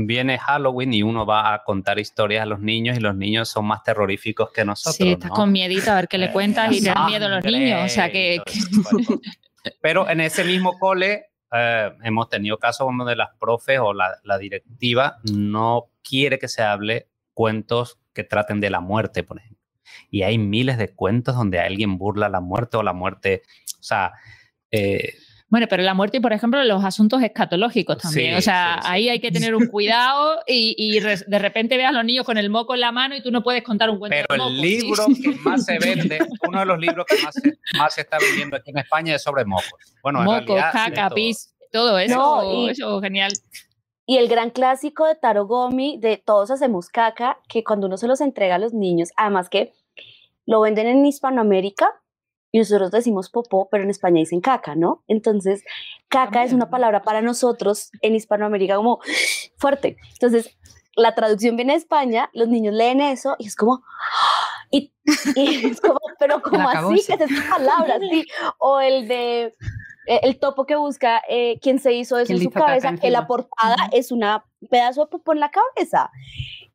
viene 0.07 0.39
Halloween 0.39 0.95
y 0.95 1.03
uno 1.03 1.27
va 1.27 1.53
a 1.53 1.65
contar 1.65 1.99
historias 1.99 2.43
a 2.43 2.47
los 2.47 2.61
niños 2.61 2.97
y 2.97 3.01
los 3.01 3.17
niños 3.17 3.49
son 3.49 3.67
más 3.67 3.83
terroríficos 3.83 4.51
que 4.53 4.65
nosotros. 4.65 4.97
Sí, 4.97 5.13
estás 5.13 5.31
con 5.31 5.51
miedito 5.51 5.91
a 5.91 5.97
ver 5.97 6.09
qué 6.09 6.19
le 6.19 6.33
cuentas 6.33 6.73
y 6.73 6.83
te 6.83 6.91
dan 6.91 7.07
miedo 7.07 7.27
a 7.27 7.29
los 7.29 7.45
niños. 7.45 7.85
O 7.85 7.89
sea 7.89 8.11
que. 8.11 8.41
Pero 9.81 10.09
en 10.09 10.21
ese 10.21 10.45
mismo 10.45 10.79
cole 10.79 11.27
eh, 11.53 11.93
hemos 12.05 12.29
tenido 12.29 12.59
casos 12.59 12.87
como 12.87 13.05
de 13.05 13.17
las 13.17 13.31
profes 13.39 13.81
o 13.81 13.93
la, 13.93 14.19
la, 14.23 14.39
directiva 14.39 15.19
no 15.25 15.91
quiere 16.03 16.39
que 16.39 16.49
se 16.49 16.63
hable 16.63 17.09
cuentos 17.35 17.99
que 18.15 18.25
traten 18.25 18.61
de 18.61 18.71
la 18.71 18.81
muerte, 18.81 19.25
por 19.25 19.39
ejemplo. 19.39 19.59
Y 20.11 20.23
hay 20.23 20.39
miles 20.39 20.79
de 20.79 20.95
cuentos 20.95 21.35
donde 21.35 21.59
alguien 21.59 21.99
burla 21.99 22.29
la 22.29 22.41
muerte 22.41 22.77
o 22.77 22.83
la 22.83 22.93
muerte. 22.93 23.43
O 23.79 23.83
sea. 23.83 24.13
Eh, 24.71 25.15
bueno, 25.51 25.67
pero 25.69 25.83
la 25.83 25.95
muerte, 25.95 26.21
por 26.21 26.33
ejemplo, 26.35 26.63
los 26.65 26.85
asuntos 26.85 27.23
escatológicos 27.23 27.97
también. 27.99 28.37
o 28.37 28.41
sea, 28.43 28.81
ahí 28.85 29.09
hay 29.09 29.19
que 29.19 29.31
tener 29.31 29.55
un 29.55 29.67
cuidado 29.67 30.41
y, 30.47 31.01
de 31.01 31.39
repente 31.39 31.77
veas 31.77 31.91
a 31.91 31.93
los 31.93 32.05
niños 32.05 32.27
con 32.27 32.37
el 32.37 32.51
moco 32.51 32.75
en 32.75 32.81
la 32.81 32.93
mano 32.93 33.17
y 33.17 33.23
tú 33.23 33.31
no 33.31 33.43
puedes 33.43 33.63
contar 33.63 33.89
un 33.89 33.99
cuento. 33.99 34.17
Pero 34.29 34.47
el 34.47 34.61
libro 34.61 35.07
que 35.07 35.31
más 35.45 35.65
se 35.65 35.79
vende, 35.79 36.19
uno 36.47 36.61
de 36.61 36.67
los 36.67 36.79
libros 36.79 37.07
que 37.07 37.23
más 37.23 37.35
se, 37.35 37.59
más 37.79 37.95
se 37.95 38.03
está 38.03 38.19
vendiendo 38.19 38.57
aquí 38.57 38.71
en 38.71 38.79
España 38.79 39.15
es 39.15 39.23
sobre 39.23 39.45
mocos. 39.47 39.73
Bueno, 40.03 40.23
mocos, 40.23 40.61
caca, 40.73 41.09
pis, 41.11 41.55
todo 41.73 41.99
eso, 41.99 42.69
eso 42.69 43.01
genial. 43.01 43.33
Y 44.05 44.17
el 44.19 44.29
gran 44.29 44.51
clásico 44.51 45.07
de 45.07 45.15
Taro 45.15 45.47
Gomi, 45.47 45.99
de 45.99 46.17
Todos 46.17 46.51
hacemos 46.51 46.89
caca, 46.89 47.39
que 47.49 47.65
cuando 47.65 47.87
uno 47.87 47.97
se 47.97 48.07
los 48.07 48.21
entrega 48.21 48.55
a 48.55 48.59
los 48.59 48.73
niños, 48.73 49.11
además 49.17 49.49
que 49.49 49.73
lo 50.47 50.61
venden 50.61 50.87
en 50.87 51.05
Hispanoamérica, 51.05 51.91
y 52.51 52.59
nosotros 52.59 52.91
decimos 52.91 53.31
popó, 53.31 53.69
pero 53.71 53.85
en 53.85 53.91
España 53.91 54.21
dicen 54.21 54.41
caca, 54.41 54.75
¿no? 54.75 55.03
Entonces, 55.07 55.65
caca 56.09 56.45
es 56.45 56.53
una 56.53 56.71
palabra 56.71 57.03
para 57.03 57.21
nosotros 57.21 57.91
en 58.01 58.15
Hispanoamérica 58.15 58.77
como 58.77 59.01
fuerte. 59.57 59.97
Entonces, 60.13 60.57
la 60.97 61.15
traducción 61.15 61.57
viene 61.57 61.73
de 61.75 61.79
España, 61.79 62.31
los 62.33 62.49
niños 62.49 62.75
leen 62.75 63.01
eso 63.01 63.37
y 63.39 63.47
es 63.47 63.57
como, 63.57 63.83
y, 64.71 64.93
es 65.05 65.81
como, 65.81 65.99
pero 66.19 66.43
como 66.43 66.69
así, 66.69 67.07
que 67.07 67.25
es 67.25 67.31
esa 67.31 67.51
palabra, 67.51 67.99
sí. 68.01 68.27
O 68.59 68.81
el 68.81 69.09
de, 69.09 69.55
e, 70.07 70.21
el 70.23 70.39
topo 70.39 70.65
que 70.65 70.77
busca 70.77 71.23
eh, 71.29 71.59
quien 71.61 71.79
se 71.79 71.93
hizo 71.93 72.19
eso 72.19 72.33
en 72.33 72.43
su 72.43 72.51
cabeza, 72.51 72.95
que 72.97 73.11
la 73.11 73.27
portada 73.27 73.77
es 73.93 74.11
una 74.11 74.45
pedazo 74.71 75.03
de 75.03 75.11
popó 75.11 75.33
en 75.33 75.41
la 75.41 75.51
cabeza. 75.51 76.11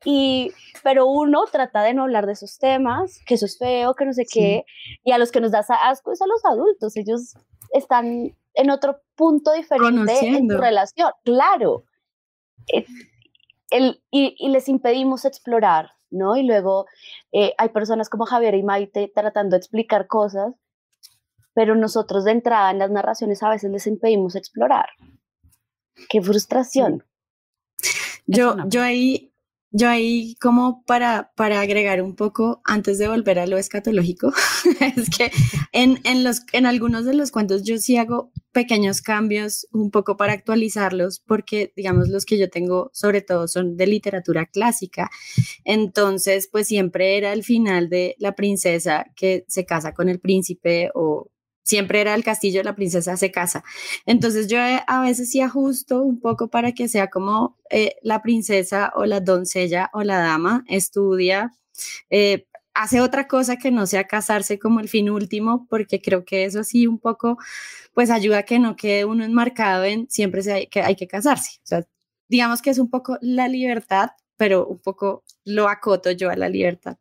Y, 0.05 0.51
pero 0.84 1.07
uno 1.07 1.45
trata 1.51 1.81
de 1.84 1.93
no 1.93 2.03
hablar 2.03 2.25
de 2.25 2.34
esos 2.34 2.57
temas, 2.59 3.21
que 3.25 3.36
eso 3.36 3.45
es 3.45 3.57
feo, 3.57 3.93
que 3.93 4.05
no 4.05 4.13
sé 4.13 4.25
qué, 4.31 4.65
y 5.03 5.11
a 5.11 5.17
los 5.17 5.31
que 5.31 5.39
nos 5.39 5.51
da 5.51 5.59
asco 5.59 6.11
es 6.11 6.21
a 6.21 6.27
los 6.27 6.43
adultos, 6.45 6.97
ellos 6.97 7.36
están 7.71 8.36
en 8.53 8.69
otro 8.69 9.01
punto 9.15 9.53
diferente 9.53 10.27
en 10.27 10.49
su 10.49 10.57
relación, 10.57 11.11
claro. 11.23 11.86
Eh, 12.71 12.86
el, 13.71 14.03
y, 14.11 14.36
y, 14.38 14.49
les 14.49 14.69
impedimos 14.69 15.25
explorar, 15.25 15.91
¿no? 16.11 16.36
Y 16.36 16.43
luego 16.43 16.86
eh, 17.31 17.53
hay 17.57 17.69
personas 17.69 18.09
como 18.09 18.25
Javier 18.25 18.55
y 18.55 18.63
Maite 18.63 19.11
tratando 19.13 19.55
de 19.55 19.57
explicar 19.57 20.07
cosas, 20.07 20.53
pero 21.53 21.75
nosotros 21.75 22.25
de 22.25 22.31
entrada 22.31 22.71
en 22.71 22.79
las 22.79 22.91
narraciones 22.91 23.41
a 23.41 23.49
veces 23.49 23.71
les 23.71 23.88
impedimos 23.88 24.36
explorar. 24.36 24.89
Qué 26.09 26.21
frustración. 26.21 27.03
Yo, 28.26 28.55
yo 28.69 28.82
ahí 28.82 29.34
yo 29.76 29.89
ahí 29.89 30.36
como 30.39 30.84
para, 30.86 31.32
para 31.36 31.59
agregar 31.59 31.99
un 32.03 32.15
poco, 32.15 32.61
antes 32.63 32.99
de 32.99 33.07
volver 33.07 33.39
a 33.39 33.47
lo 33.47 33.57
escatológico, 33.57 34.32
es 34.95 35.09
que 35.09 35.32
en, 35.71 35.99
en, 36.03 36.24
los, 36.24 36.41
en 36.53 36.67
algunos 36.67 37.05
de 37.05 37.15
los 37.15 37.32
cuentos 37.32 37.63
yo 37.63 37.80
sí 37.80 37.97
hago 37.97 38.32
pequeños 38.51 39.01
cambios 39.01 39.67
un 39.71 39.89
poco 39.89 40.15
para 40.15 40.34
actualizarlos, 40.34 41.21
porque 41.26 41.74
digamos 41.76 42.09
los 42.09 42.24
que 42.26 42.38
yo 42.38 42.51
tengo 42.51 42.91
sobre 42.93 43.21
todo 43.21 43.47
son 43.47 43.76
de 43.76 43.88
literatura 43.88 44.45
clásica. 44.45 45.09
Entonces, 45.65 46.47
pues 46.51 46.67
siempre 46.67 47.17
era 47.17 47.34
el 47.34 47.43
final 47.43 47.89
de 47.89 48.15
la 48.19 48.36
princesa 48.36 49.07
que 49.15 49.43
se 49.47 49.65
casa 49.65 49.95
con 49.95 50.07
el 50.07 50.19
príncipe 50.19 50.91
o 50.93 51.32
siempre 51.64 52.01
era 52.01 52.14
el 52.14 52.24
castillo 52.24 52.59
de 52.59 52.66
la 52.66 52.76
princesa 52.76 53.18
se 53.18 53.32
casa. 53.32 53.64
Entonces 54.05 54.47
yo 54.47 54.57
eh, 54.59 54.82
a 54.88 55.01
veces 55.01 55.32
sí 55.32 55.41
ajusto 55.41 56.01
un 56.03 56.20
poco 56.20 56.49
para 56.49 56.74
que 56.74 56.88
sea 56.88 57.09
como 57.09 57.57
eh, 57.70 57.95
la 58.01 58.22
princesa 58.22 58.91
o 58.95 59.05
la 59.05 59.20
doncella 59.22 59.89
o 59.93 60.03
la 60.03 60.20
dama 60.20 60.64
estudia, 60.68 61.51
eh, 62.09 62.47
hace 62.74 63.01
otra 63.01 63.28
cosa 63.28 63.57
que 63.57 63.72
no 63.72 63.86
sea 63.88 64.05
casarse 64.05 64.59
como 64.59 64.80
el 64.80 64.89
fin 64.89 65.09
último, 65.09 65.68
porque 65.70 66.01
creo 66.01 66.26
que 66.26 66.45
eso 66.45 66.64
sí 66.64 66.88
un 66.88 66.99
poco 66.99 67.38
pues 67.93 68.09
ayuda 68.09 68.39
a 68.39 68.43
que 68.43 68.59
no 68.59 68.76
quede 68.76 69.05
uno 69.05 69.24
enmarcado 69.24 69.84
en 69.86 70.09
siempre 70.09 70.41
hay 70.51 70.68
que, 70.68 70.82
hay 70.82 70.95
que 70.95 71.07
casarse. 71.07 71.59
O 71.64 71.68
sea, 71.68 71.86
digamos 72.28 72.61
que 72.61 72.72
es 72.72 72.80
un 72.80 72.89
poco 72.89 73.18
la 73.22 73.47
libertad, 73.47 74.11
pero 74.38 74.66
un 74.68 74.80
poco 74.80 75.24
lo 75.45 75.70
acoto 75.70 76.11
yo 76.11 76.30
a 76.32 76.36
la 76.36 76.49
libertad. 76.49 76.97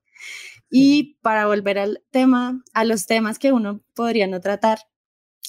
Y 0.75 1.19
para 1.21 1.47
volver 1.47 1.79
al 1.79 2.03
tema, 2.11 2.65
a 2.73 2.85
los 2.85 3.07
temas 3.07 3.39
que 3.39 3.53
uno 3.53 3.83
podría 3.95 4.27
no 4.27 4.41
tratar, 4.41 4.79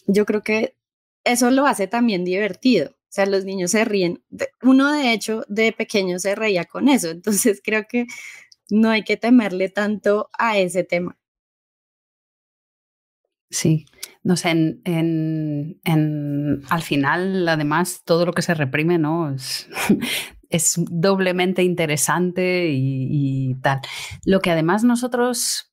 yo 0.06 0.26
creo 0.26 0.44
que 0.44 0.76
eso 1.24 1.50
lo 1.50 1.66
hace 1.66 1.88
también 1.88 2.26
divertido. 2.26 2.90
O 2.92 3.08
sea, 3.08 3.26
los 3.26 3.46
niños 3.46 3.72
se 3.72 3.86
ríen. 3.86 4.22
Uno, 4.62 4.92
de 4.92 5.14
hecho, 5.14 5.46
de 5.48 5.72
pequeño 5.72 6.20
se 6.20 6.36
reía 6.36 6.66
con 6.66 6.90
eso. 6.90 7.10
Entonces, 7.10 7.62
creo 7.64 7.86
que 7.88 8.06
no 8.70 8.90
hay 8.90 9.04
que 9.06 9.16
temerle 9.16 9.70
tanto 9.70 10.30
a 10.38 10.58
ese 10.58 10.84
tema. 10.84 11.18
Sí, 13.50 13.86
no 14.24 14.36
sé, 14.36 14.50
en, 14.50 15.80
al 16.70 16.82
final, 16.82 17.48
además, 17.48 18.02
todo 18.04 18.26
lo 18.26 18.34
que 18.34 18.42
se 18.42 18.56
reprime, 18.56 18.98
¿no? 18.98 19.34
Es, 19.34 19.70
es 20.54 20.76
doblemente 20.78 21.64
interesante 21.64 22.68
y, 22.70 23.56
tal. 23.62 23.82
Lo 24.26 24.40
que 24.40 24.52
además 24.52 24.84
nosotros 24.84 25.72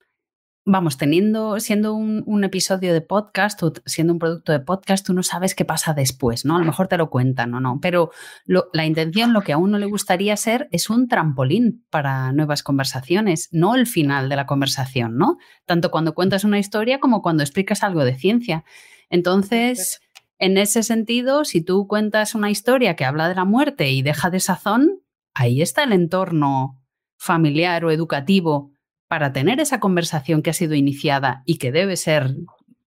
vamos, 0.65 0.97
teniendo, 0.97 1.59
siendo 1.59 1.95
un, 1.95 2.45
episodio 2.45 2.93
de 2.93 3.01
podcast 3.01 3.63
o 3.63 3.73
siendo 3.87 4.13
un 4.13 4.19
producto 4.19 4.53
de 4.53 4.61
podcast, 4.61 5.07
tú 5.07 5.13
no 5.13 5.23
sabes 5.23 5.55
qué 5.55 5.65
pasa 5.65 5.95
después, 5.95 6.45
¿no? 6.45 6.57
A 6.57 6.61
lo 6.61 6.65
mejor 6.65 6.89
te 6.89 6.97
lo 6.97 7.11
cuentan 7.11 7.53
o 7.55 7.61
no, 7.61 7.79
pero 7.81 8.11
la 8.47 8.87
intención, 8.87 9.33
lo 9.33 9.43
que 9.43 9.53
a 9.53 9.59
uno 9.59 9.79
le 9.79 9.87
gustaría 9.87 10.37
ser, 10.37 10.69
es 10.71 10.89
un 10.89 11.09
trampolín 11.09 11.85
para 11.91 12.33
nuevas 12.33 12.63
conversaciones, 12.63 13.49
no 13.53 13.75
el 13.75 13.87
final 13.87 14.29
de 14.29 14.37
la 14.37 14.47
conversación, 14.47 15.17
¿no? 15.17 15.39
Tanto 15.67 15.91
cuando 15.91 16.15
cuentas 16.15 16.45
una 16.45 16.59
historia 16.59 17.01
como 17.01 17.21
cuando 17.21 17.43
explicas 17.43 17.83
algo 17.83 18.05
de 18.05 18.17
ciencia. 18.17 18.65
Entonces, 19.11 20.01
en 20.41 20.57
ese 20.57 20.83
sentido, 20.83 21.45
si 21.45 21.63
tú 21.63 21.87
cuentas 21.87 22.35
una 22.35 22.51
historia 22.51 22.97
que 22.97 23.05
habla 23.05 23.29
de 23.29 23.35
la 23.35 23.45
muerte 23.45 23.91
y 23.91 24.01
deja 24.01 24.31
de 24.31 24.41
sazón, 24.41 25.03
ahí 25.35 25.61
está 25.61 25.85
el 25.85 25.93
entorno 25.93 26.83
familiar 27.19 27.85
o 27.85 27.91
educativo 27.91 28.73
para 29.07 29.33
tener 29.33 29.61
esa 29.61 29.81
conversación 29.81 30.43
que 30.43 30.49
ha 30.49 30.55
sido 30.55 30.75
iniciada 30.75 31.43
y 31.45 31.59
que 31.59 31.73
debe 31.73 31.97
ser 31.97 32.35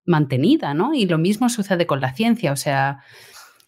mantenida, 0.04 0.74
¿no? 0.74 0.96
Y 0.96 1.06
lo 1.06 1.20
mismo 1.20 1.48
sucede 1.48 1.86
con 1.86 2.02
la 2.02 2.14
ciencia, 2.14 2.52
o 2.52 2.56
sea, 2.56 3.04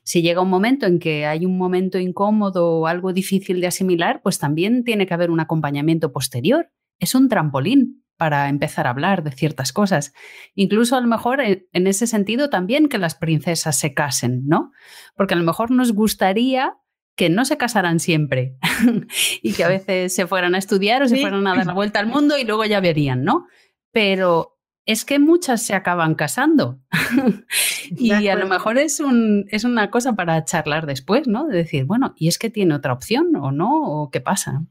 si 0.01 0.23
llega 0.23 0.41
un 0.41 0.49
momento 0.49 0.87
en 0.87 0.99
que 0.99 1.27
hay 1.27 1.45
un 1.45 1.57
momento 1.57 1.99
incómodo 1.99 2.79
o 2.79 2.87
algo 2.87 3.13
difícil 3.13 3.61
de 3.61 3.67
asimilar, 3.67 4.21
pues 4.23 4.39
también 4.39 4.83
tiene 4.83 5.05
que 5.05 5.13
haber 5.13 5.29
un 5.29 5.39
acompañamiento 5.39 6.11
posterior. 6.11 6.71
Es 6.99 7.15
un 7.15 7.27
trampolín 7.27 8.04
para 8.17 8.49
empezar 8.49 8.87
a 8.87 8.91
hablar 8.91 9.23
de 9.23 9.31
ciertas 9.31 9.73
cosas. 9.73 10.13
Incluso 10.53 10.95
a 10.95 11.01
lo 11.01 11.07
mejor 11.07 11.41
en 11.41 11.87
ese 11.87 12.07
sentido 12.07 12.49
también 12.49 12.87
que 12.87 12.97
las 12.97 13.15
princesas 13.15 13.77
se 13.77 13.93
casen, 13.93 14.47
¿no? 14.47 14.71
Porque 15.15 15.33
a 15.33 15.37
lo 15.37 15.43
mejor 15.43 15.71
nos 15.71 15.93
gustaría 15.93 16.77
que 17.15 17.29
no 17.29 17.45
se 17.45 17.57
casaran 17.57 17.99
siempre 17.99 18.57
y 19.41 19.53
que 19.53 19.63
a 19.63 19.69
veces 19.69 20.13
se 20.13 20.27
fueran 20.27 20.55
a 20.55 20.57
estudiar 20.57 21.01
o 21.01 21.07
se 21.07 21.17
fueran 21.17 21.47
a 21.47 21.55
dar 21.55 21.65
la 21.65 21.73
vuelta 21.73 21.99
al 21.99 22.07
mundo 22.07 22.37
y 22.37 22.43
luego 22.43 22.65
ya 22.65 22.79
verían, 22.79 23.23
¿no? 23.23 23.47
Pero 23.91 24.57
es 24.85 25.03
que 25.03 25.17
muchas 25.17 25.63
se 25.63 25.73
acaban 25.73 26.15
casando 26.15 26.79
y 27.89 28.11
a 28.11 28.35
lo 28.35 28.47
mejor 28.47 28.77
es, 28.77 28.99
un, 28.99 29.45
es 29.49 29.63
una 29.63 29.89
cosa 29.89 30.13
para 30.13 30.43
charlar 30.43 30.85
después, 30.85 31.27
¿no? 31.27 31.47
De 31.47 31.57
decir, 31.57 31.85
bueno, 31.85 32.13
¿y 32.17 32.27
es 32.27 32.37
que 32.37 32.49
tiene 32.49 32.75
otra 32.75 32.93
opción 32.93 33.35
o 33.35 33.51
no? 33.51 33.83
¿O 33.83 34.09
qué 34.11 34.21
pasa? 34.21 34.65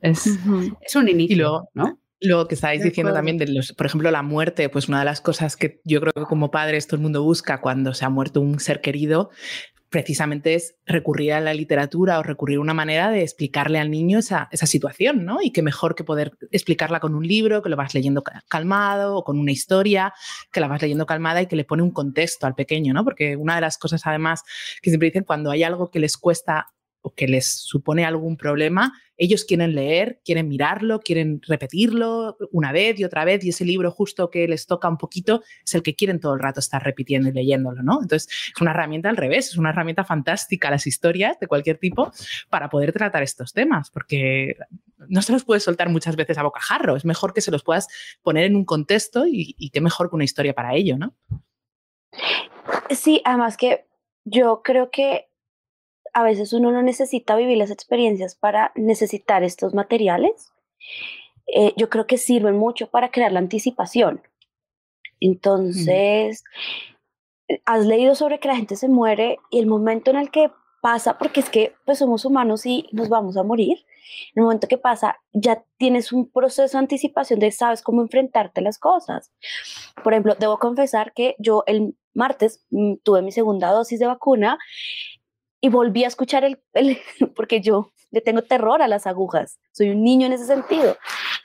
Es, 0.00 0.26
es 0.80 0.96
un 0.96 1.08
inicio, 1.08 1.68
¿no? 1.74 2.00
Lo 2.20 2.46
que 2.48 2.54
estáis 2.54 2.82
diciendo 2.82 3.12
también 3.12 3.38
de 3.38 3.48
los, 3.48 3.72
por 3.72 3.86
ejemplo, 3.86 4.10
la 4.10 4.22
muerte, 4.22 4.68
pues 4.68 4.88
una 4.88 4.98
de 4.98 5.06
las 5.06 5.20
cosas 5.20 5.56
que 5.56 5.80
yo 5.84 6.00
creo 6.00 6.12
que 6.12 6.22
como 6.22 6.50
padres 6.50 6.86
todo 6.86 6.96
el 6.96 7.02
mundo 7.02 7.22
busca 7.22 7.60
cuando 7.60 7.94
se 7.94 8.04
ha 8.04 8.10
muerto 8.10 8.40
un 8.42 8.60
ser 8.60 8.82
querido, 8.82 9.30
precisamente 9.90 10.54
es 10.54 10.76
recurrir 10.86 11.32
a 11.32 11.40
la 11.40 11.52
literatura 11.52 12.18
o 12.18 12.22
recurrir 12.22 12.58
a 12.58 12.60
una 12.60 12.74
manera 12.74 13.10
de 13.10 13.22
explicarle 13.22 13.78
al 13.78 13.90
niño 13.90 14.20
esa, 14.20 14.48
esa, 14.52 14.66
situación, 14.66 15.24
¿no? 15.24 15.42
Y 15.42 15.50
qué 15.50 15.62
mejor 15.62 15.96
que 15.96 16.04
poder 16.04 16.32
explicarla 16.52 17.00
con 17.00 17.14
un 17.14 17.26
libro, 17.26 17.60
que 17.60 17.68
lo 17.68 17.76
vas 17.76 17.92
leyendo 17.92 18.22
calmado, 18.48 19.16
o 19.16 19.24
con 19.24 19.38
una 19.38 19.50
historia, 19.50 20.14
que 20.52 20.60
la 20.60 20.68
vas 20.68 20.80
leyendo 20.80 21.06
calmada 21.06 21.42
y 21.42 21.46
que 21.46 21.56
le 21.56 21.64
pone 21.64 21.82
un 21.82 21.90
contexto 21.90 22.46
al 22.46 22.54
pequeño, 22.54 22.94
¿no? 22.94 23.04
Porque 23.04 23.36
una 23.36 23.56
de 23.56 23.62
las 23.62 23.78
cosas, 23.78 24.06
además, 24.06 24.42
que 24.80 24.90
siempre 24.90 25.08
dicen, 25.08 25.24
cuando 25.24 25.50
hay 25.50 25.64
algo 25.64 25.90
que 25.90 25.98
les 25.98 26.16
cuesta 26.16 26.68
o 27.02 27.14
que 27.14 27.26
les 27.26 27.46
supone 27.46 28.04
algún 28.04 28.36
problema, 28.36 28.92
ellos 29.16 29.44
quieren 29.44 29.74
leer, 29.74 30.20
quieren 30.24 30.48
mirarlo, 30.48 31.00
quieren 31.00 31.42
repetirlo 31.46 32.38
una 32.52 32.72
vez 32.72 32.98
y 32.98 33.04
otra 33.04 33.26
vez, 33.26 33.44
y 33.44 33.50
ese 33.50 33.66
libro 33.66 33.90
justo 33.90 34.30
que 34.30 34.48
les 34.48 34.66
toca 34.66 34.88
un 34.88 34.96
poquito 34.96 35.42
es 35.62 35.74
el 35.74 35.82
que 35.82 35.94
quieren 35.94 36.20
todo 36.20 36.32
el 36.32 36.40
rato 36.40 36.60
estar 36.60 36.82
repitiendo 36.82 37.28
y 37.28 37.32
leyéndolo, 37.32 37.82
¿no? 37.82 38.00
Entonces, 38.00 38.28
es 38.54 38.60
una 38.62 38.70
herramienta 38.70 39.10
al 39.10 39.18
revés, 39.18 39.48
es 39.48 39.58
una 39.58 39.70
herramienta 39.70 40.04
fantástica 40.04 40.70
las 40.70 40.86
historias 40.86 41.38
de 41.38 41.48
cualquier 41.48 41.76
tipo 41.76 42.10
para 42.48 42.70
poder 42.70 42.92
tratar 42.92 43.22
estos 43.22 43.52
temas, 43.52 43.90
porque 43.90 44.56
no 45.08 45.20
se 45.20 45.32
los 45.32 45.44
puedes 45.44 45.64
soltar 45.64 45.90
muchas 45.90 46.16
veces 46.16 46.38
a 46.38 46.42
bocajarro, 46.42 46.96
es 46.96 47.04
mejor 47.04 47.34
que 47.34 47.42
se 47.42 47.50
los 47.50 47.62
puedas 47.62 47.88
poner 48.22 48.44
en 48.44 48.56
un 48.56 48.64
contexto 48.64 49.26
y, 49.26 49.54
y 49.58 49.68
qué 49.68 49.82
mejor 49.82 50.08
que 50.08 50.16
una 50.16 50.24
historia 50.24 50.54
para 50.54 50.74
ello, 50.74 50.96
¿no? 50.96 51.14
Sí, 52.88 53.20
además 53.24 53.56
que 53.56 53.86
yo 54.24 54.62
creo 54.62 54.90
que 54.90 55.29
a 56.12 56.22
veces 56.22 56.52
uno 56.52 56.72
no 56.72 56.82
necesita 56.82 57.36
vivir 57.36 57.58
las 57.58 57.70
experiencias 57.70 58.34
para 58.34 58.72
necesitar 58.74 59.42
estos 59.42 59.74
materiales. 59.74 60.52
Eh, 61.46 61.72
yo 61.76 61.88
creo 61.88 62.06
que 62.06 62.18
sirven 62.18 62.56
mucho 62.56 62.88
para 62.88 63.10
crear 63.10 63.32
la 63.32 63.40
anticipación. 63.40 64.22
Entonces, 65.20 66.44
has 67.64 67.86
leído 67.86 68.14
sobre 68.14 68.40
que 68.40 68.48
la 68.48 68.56
gente 68.56 68.76
se 68.76 68.88
muere 68.88 69.38
y 69.50 69.58
el 69.58 69.66
momento 69.66 70.10
en 70.10 70.16
el 70.16 70.30
que 70.30 70.50
pasa, 70.80 71.18
porque 71.18 71.40
es 71.40 71.50
que 71.50 71.74
pues 71.84 71.98
somos 71.98 72.24
humanos 72.24 72.64
y 72.64 72.88
nos 72.92 73.08
vamos 73.08 73.36
a 73.36 73.42
morir, 73.42 73.78
en 74.34 74.40
el 74.40 74.44
momento 74.44 74.66
que 74.66 74.78
pasa 74.78 75.18
ya 75.32 75.62
tienes 75.76 76.12
un 76.12 76.30
proceso 76.30 76.76
de 76.76 76.82
anticipación 76.82 77.38
de 77.38 77.52
sabes 77.52 77.82
cómo 77.82 78.02
enfrentarte 78.02 78.60
a 78.60 78.64
las 78.64 78.78
cosas. 78.78 79.32
Por 80.02 80.12
ejemplo, 80.12 80.34
debo 80.38 80.58
confesar 80.58 81.12
que 81.12 81.36
yo 81.38 81.64
el 81.66 81.94
martes 82.14 82.64
mm, 82.70 82.94
tuve 83.02 83.22
mi 83.22 83.32
segunda 83.32 83.70
dosis 83.70 84.00
de 84.00 84.06
vacuna 84.06 84.58
y 85.60 85.68
volví 85.68 86.04
a 86.04 86.08
escuchar 86.08 86.44
el, 86.44 86.58
porque 87.36 87.60
yo 87.60 87.92
le 88.10 88.20
tengo 88.20 88.42
terror 88.42 88.82
a 88.82 88.88
las 88.88 89.06
agujas, 89.06 89.58
soy 89.72 89.90
un 89.90 90.02
niño 90.02 90.26
en 90.26 90.32
ese 90.32 90.46
sentido, 90.46 90.96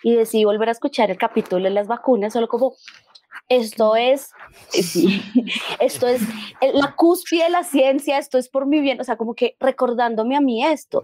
y 0.04 0.16
decidí 0.16 0.46
volver 0.46 0.70
a 0.70 0.72
escuchar 0.72 1.12
el 1.12 1.18
capítulo 1.18 1.64
de 1.64 1.70
las 1.70 1.88
vacunas, 1.88 2.34
solo 2.34 2.48
como, 2.48 2.74
esto 3.50 3.96
es, 3.96 4.32
eh, 4.74 5.22
esto 5.80 6.08
es 6.08 6.22
la 6.62 6.96
cúspide 6.96 7.44
de 7.44 7.50
la 7.50 7.64
ciencia, 7.64 8.18
esto 8.18 8.38
es 8.38 8.50
por 8.50 8.66
mi 8.66 8.80
bien, 8.82 9.00
o 9.00 9.04
sea, 9.04 9.18
como 9.18 9.36
que 9.36 9.56
recordándome 9.60 10.36
a 10.36 10.42
mí 10.42 10.66
esto, 10.66 11.04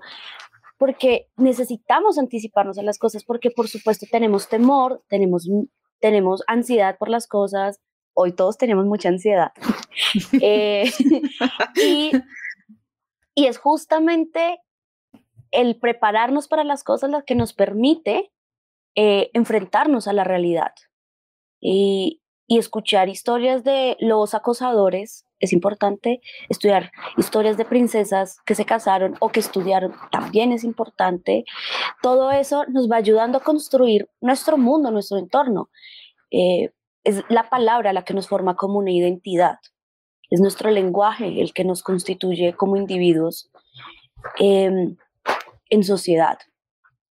porque 0.78 1.28
necesitamos 1.38 2.18
anticiparnos 2.18 2.80
a 2.80 2.84
las 2.84 2.98
cosas, 2.98 3.24
porque 3.24 3.52
por 3.52 3.68
supuesto 3.68 4.08
tenemos 4.10 4.50
temor, 4.50 5.04
tenemos, 5.10 5.48
tenemos 6.00 6.44
ansiedad 6.48 6.98
por 6.98 7.10
las 7.10 7.28
cosas, 7.28 7.80
hoy 8.14 8.34
todos 8.34 8.58
tenemos 8.58 8.86
mucha 8.86 9.10
ansiedad. 9.10 9.52
eh, 10.42 10.92
y 11.76 12.12
y 13.36 13.48
es 13.48 13.58
justamente 13.58 14.60
el 15.52 15.78
prepararnos 15.78 16.48
para 16.48 16.64
las 16.64 16.84
cosas 16.84 17.10
lo 17.10 17.24
que 17.26 17.36
nos 17.36 17.54
permite 17.54 18.32
eh, 18.96 19.30
enfrentarnos 19.34 20.08
a 20.08 20.14
la 20.14 20.24
realidad. 20.24 20.74
Y, 21.62 22.18
escuchar 22.48 23.08
historias 23.08 23.64
de 23.64 23.96
los 24.02 24.34
acosadores 24.34 25.26
es 25.40 25.54
importante, 25.54 26.20
estudiar 26.50 26.92
historias 27.16 27.56
de 27.56 27.64
princesas 27.64 28.42
que 28.46 28.56
se 28.56 28.66
casaron 28.66 29.16
o 29.22 29.30
que 29.30 29.40
estudiaron 29.40 29.94
también 30.12 30.52
es 30.52 30.66
importante. 30.66 31.46
Todo 32.02 32.30
eso 32.30 32.66
nos 32.66 32.92
va 32.92 32.98
ayudando 32.98 33.38
a 33.38 33.42
construir 33.42 34.10
nuestro 34.20 34.58
mundo, 34.58 34.92
nuestro 34.92 35.18
entorno. 35.18 35.70
Eh, 36.30 36.72
es 37.06 37.24
la 37.30 37.50
palabra 37.50 37.94
la 37.94 38.04
que 38.04 38.14
nos 38.14 38.28
forma 38.28 38.58
como 38.58 38.80
una 38.80 38.92
identidad 38.92 39.60
es 40.32 40.40
nuestro 40.40 40.72
lenguaje 40.72 41.42
el 41.42 41.54
que 41.54 41.64
nos 41.64 41.84
constituye 41.84 42.54
como 42.54 42.78
individuos 42.78 43.52
em, 44.40 44.96
en 45.70 45.84
sociedad. 45.84 46.40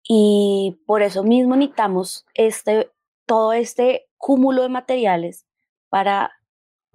Y 0.05 0.79
por 0.87 1.03
eso 1.03 1.23
mismo 1.25 1.57
necesitamos 1.57 2.25
este, 2.35 2.91
todo 3.27 3.53
este 3.53 4.07
cúmulo 4.17 4.63
de 4.63 4.69
materiales 4.71 5.45
para 5.91 6.33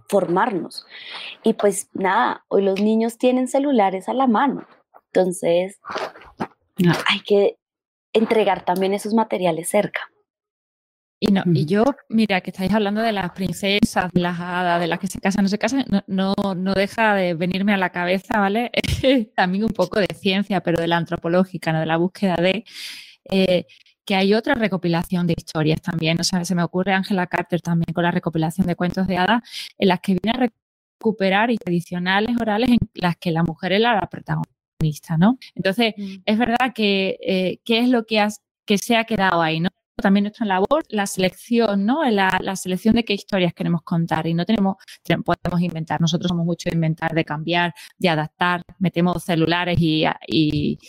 formarnos. 0.08 0.86
Y 1.44 1.54
pues 1.54 1.90
nada, 1.94 2.46
hoy 2.48 2.64
los 2.64 2.82
niños 2.82 3.18
tienen 3.18 3.48
celulares 3.48 4.08
a 4.08 4.14
la 4.14 4.26
mano. 4.26 4.66
Entonces, 5.12 5.80
hay 7.08 7.20
que 7.26 7.58
entregar 8.14 8.64
también 8.64 8.94
esos 8.94 9.14
materiales 9.14 9.70
cerca. 9.70 10.10
Y, 11.26 11.32
no, 11.32 11.42
y 11.54 11.66
yo, 11.66 11.86
mira, 12.10 12.42
que 12.42 12.50
estáis 12.50 12.74
hablando 12.74 13.00
de 13.00 13.14
las 13.14 13.32
princesas, 13.32 14.12
de 14.12 14.20
las 14.20 14.38
hadas, 14.38 14.82
de 14.82 14.88
las 14.88 15.00
que 15.00 15.08
se 15.08 15.22
casan, 15.22 15.46
no 15.46 15.48
se 15.48 15.58
casan, 15.58 15.86
no, 16.06 16.34
no, 16.36 16.74
deja 16.74 17.16
de 17.16 17.34
venirme 17.34 17.74
a 17.74 17.78
la 17.78 17.92
cabeza, 17.92 18.40
¿vale? 18.40 18.72
También 19.34 19.64
un 19.64 19.70
poco 19.70 20.02
de 20.02 20.14
ciencia, 20.14 20.60
pero 20.60 20.82
de 20.82 20.88
la 20.88 20.98
antropológica, 20.98 21.72
¿no? 21.72 21.80
de 21.80 21.86
la 21.86 21.96
búsqueda 21.96 22.36
de... 22.36 22.66
Eh, 23.32 23.66
que 24.06 24.16
hay 24.16 24.34
otra 24.34 24.56
recopilación 24.56 25.26
de 25.26 25.36
historias 25.38 25.82
también. 25.82 26.20
O 26.20 26.26
sea, 26.26 26.44
se 26.44 26.56
me 26.56 26.64
ocurre 26.64 26.92
Angela 26.92 27.26
Carter 27.28 27.62
también 27.62 27.94
con 27.94 28.04
la 28.04 28.12
recopilación 28.12 28.68
de 28.68 28.76
cuentos 28.76 29.08
de 29.08 29.16
hadas, 29.16 29.44
en 29.78 29.88
las 29.88 30.02
que 30.02 30.18
viene 30.22 30.38
a 30.38 30.50
recuperar 31.00 31.52
y 31.52 31.58
tradicionales 31.58 32.36
orales 32.42 32.70
en 32.70 32.80
las 32.96 33.16
que 33.16 33.32
la 33.32 33.44
mujer 33.44 33.72
era 33.72 33.96
la 33.96 34.10
protagonista 34.10 35.18
¿no? 35.18 35.38
Entonces, 35.56 35.94
es 36.26 36.38
verdad 36.38 36.74
que 36.76 37.18
eh, 37.22 37.60
qué 37.64 37.80
es 37.80 37.88
lo 37.88 38.06
que, 38.06 38.20
has, 38.20 38.42
que 38.66 38.78
se 38.78 38.98
ha 38.98 39.06
quedado 39.06 39.42
ahí, 39.42 39.62
¿no? 39.62 39.70
También 39.96 40.24
nuestra 40.24 40.46
labor, 40.46 40.84
la 40.90 41.06
selección, 41.06 41.86
¿no? 41.86 42.04
La, 42.10 42.40
la, 42.42 42.56
selección 42.56 42.96
de 42.96 43.06
qué 43.06 43.14
historias 43.14 43.54
queremos 43.54 43.84
contar 43.84 44.26
y 44.28 44.34
no 44.34 44.46
tenemos, 44.46 44.78
podemos 45.24 45.62
inventar. 45.62 46.02
Nosotros 46.02 46.30
somos 46.30 46.46
mucho 46.46 46.70
de 46.70 46.76
inventar, 46.76 47.14
de 47.14 47.24
cambiar, 47.24 47.74
de 47.98 48.10
adaptar. 48.10 48.64
Metemos 48.80 49.24
celulares 49.24 49.78
y, 49.80 50.06
y, 50.28 50.80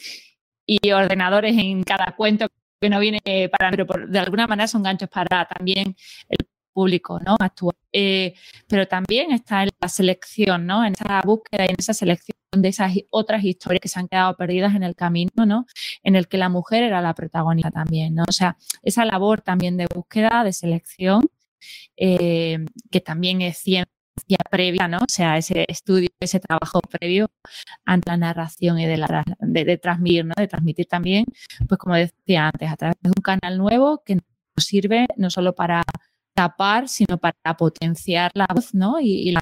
y 0.66 0.90
ordenadores 0.92 1.56
en 1.56 1.82
cada 1.82 2.14
cuento 2.16 2.48
que 2.80 2.90
no 2.90 2.98
viene 3.00 3.20
para, 3.50 3.70
pero 3.70 3.86
de 4.08 4.18
alguna 4.18 4.46
manera 4.46 4.66
son 4.66 4.82
ganchos 4.82 5.08
para 5.08 5.46
también 5.46 5.94
el 6.28 6.38
público 6.72 7.18
¿no? 7.20 7.36
actual. 7.38 7.76
Eh, 7.92 8.34
pero 8.68 8.86
también 8.86 9.32
está 9.32 9.62
en 9.62 9.70
la 9.80 9.88
selección, 9.88 10.66
¿no? 10.66 10.84
en 10.84 10.92
esa 10.92 11.22
búsqueda 11.24 11.64
y 11.64 11.70
en 11.70 11.76
esa 11.78 11.94
selección 11.94 12.36
de 12.62 12.68
esas 12.68 12.92
otras 13.10 13.44
historias 13.44 13.80
que 13.80 13.88
se 13.88 13.98
han 13.98 14.08
quedado 14.08 14.36
perdidas 14.36 14.74
en 14.74 14.82
el 14.82 14.94
camino, 14.94 15.46
¿no? 15.46 15.66
en 16.02 16.16
el 16.16 16.28
que 16.28 16.38
la 16.38 16.48
mujer 16.48 16.82
era 16.82 17.00
la 17.00 17.14
protagonista 17.14 17.70
también. 17.70 18.14
¿no? 18.14 18.24
O 18.28 18.32
sea, 18.32 18.56
esa 18.82 19.04
labor 19.04 19.40
también 19.42 19.76
de 19.76 19.86
búsqueda, 19.92 20.44
de 20.44 20.52
selección, 20.52 21.22
eh, 21.96 22.58
que 22.90 23.00
también 23.00 23.40
es 23.42 23.58
ciencia 23.58 23.88
previa, 24.50 24.88
¿no? 24.88 24.98
O 24.98 25.08
sea, 25.08 25.38
ese 25.38 25.64
estudio, 25.68 26.08
ese 26.20 26.40
trabajo 26.40 26.80
previo 26.80 27.30
ante 27.84 28.10
la 28.10 28.16
narración 28.16 28.78
y 28.78 28.86
de, 28.86 28.96
la, 28.96 29.24
transmitir, 29.80 30.24
¿no? 30.24 30.34
De 30.36 30.48
transmitir 30.48 30.86
también, 30.86 31.24
pues 31.68 31.78
como 31.78 31.94
decía 31.94 32.46
antes, 32.46 32.70
a 32.70 32.76
través 32.76 32.96
de 33.00 33.10
un 33.10 33.22
canal 33.22 33.58
nuevo 33.58 34.02
que 34.04 34.16
nos 34.16 34.24
sirve 34.56 35.06
no 35.16 35.30
solo 35.30 35.54
para 35.54 35.82
tapar, 36.34 36.88
sino 36.88 37.18
para 37.18 37.56
potenciar 37.56 38.30
la 38.34 38.46
voz, 38.52 38.74
¿no? 38.74 39.00
Y, 39.00 39.30
la, 39.30 39.40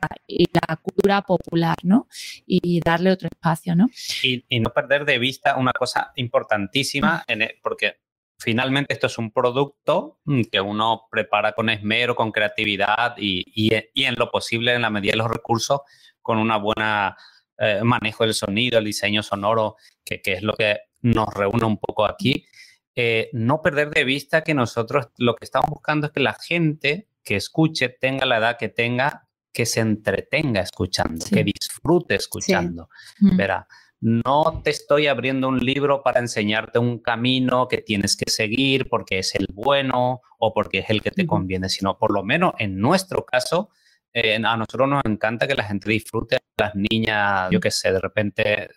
cultura 0.83 1.23
popular, 1.23 1.77
¿no? 1.83 2.07
Y 2.47 2.81
darle 2.81 3.11
otro 3.11 3.29
espacio, 3.33 3.75
¿no? 3.75 3.89
Y, 4.23 4.61
no 4.61 4.71
perder 4.73 5.05
de 5.05 5.19
vista 5.19 5.57
una 5.57 5.73
cosa 5.73 6.13
importantísima, 6.17 7.25
en 7.27 7.49
porque 7.63 7.97
finalmente 8.39 8.93
esto 8.93 9.07
es 9.07 9.19
un 9.19 9.33
producto 9.33 10.21
mm, 10.25 10.43
que 10.51 10.61
uno 10.61 11.07
prepara 11.11 11.53
con 11.53 11.71
esmero, 11.71 12.15
con 12.15 12.31
creatividad 12.31 13.15
y, 13.17 13.73
en 13.75 14.15
lo 14.17 14.31
posible, 14.31 14.75
en 14.75 14.83
la 14.83 14.91
medida 14.91 15.13
de 15.13 15.19
los 15.19 15.31
recursos, 15.31 15.81
con 16.21 16.39
una 16.39 16.59
buena 16.59 17.17
eh, 17.59 17.81
manejo 17.83 18.25
del 18.25 18.35
sonido, 18.35 18.79
el 18.79 18.85
diseño 18.85 19.23
sonoro, 19.23 19.77
que, 20.05 20.21
que 20.21 20.35
es 20.35 20.43
lo 20.43 20.55
que 20.55 20.81
nos 21.01 21.29
reúne 21.33 21.65
un 21.65 21.79
poco 21.79 22.05
aquí. 22.05 22.47
Eh, 22.95 23.31
no 23.33 23.63
perder 23.63 23.91
de 23.91 24.05
vista 24.05 24.43
que 24.43 24.55
nosotros 24.55 25.09
lo 25.17 25.35
que 25.35 25.45
estamos 25.45 25.71
buscando 25.71 26.07
es 26.07 26.13
que 26.13 26.21
la 26.21 26.35
gente 26.35 27.09
que 27.25 27.37
escuche 27.37 27.89
tenga 27.89 28.27
la 28.27 28.39
edad 28.39 28.59
que 28.59 28.69
tenga, 28.69 29.29
que 29.53 29.65
se 29.67 29.81
entretenga 29.81 30.61
escuchando, 30.61 31.25
que 31.25 31.45
disfrute 31.45 32.17
escuchando. 32.17 32.89
Verá, 33.21 33.67
no 34.01 34.61
te 34.65 34.71
estoy 34.71 35.07
abriendo 35.07 35.49
un 35.49 35.59
libro 35.59 36.03
para 36.03 36.19
enseñarte 36.21 36.79
un 36.79 36.99
camino 36.99 37.69
que 37.69 37.79
tienes 37.79 38.17
que 38.17 38.31
seguir 38.31 38.89
porque 38.89 39.21
es 39.21 39.35
el 39.37 39.47
bueno 39.53 40.21
o 40.39 40.53
porque 40.53 40.81
es 40.81 40.91
el 40.91 41.03
que 41.03 41.13
te 41.13 41.27
conviene, 41.27 41.69
sino 41.69 41.97
por 41.97 42.13
lo 42.13 42.25
menos 42.25 42.55
en 42.59 42.79
nuestro 42.79 43.25
caso, 43.25 43.71
eh, 44.13 44.37
a 44.37 44.57
nosotros 44.57 44.89
nos 44.89 45.03
encanta 45.05 45.47
que 45.47 45.55
la 45.55 45.65
gente 45.65 45.89
disfrute, 45.89 46.39
las 46.59 46.75
niñas, 46.75 47.49
yo 47.51 47.61
qué 47.61 47.71
sé, 47.71 47.93
de 47.93 48.01
repente 48.01 48.69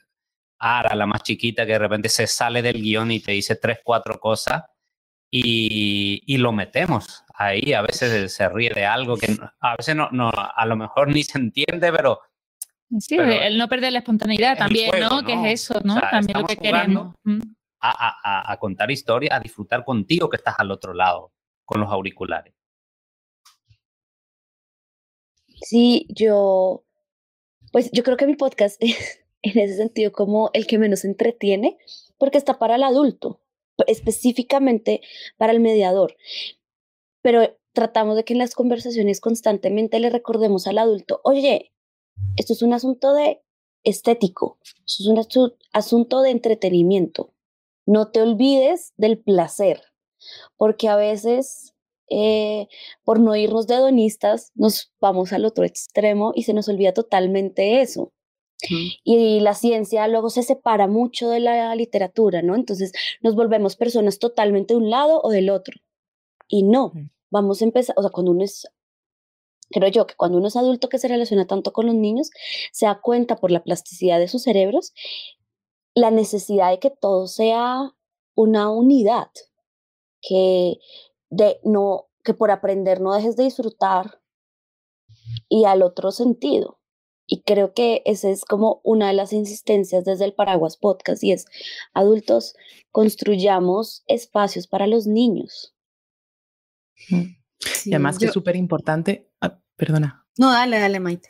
Ara, 0.60 0.95
la 0.95 1.06
más 1.06 1.24
chiquita, 1.24 1.66
que 1.66 1.74
de 1.74 1.80
repente 1.80 2.10
se 2.10 2.28
sale 2.28 2.62
del 2.62 2.82
guion 2.82 3.12
y 3.12 3.20
te 3.20 3.34
dice 3.34 3.56
tres, 3.56 3.80
cuatro 3.84 4.20
cosas 4.20 4.64
y, 5.32 6.38
lo 6.38 6.51
metemos 6.51 7.24
ahí. 7.34 7.74
A 7.74 7.82
veces 7.82 8.34
se 8.34 8.49
ríe 8.49 8.72
de 8.74 8.86
algo 8.86 9.18
que 9.18 9.36
a 9.60 9.76
veces 9.76 9.95
no, 9.95 10.10
no 10.12 10.32
a 10.32 10.66
lo 10.66 10.76
mejor 10.76 11.10
ni 11.10 11.24
se 11.24 11.38
entiende, 11.38 11.91
pero... 11.91 12.22
Sí, 12.99 13.18
el 13.18 13.58
no 13.58 13.68
perder 13.68 13.91
la 13.91 13.99
espontaneidad 13.99 14.58
también, 14.58 14.91
¿no? 14.99 15.24
Que 15.24 15.34
es 15.34 15.62
eso, 15.70 15.82
¿no? 15.84 15.99
también 15.99 16.39
lo 16.39 16.47
que 16.47 16.58
queremos. 16.58 17.16
A, 17.82 18.51
a 18.51 18.58
contar 18.58 18.89
historias, 18.89 19.38
a 19.38 19.39
disfrutar 19.39 19.84
contigo 19.84 20.30
que 20.30 20.38
estás 20.38 20.56
al 20.58 20.72
otro 20.72 20.93
lado, 20.93 21.34
con 21.66 21.82
los 21.82 21.91
auriculares. 21.91 22.56
Sí, 25.62 26.08
yo, 26.10 26.84
pues 27.72 27.89
yo 27.91 28.03
creo 28.03 28.18
que 28.18 28.28
mi 28.28 28.36
podcast 28.36 28.82
en 29.46 29.60
ese 29.60 29.78
sentido 29.78 30.12
como 30.12 30.50
el 30.54 30.68
que 30.68 30.78
menos 30.78 31.06
entretiene, 31.06 31.78
porque 32.18 32.38
está 32.38 32.58
para 32.58 32.76
el 32.76 32.84
adulto, 32.84 33.41
específicamente 33.88 35.02
para 35.38 35.54
el 35.54 35.60
mediador. 35.60 36.16
Pero 37.22 37.58
tratamos 37.74 38.16
de 38.16 38.24
que 38.24 38.34
en 38.34 38.39
las 38.39 38.56
conversaciones 38.56 39.20
constantemente 39.20 40.00
le 40.00 40.10
recordemos 40.10 40.68
al 40.68 40.78
adulto, 40.78 41.22
oye, 41.24 41.74
esto 42.38 42.54
es 42.54 42.62
un 42.62 42.74
asunto 42.74 43.14
de 43.14 43.41
estético, 43.84 44.58
esto 44.86 45.04
es 45.04 45.36
un 45.38 45.54
asunto 45.74 46.22
de 46.22 46.32
entretenimiento. 46.32 47.34
No 47.86 48.10
te 48.12 48.22
olvides 48.22 48.93
del 48.98 49.20
placer, 49.20 49.82
porque 50.58 50.88
a 50.88 50.96
veces 50.96 51.76
eh, 52.10 52.68
por 53.04 53.20
no 53.20 53.36
irnos 53.36 53.68
de 53.68 53.76
hedonistas, 53.76 54.52
nos 54.56 54.91
vamos 55.02 55.34
al 55.34 55.46
otro 55.46 55.66
extremo 55.66 56.32
y 56.36 56.43
se 56.43 56.54
nos 56.54 56.70
olvida 56.70 56.93
totalmente 56.93 57.82
eso. 57.82 58.14
Y 59.03 59.39
la 59.39 59.53
ciencia 59.53 60.07
luego 60.07 60.30
se 60.30 60.43
separa 60.43 60.88
mucho 60.88 61.30
de 61.30 61.39
la 61.39 61.76
literatura, 61.76 62.41
¿no? 62.41 62.55
Entonces 62.55 62.91
nos 63.22 63.36
volvemos 63.36 63.76
personas 63.76 64.20
totalmente 64.20 64.74
de 64.74 64.80
un 64.80 64.89
lado 64.89 65.22
o 65.24 65.30
del 65.30 65.49
otro. 65.49 65.80
Y 66.47 66.63
no, 66.63 66.93
vamos 67.30 67.61
a 67.61 67.66
empezar, 67.66 67.95
o 67.97 68.01
sea, 68.01 68.11
cuando 68.11 68.32
uno 68.32 68.43
es, 68.43 68.68
creo 69.70 69.89
yo 69.89 70.05
que 70.05 70.16
cuando 70.16 70.38
uno 70.38 70.47
es 70.47 70.55
adulto 70.55 70.89
que 70.89 70.99
se 70.99 71.07
relaciona 71.07 71.47
tanto 71.47 71.74
con 71.74 71.86
los 71.88 71.95
niños, 71.95 72.30
se 72.72 72.86
da 72.86 73.01
cuenta 73.01 73.38
por 73.38 73.51
la 73.51 73.63
plasticidad 73.63 74.20
de 74.20 74.28
sus 74.28 74.43
cerebros 74.43 74.93
la 75.95 76.11
necesidad 76.11 76.72
de 76.72 76.80
que 76.80 76.91
todo 76.91 77.26
sea 77.28 77.95
una 78.36 78.70
unidad, 78.70 79.32
que 80.22 80.78
de 81.30 81.59
no 81.63 82.07
que 82.24 82.34
por 82.34 82.51
aprender 82.51 83.01
no 83.01 83.13
dejes 83.13 83.38
de 83.38 83.43
disfrutar 83.43 84.20
y 85.47 85.66
al 85.66 85.84
otro 85.84 86.11
sentido. 86.11 86.80
Y 87.28 87.41
creo 87.41 87.73
que 87.73 88.01
esa 88.05 88.30
es 88.30 88.45
como 88.45 88.82
una 88.84 89.07
de 89.07 89.13
las 89.13 89.34
insistencias 89.34 90.05
desde 90.05 90.26
el 90.26 90.34
Paraguas 90.34 90.78
Podcast 90.78 91.23
y 91.23 91.32
es, 91.32 91.45
adultos, 91.93 92.55
construyamos 92.91 94.03
espacios 94.07 94.67
para 94.67 94.88
los 94.88 95.07
niños. 95.07 95.76
y 97.09 97.91
además 97.91 98.19
que 98.19 98.26
es 98.26 98.34
súper 98.34 98.55
importante, 98.55 99.30
ah, 99.41 99.59
perdona. 99.76 100.26
No, 100.38 100.51
dale, 100.51 100.80
dale, 100.80 100.99
Maite. 100.99 101.30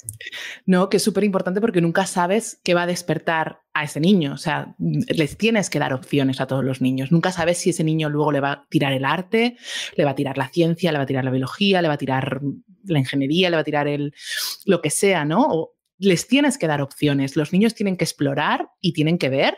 No, 0.66 0.90
que 0.90 0.98
es 0.98 1.04
súper 1.04 1.24
importante 1.24 1.62
porque 1.62 1.80
nunca 1.80 2.08
sabes 2.08 2.60
qué 2.64 2.74
va 2.74 2.84
a 2.84 2.88
despertar 2.88 3.62
a 3.74 3.84
ese 3.84 4.00
niño. 4.00 4.34
O 4.34 4.38
sea, 4.38 4.76
les 4.80 5.38
tienes 5.38 5.70
que 5.70 5.78
dar 5.78 5.94
opciones 5.94 6.42
a 6.42 6.48
todos 6.48 6.64
los 6.64 6.82
niños. 6.82 7.12
Nunca 7.12 7.32
sabes 7.32 7.60
si 7.60 7.70
ese 7.70 7.84
niño 7.84 8.10
luego 8.10 8.32
le 8.32 8.40
va 8.40 8.52
a 8.52 8.68
tirar 8.68 8.94
el 8.94 9.06
arte, 9.06 9.58
le 9.96 10.06
va 10.06 10.12
a 10.12 10.16
tirar 10.16 10.40
la 10.40 10.50
ciencia, 10.50 10.92
le 10.92 10.98
va 10.98 11.04
a 11.04 11.08
tirar 11.08 11.24
la 11.24 11.30
biología, 11.30 11.84
le 11.84 11.88
va 11.88 11.94
a 11.94 12.00
tirar 12.00 12.42
la 12.84 13.00
ingeniería, 13.00 13.52
le 13.52 13.58
va 13.58 13.62
a 13.62 13.66
tirar 13.66 13.88
el 13.88 14.12
lo 14.66 14.82
que 14.82 14.90
sea, 14.90 15.24
¿no? 15.24 15.75
Les 15.98 16.28
tienes 16.28 16.58
que 16.58 16.68
dar 16.68 16.82
opciones. 16.82 17.36
Los 17.36 17.54
niños 17.54 17.76
tienen 17.76 17.98
que 17.98 18.04
explorar 18.04 18.70
y 18.82 18.94
tienen 18.94 19.18
que 19.18 19.30
ver 19.30 19.58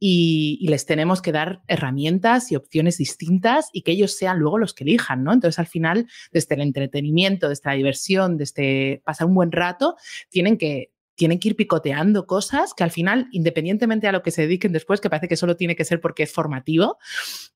y, 0.00 0.66
les 0.68 0.86
tenemos 0.86 1.22
que 1.22 1.32
dar 1.32 1.62
herramientas 1.66 2.52
y 2.52 2.56
opciones 2.56 2.98
distintas 2.98 3.68
y 3.72 3.82
que 3.82 3.92
ellos 3.92 4.16
sean 4.16 4.38
luego 4.38 4.58
los 4.58 4.74
que 4.74 4.84
elijan, 4.84 5.24
¿no? 5.24 5.32
Entonces, 5.32 5.58
al 5.58 5.66
final, 5.66 6.06
desde 6.32 6.54
el 6.54 6.60
entretenimiento, 6.60 7.48
desde 7.48 7.70
la 7.70 7.76
diversión, 7.76 8.36
desde 8.36 9.02
pasar 9.04 9.26
un 9.26 9.34
buen 9.34 9.52
rato, 9.52 9.96
tienen 10.30 10.56
que, 10.56 10.92
tienen 11.16 11.40
que 11.40 11.48
ir 11.48 11.56
picoteando 11.56 12.26
cosas 12.26 12.74
que 12.74 12.84
al 12.84 12.92
final, 12.92 13.26
independientemente 13.32 14.06
a 14.06 14.12
lo 14.12 14.22
que 14.22 14.30
se 14.30 14.42
dediquen 14.42 14.72
después, 14.72 15.00
que 15.00 15.10
parece 15.10 15.26
que 15.26 15.36
solo 15.36 15.56
tiene 15.56 15.74
que 15.74 15.84
ser 15.84 16.00
porque 16.00 16.22
es 16.22 16.32
formativo, 16.32 16.98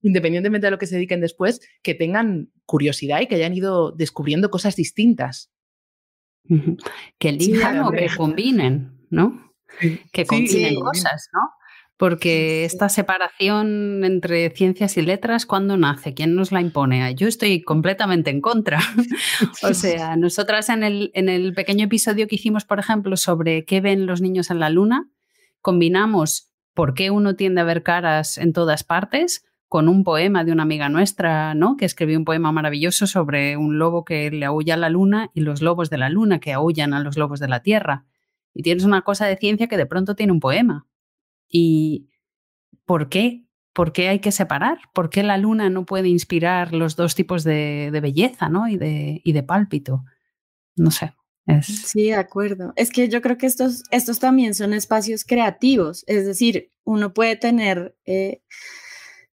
independientemente 0.02 0.66
de 0.66 0.72
lo 0.72 0.78
que 0.78 0.86
se 0.86 0.96
dediquen 0.96 1.20
después, 1.20 1.60
que 1.82 1.94
tengan 1.94 2.50
curiosidad 2.66 3.20
y 3.20 3.28
que 3.28 3.36
hayan 3.36 3.54
ido 3.54 3.92
descubriendo 3.92 4.50
cosas 4.50 4.74
distintas. 4.74 5.51
Que 7.18 7.28
elijan 7.28 7.80
o 7.80 7.90
que 7.90 8.08
combinen, 8.16 9.06
¿no? 9.10 9.52
Que 10.12 10.26
combinen 10.26 10.74
cosas, 10.80 11.28
¿no? 11.32 11.40
Porque 11.96 12.64
esta 12.64 12.88
separación 12.88 14.02
entre 14.04 14.50
ciencias 14.50 14.96
y 14.96 15.02
letras, 15.02 15.46
¿cuándo 15.46 15.76
nace? 15.76 16.14
¿Quién 16.14 16.34
nos 16.34 16.50
la 16.50 16.60
impone? 16.60 17.14
Yo 17.14 17.28
estoy 17.28 17.62
completamente 17.62 18.30
en 18.30 18.40
contra. 18.40 18.80
o 19.62 19.72
sea, 19.72 20.16
nosotras 20.16 20.68
en 20.68 20.82
el, 20.82 21.12
en 21.14 21.28
el 21.28 21.54
pequeño 21.54 21.84
episodio 21.84 22.26
que 22.26 22.34
hicimos, 22.34 22.64
por 22.64 22.80
ejemplo, 22.80 23.16
sobre 23.16 23.64
qué 23.64 23.80
ven 23.80 24.06
los 24.06 24.20
niños 24.20 24.50
en 24.50 24.58
la 24.58 24.68
luna, 24.68 25.08
combinamos 25.60 26.52
por 26.74 26.94
qué 26.94 27.10
uno 27.10 27.36
tiende 27.36 27.60
a 27.60 27.64
ver 27.64 27.84
caras 27.84 28.36
en 28.36 28.52
todas 28.52 28.82
partes 28.82 29.44
con 29.72 29.88
un 29.88 30.04
poema 30.04 30.44
de 30.44 30.52
una 30.52 30.64
amiga 30.64 30.90
nuestra, 30.90 31.54
¿no? 31.54 31.78
Que 31.78 31.86
escribió 31.86 32.18
un 32.18 32.26
poema 32.26 32.52
maravilloso 32.52 33.06
sobre 33.06 33.56
un 33.56 33.78
lobo 33.78 34.04
que 34.04 34.30
le 34.30 34.44
aúlla 34.44 34.74
a 34.74 34.76
la 34.76 34.90
luna 34.90 35.30
y 35.32 35.40
los 35.40 35.62
lobos 35.62 35.88
de 35.88 35.96
la 35.96 36.10
luna 36.10 36.40
que 36.40 36.52
aullan 36.52 36.92
a 36.92 37.00
los 37.00 37.16
lobos 37.16 37.40
de 37.40 37.48
la 37.48 37.62
tierra. 37.62 38.04
Y 38.52 38.62
tienes 38.62 38.84
una 38.84 39.00
cosa 39.00 39.24
de 39.24 39.38
ciencia 39.38 39.68
que 39.68 39.78
de 39.78 39.86
pronto 39.86 40.14
tiene 40.14 40.30
un 40.30 40.40
poema. 40.40 40.86
¿Y 41.48 42.10
por 42.84 43.08
qué? 43.08 43.46
¿Por 43.72 43.94
qué 43.94 44.10
hay 44.10 44.18
que 44.18 44.30
separar? 44.30 44.76
¿Por 44.92 45.08
qué 45.08 45.22
la 45.22 45.38
luna 45.38 45.70
no 45.70 45.86
puede 45.86 46.10
inspirar 46.10 46.74
los 46.74 46.94
dos 46.94 47.14
tipos 47.14 47.42
de, 47.42 47.98
belleza, 48.02 48.50
¿no? 48.50 48.68
Y 48.68 48.76
de, 48.76 49.22
y 49.24 49.32
de 49.32 49.42
pálpito. 49.42 50.04
No 50.76 50.90
sé. 50.90 51.14
Sí, 51.62 52.08
de 52.08 52.16
acuerdo. 52.16 52.74
Es 52.76 52.90
que 52.90 53.08
yo 53.08 53.22
creo 53.22 53.38
que 53.38 53.46
estos, 53.46 53.84
estos 53.90 54.18
también 54.18 54.54
son 54.54 54.74
espacios 54.74 55.24
creativos, 55.24 56.04
es 56.06 56.26
decir, 56.26 56.70
uno 56.84 57.14
puede 57.14 57.36
tener, 57.36 57.96
eh, 58.04 58.42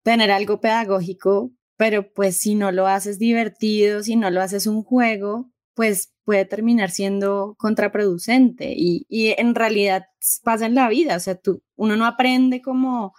tener 0.04 0.32
algo 0.32 0.60
pedagógico, 0.60 1.52
pero 1.78 2.12
pues 2.14 2.38
si 2.38 2.56
no 2.56 2.72
lo 2.72 2.88
haces 2.88 3.20
divertido, 3.20 4.04
si 4.04 4.16
no 4.16 4.30
lo 4.32 4.42
haces 4.42 4.68
un 4.68 4.84
juego, 4.84 5.50
pues 5.76 6.14
puede 6.26 6.46
terminar 6.46 6.92
siendo 6.92 7.56
contraproducente 7.58 8.74
y, 8.76 9.06
y 9.10 9.30
en 9.38 9.56
realidad 9.56 10.04
pasa 10.44 10.66
en 10.66 10.76
la 10.76 10.90
vida, 10.90 11.16
o 11.16 11.20
sea, 11.20 11.36
tú, 11.36 11.64
uno 11.76 11.96
no 11.96 12.06
aprende 12.06 12.62
como, 12.62 13.14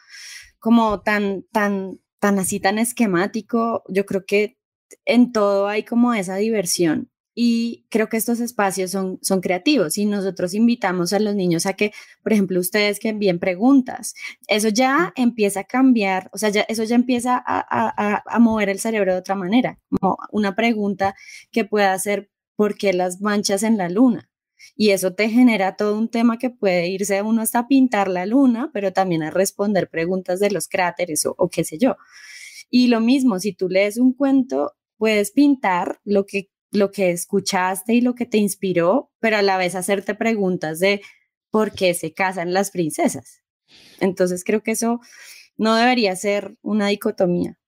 como 0.58 1.00
tan, 1.00 1.44
tan, 1.52 1.98
tan 2.18 2.38
así, 2.38 2.60
tan 2.60 2.78
esquemático, 2.78 3.82
yo 3.88 4.04
creo 4.06 4.24
que 4.26 4.58
en 5.06 5.32
todo 5.32 5.68
hay 5.68 5.84
como 5.84 6.14
esa 6.14 6.36
diversión 6.36 7.10
y 7.34 7.86
creo 7.90 8.08
que 8.08 8.16
estos 8.16 8.40
espacios 8.40 8.90
son, 8.90 9.18
son 9.22 9.40
creativos 9.40 9.98
y 9.98 10.06
nosotros 10.06 10.52
invitamos 10.54 11.12
a 11.12 11.20
los 11.20 11.34
niños 11.34 11.66
a 11.66 11.74
que, 11.74 11.92
por 12.22 12.32
ejemplo, 12.32 12.58
ustedes 12.58 12.98
que 12.98 13.08
envíen 13.08 13.38
preguntas. 13.38 14.14
Eso 14.48 14.68
ya 14.68 15.12
empieza 15.16 15.60
a 15.60 15.64
cambiar, 15.64 16.28
o 16.32 16.38
sea, 16.38 16.48
ya, 16.48 16.62
eso 16.62 16.82
ya 16.84 16.96
empieza 16.96 17.36
a, 17.36 17.64
a, 17.68 18.22
a, 18.26 18.38
mover 18.40 18.68
el 18.68 18.80
cerebro 18.80 19.12
de 19.12 19.20
otra 19.20 19.36
manera, 19.36 19.78
como 19.88 20.18
una 20.32 20.56
pregunta 20.56 21.14
que 21.52 21.64
pueda 21.64 21.96
ser, 21.98 22.30
¿por 22.56 22.76
qué 22.76 22.92
las 22.92 23.20
manchas 23.20 23.62
en 23.62 23.76
la 23.78 23.88
luna? 23.88 24.28
Y 24.76 24.90
eso 24.90 25.14
te 25.14 25.28
genera 25.28 25.76
todo 25.76 25.96
un 25.96 26.08
tema 26.08 26.38
que 26.38 26.50
puede 26.50 26.88
irse 26.88 27.22
uno 27.22 27.42
hasta 27.42 27.68
pintar 27.68 28.08
la 28.08 28.26
luna, 28.26 28.70
pero 28.74 28.92
también 28.92 29.22
a 29.22 29.30
responder 29.30 29.88
preguntas 29.88 30.40
de 30.40 30.50
los 30.50 30.68
cráteres 30.68 31.24
o, 31.26 31.34
o 31.38 31.48
qué 31.48 31.64
sé 31.64 31.78
yo. 31.78 31.96
Y 32.70 32.88
lo 32.88 33.00
mismo, 33.00 33.38
si 33.38 33.52
tú 33.52 33.68
lees 33.68 33.96
un 33.98 34.12
cuento, 34.12 34.74
puedes 34.98 35.30
pintar 35.30 36.00
lo 36.04 36.26
que 36.26 36.50
lo 36.70 36.90
que 36.90 37.10
escuchaste 37.10 37.94
y 37.94 38.00
lo 38.00 38.14
que 38.14 38.26
te 38.26 38.38
inspiró, 38.38 39.10
pero 39.18 39.36
a 39.36 39.42
la 39.42 39.56
vez 39.56 39.74
hacerte 39.74 40.14
preguntas 40.14 40.78
de 40.78 41.00
por 41.50 41.72
qué 41.72 41.94
se 41.94 42.12
casan 42.12 42.52
las 42.52 42.70
princesas. 42.70 43.42
Entonces 43.98 44.44
creo 44.44 44.62
que 44.62 44.72
eso 44.72 45.00
no 45.56 45.74
debería 45.74 46.14
ser 46.16 46.56
una 46.62 46.88
dicotomía. 46.88 47.58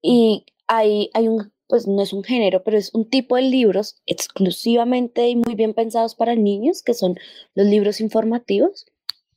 Y 0.00 0.46
hay, 0.66 1.10
hay 1.14 1.28
un, 1.28 1.52
pues 1.66 1.86
no 1.86 2.02
es 2.02 2.12
un 2.12 2.22
género, 2.22 2.62
pero 2.62 2.78
es 2.78 2.92
un 2.94 3.08
tipo 3.08 3.36
de 3.36 3.42
libros 3.42 4.00
exclusivamente 4.06 5.28
y 5.28 5.36
muy 5.36 5.54
bien 5.54 5.74
pensados 5.74 6.14
para 6.14 6.34
niños, 6.34 6.82
que 6.82 6.94
son 6.94 7.16
los 7.54 7.66
libros 7.66 8.00
informativos, 8.00 8.86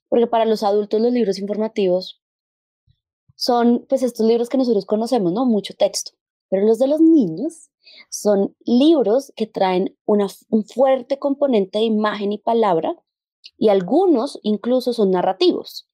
porque 0.09 0.27
para 0.27 0.45
los 0.45 0.63
adultos 0.63 1.01
los 1.01 1.11
libros 1.11 1.39
informativos 1.39 2.21
son 3.35 3.85
pues 3.88 4.03
estos 4.03 4.25
libros 4.25 4.49
que 4.49 4.57
nosotros 4.57 4.85
conocemos, 4.85 5.31
¿no? 5.31 5.45
Mucho 5.45 5.73
texto, 5.73 6.11
pero 6.49 6.65
los 6.65 6.79
de 6.79 6.87
los 6.87 7.01
niños 7.01 7.69
son 8.09 8.55
libros 8.65 9.31
que 9.35 9.47
traen 9.47 9.97
una, 10.05 10.27
un 10.49 10.65
fuerte 10.65 11.19
componente 11.19 11.79
de 11.79 11.85
imagen 11.85 12.31
y 12.33 12.37
palabra 12.37 12.95
y 13.57 13.69
algunos 13.69 14.39
incluso 14.43 14.93
son 14.93 15.11
narrativos. 15.11 15.87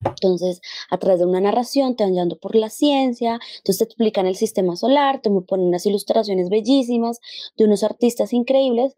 Entonces, 0.00 0.60
a 0.90 0.98
través 0.98 1.20
de 1.20 1.26
una 1.26 1.40
narración 1.40 1.96
te 1.96 2.04
van 2.04 2.12
llevando 2.12 2.38
por 2.38 2.54
la 2.54 2.68
ciencia, 2.68 3.40
entonces 3.58 3.78
te 3.78 3.84
explican 3.84 4.26
el 4.26 4.36
sistema 4.36 4.76
solar, 4.76 5.22
te 5.22 5.30
ponen 5.30 5.66
unas 5.66 5.86
ilustraciones 5.86 6.50
bellísimas 6.50 7.18
de 7.56 7.64
unos 7.64 7.82
artistas 7.82 8.32
increíbles 8.32 8.94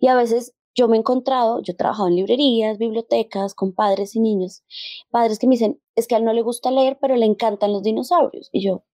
y 0.00 0.08
a 0.08 0.16
veces 0.16 0.54
yo 0.74 0.88
me 0.88 0.96
he 0.96 1.00
encontrado, 1.00 1.60
yo 1.62 1.72
he 1.72 1.76
trabajado 1.76 2.08
en 2.08 2.16
librerías, 2.16 2.78
bibliotecas, 2.78 3.54
con 3.54 3.72
padres 3.72 4.14
y 4.16 4.20
niños, 4.20 4.62
padres 5.10 5.38
que 5.38 5.46
me 5.46 5.54
dicen, 5.54 5.80
es 5.94 6.06
que 6.06 6.14
a 6.14 6.18
él 6.18 6.24
no 6.24 6.32
le 6.32 6.42
gusta 6.42 6.70
leer, 6.70 6.98
pero 7.00 7.16
le 7.16 7.26
encantan 7.26 7.72
los 7.72 7.82
dinosaurios. 7.82 8.48
Y 8.52 8.62
yo, 8.62 8.84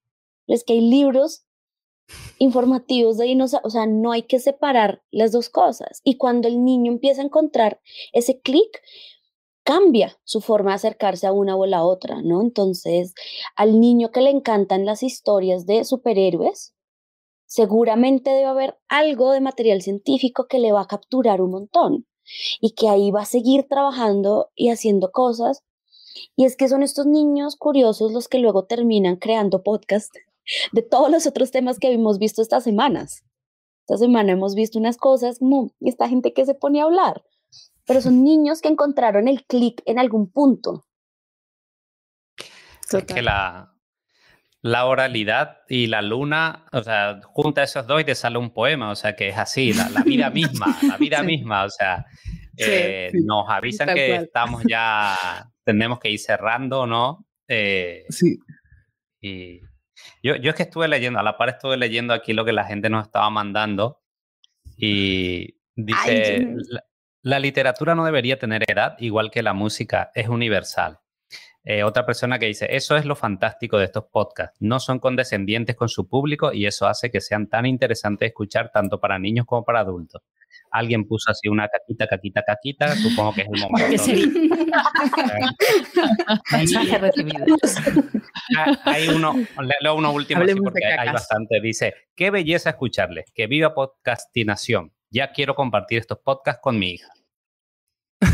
es 0.46 0.64
que 0.64 0.74
hay 0.74 0.80
libros 0.80 1.45
informativos 2.38 3.16
de 3.16 3.26
dinosaurios, 3.26 3.66
o 3.66 3.70
sea, 3.70 3.86
no 3.86 4.12
hay 4.12 4.22
que 4.22 4.38
separar 4.38 5.02
las 5.10 5.32
dos 5.32 5.48
cosas. 5.48 6.00
Y 6.04 6.16
cuando 6.16 6.48
el 6.48 6.64
niño 6.64 6.92
empieza 6.92 7.22
a 7.22 7.24
encontrar 7.24 7.80
ese 8.12 8.40
clic, 8.40 8.82
cambia 9.64 10.16
su 10.24 10.40
forma 10.40 10.70
de 10.70 10.76
acercarse 10.76 11.26
a 11.26 11.32
una 11.32 11.56
o 11.56 11.66
la 11.66 11.84
otra, 11.84 12.22
¿no? 12.22 12.40
Entonces, 12.40 13.14
al 13.56 13.80
niño 13.80 14.12
que 14.12 14.20
le 14.20 14.30
encantan 14.30 14.84
las 14.84 15.02
historias 15.02 15.66
de 15.66 15.84
superhéroes, 15.84 16.72
seguramente 17.46 18.30
debe 18.30 18.44
haber 18.44 18.78
algo 18.88 19.32
de 19.32 19.40
material 19.40 19.82
científico 19.82 20.46
que 20.48 20.58
le 20.58 20.72
va 20.72 20.82
a 20.82 20.86
capturar 20.86 21.40
un 21.40 21.50
montón 21.50 22.06
y 22.60 22.74
que 22.74 22.88
ahí 22.88 23.10
va 23.10 23.22
a 23.22 23.26
seguir 23.26 23.66
trabajando 23.68 24.50
y 24.54 24.70
haciendo 24.70 25.10
cosas. 25.10 25.64
Y 26.36 26.44
es 26.44 26.56
que 26.56 26.68
son 26.68 26.82
estos 26.82 27.06
niños 27.06 27.56
curiosos 27.56 28.12
los 28.12 28.28
que 28.28 28.38
luego 28.38 28.66
terminan 28.66 29.16
creando 29.16 29.62
podcast 29.62 30.14
de 30.72 30.82
todos 30.82 31.10
los 31.10 31.26
otros 31.26 31.50
temas 31.50 31.78
que 31.78 31.92
hemos 31.92 32.18
visto 32.18 32.42
estas 32.42 32.64
semanas. 32.64 33.24
Esta 33.80 33.98
semana 33.98 34.32
hemos 34.32 34.54
visto 34.54 34.78
unas 34.78 34.96
cosas 34.96 35.38
como 35.38 35.72
esta 35.80 36.08
gente 36.08 36.32
que 36.32 36.44
se 36.44 36.54
pone 36.54 36.80
a 36.80 36.84
hablar, 36.84 37.22
pero 37.86 38.00
son 38.00 38.24
niños 38.24 38.60
que 38.60 38.68
encontraron 38.68 39.28
el 39.28 39.44
clic 39.44 39.82
en 39.86 39.98
algún 39.98 40.30
punto. 40.30 40.86
Es 42.92 43.04
que 43.04 43.22
la, 43.22 43.76
la 44.62 44.86
oralidad 44.86 45.58
y 45.68 45.86
la 45.86 46.02
luna, 46.02 46.66
o 46.72 46.82
sea, 46.82 47.20
junta 47.24 47.62
esos 47.62 47.86
dos 47.86 48.00
y 48.00 48.04
te 48.04 48.14
sale 48.14 48.38
un 48.38 48.50
poema, 48.50 48.90
o 48.90 48.96
sea, 48.96 49.14
que 49.14 49.28
es 49.28 49.38
así, 49.38 49.72
la, 49.72 49.88
la 49.88 50.02
vida 50.02 50.30
misma, 50.30 50.76
la 50.82 50.96
vida 50.96 51.22
misma, 51.22 51.64
o 51.64 51.70
sea, 51.70 52.06
eh, 52.56 53.10
sí, 53.12 53.18
sí. 53.18 53.24
nos 53.24 53.48
avisan 53.48 53.86
Tal 53.86 53.96
que 53.96 54.08
cual. 54.08 54.24
estamos 54.24 54.62
ya, 54.68 55.48
tenemos 55.64 56.00
que 56.00 56.10
ir 56.10 56.18
cerrando, 56.18 56.86
¿no? 56.86 57.26
Eh, 57.46 58.04
sí. 58.08 58.38
Y 59.20 59.60
yo, 60.22 60.36
yo 60.36 60.50
es 60.50 60.56
que 60.56 60.64
estuve 60.64 60.88
leyendo, 60.88 61.18
a 61.18 61.22
la 61.22 61.36
par 61.36 61.50
estuve 61.50 61.76
leyendo 61.76 62.14
aquí 62.14 62.32
lo 62.32 62.44
que 62.44 62.52
la 62.52 62.64
gente 62.64 62.90
nos 62.90 63.06
estaba 63.06 63.28
mandando 63.30 64.00
y 64.76 65.58
dice, 65.74 66.36
Ay, 66.36 66.54
la, 66.68 66.84
la 67.22 67.38
literatura 67.38 67.94
no 67.94 68.04
debería 68.04 68.38
tener 68.38 68.64
edad, 68.70 68.96
igual 68.98 69.30
que 69.30 69.42
la 69.42 69.52
música 69.52 70.12
es 70.14 70.28
universal. 70.28 71.00
Eh, 71.68 71.82
otra 71.82 72.06
persona 72.06 72.38
que 72.38 72.46
dice, 72.46 72.68
eso 72.70 72.96
es 72.96 73.04
lo 73.04 73.16
fantástico 73.16 73.76
de 73.76 73.86
estos 73.86 74.04
podcasts, 74.04 74.56
no 74.60 74.78
son 74.78 75.00
condescendientes 75.00 75.74
con 75.74 75.88
su 75.88 76.08
público 76.08 76.52
y 76.52 76.64
eso 76.64 76.86
hace 76.86 77.10
que 77.10 77.20
sean 77.20 77.48
tan 77.48 77.66
interesantes 77.66 78.20
de 78.20 78.26
escuchar 78.28 78.70
tanto 78.70 79.00
para 79.00 79.18
niños 79.18 79.46
como 79.46 79.64
para 79.64 79.80
adultos. 79.80 80.22
Alguien 80.70 81.08
puso 81.08 81.32
así 81.32 81.48
una 81.48 81.66
caquita, 81.66 82.06
caquita, 82.06 82.44
caquita, 82.46 82.94
supongo 82.94 83.34
que 83.34 83.40
es 83.42 83.48
el 83.52 83.60
momento. 83.68 84.02
Mensaje 86.52 86.98
recibido. 86.98 87.44
Ah, 88.56 88.78
Hay 88.84 89.08
uno, 89.08 89.34
leo 89.80 89.96
uno 89.96 90.12
último 90.12 90.42
así 90.42 90.54
porque 90.54 90.86
hay 90.86 91.10
bastante. 91.10 91.60
Dice, 91.60 91.94
qué 92.14 92.30
belleza 92.30 92.70
escucharles, 92.70 93.24
que 93.34 93.48
viva 93.48 93.74
podcastinación. 93.74 94.92
Ya 95.10 95.32
quiero 95.32 95.56
compartir 95.56 95.98
estos 95.98 96.18
podcasts 96.18 96.60
con 96.62 96.78
mi 96.78 96.92
hija. 96.92 97.08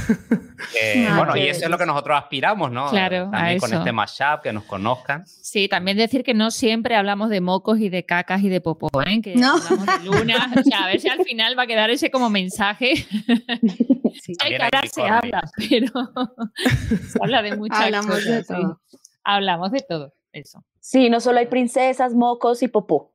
Eh, 0.80 1.07
bueno, 1.16 1.36
y 1.36 1.48
eso 1.48 1.64
es 1.64 1.70
lo 1.70 1.76
que 1.76 1.84
nosotros 1.84 2.16
aspiramos, 2.16 2.70
¿no? 2.70 2.88
Claro, 2.88 3.26
a 3.28 3.30
También 3.32 3.59
con 3.59 3.68
eso. 3.70 3.78
este 3.80 3.92
mashup, 3.92 4.40
que 4.42 4.53
nos 4.53 4.64
conozcan. 4.64 5.26
Sí, 5.26 5.68
también 5.68 5.96
decir 5.98 6.22
que 6.24 6.32
no 6.34 6.50
siempre 6.50 6.94
hablamos 6.96 7.28
de 7.30 7.40
mocos 7.40 7.78
y 7.80 7.88
de 7.90 8.07
cacas 8.07 8.42
y 8.42 8.48
de 8.48 8.61
popó, 8.61 8.88
¿eh? 9.05 9.20
que 9.20 9.34
No. 9.36 9.55
hablamos 9.57 9.86
de 9.86 10.05
luna. 10.05 10.53
O 10.59 10.62
sea, 10.62 10.84
a 10.84 10.86
ver 10.86 11.00
si 11.00 11.09
al 11.09 11.22
final 11.24 11.59
va 11.59 11.64
a 11.64 11.66
quedar 11.66 11.90
ese 11.90 12.11
como 12.11 12.30
mensaje. 12.30 12.94
Si 14.22 14.34
hay 14.40 14.50
que 14.50 14.57
hay 14.57 14.62
hablar, 14.62 14.88
se 14.88 15.03
habla, 15.03 15.42
pero 15.57 15.90
se 17.09 17.18
habla 17.20 17.42
de 17.42 17.57
muchas 17.57 17.80
Hablamos 17.80 18.07
cosas. 18.14 18.24
de 18.26 18.42
sí. 18.44 18.46
todo. 18.55 18.80
Hablamos 19.24 19.72
de 19.72 19.80
todo, 19.80 20.14
eso. 20.32 20.64
Sí, 20.80 21.11
no 21.11 21.18
solo 21.20 21.38
hay 21.38 21.46
princesas, 21.46 22.14
mocos 22.14 22.62
y 22.62 22.68
popó. 22.68 23.14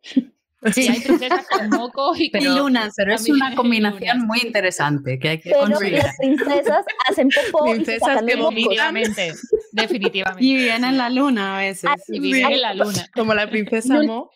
Sí, 0.73 0.87
hay 0.87 0.99
princesas 1.01 1.45
con 1.47 1.69
mocos 1.79 2.19
y 2.19 2.29
Pero, 2.29 2.55
lunas, 2.57 2.93
pero 2.95 3.13
es 3.13 3.29
una 3.29 3.55
combinación 3.55 4.17
lunas. 4.17 4.27
muy 4.27 4.39
interesante 4.41 5.19
que 5.19 5.29
hay 5.29 5.39
que 5.39 5.49
Pero 5.51 5.61
construir. 5.61 5.93
las 5.93 6.17
princesas 6.17 6.85
hacen 7.09 7.29
popó 7.51 7.67
y 7.67 7.71
Princesas 7.75 7.99
sacan 8.07 8.25
que. 8.25 8.35
Definitivamente, 8.35 9.33
definitivamente. 9.71 10.43
Y 10.43 10.55
viven 10.55 10.83
en 10.83 10.97
la 10.97 11.09
luna 11.09 11.57
a 11.57 11.59
veces. 11.59 11.89
Y 12.07 12.19
viven 12.19 12.51
en 12.51 12.61
la 12.61 12.73
luna. 12.73 13.05
Como 13.13 13.33
la 13.33 13.49
princesa 13.49 14.01
Mo. 14.03 14.29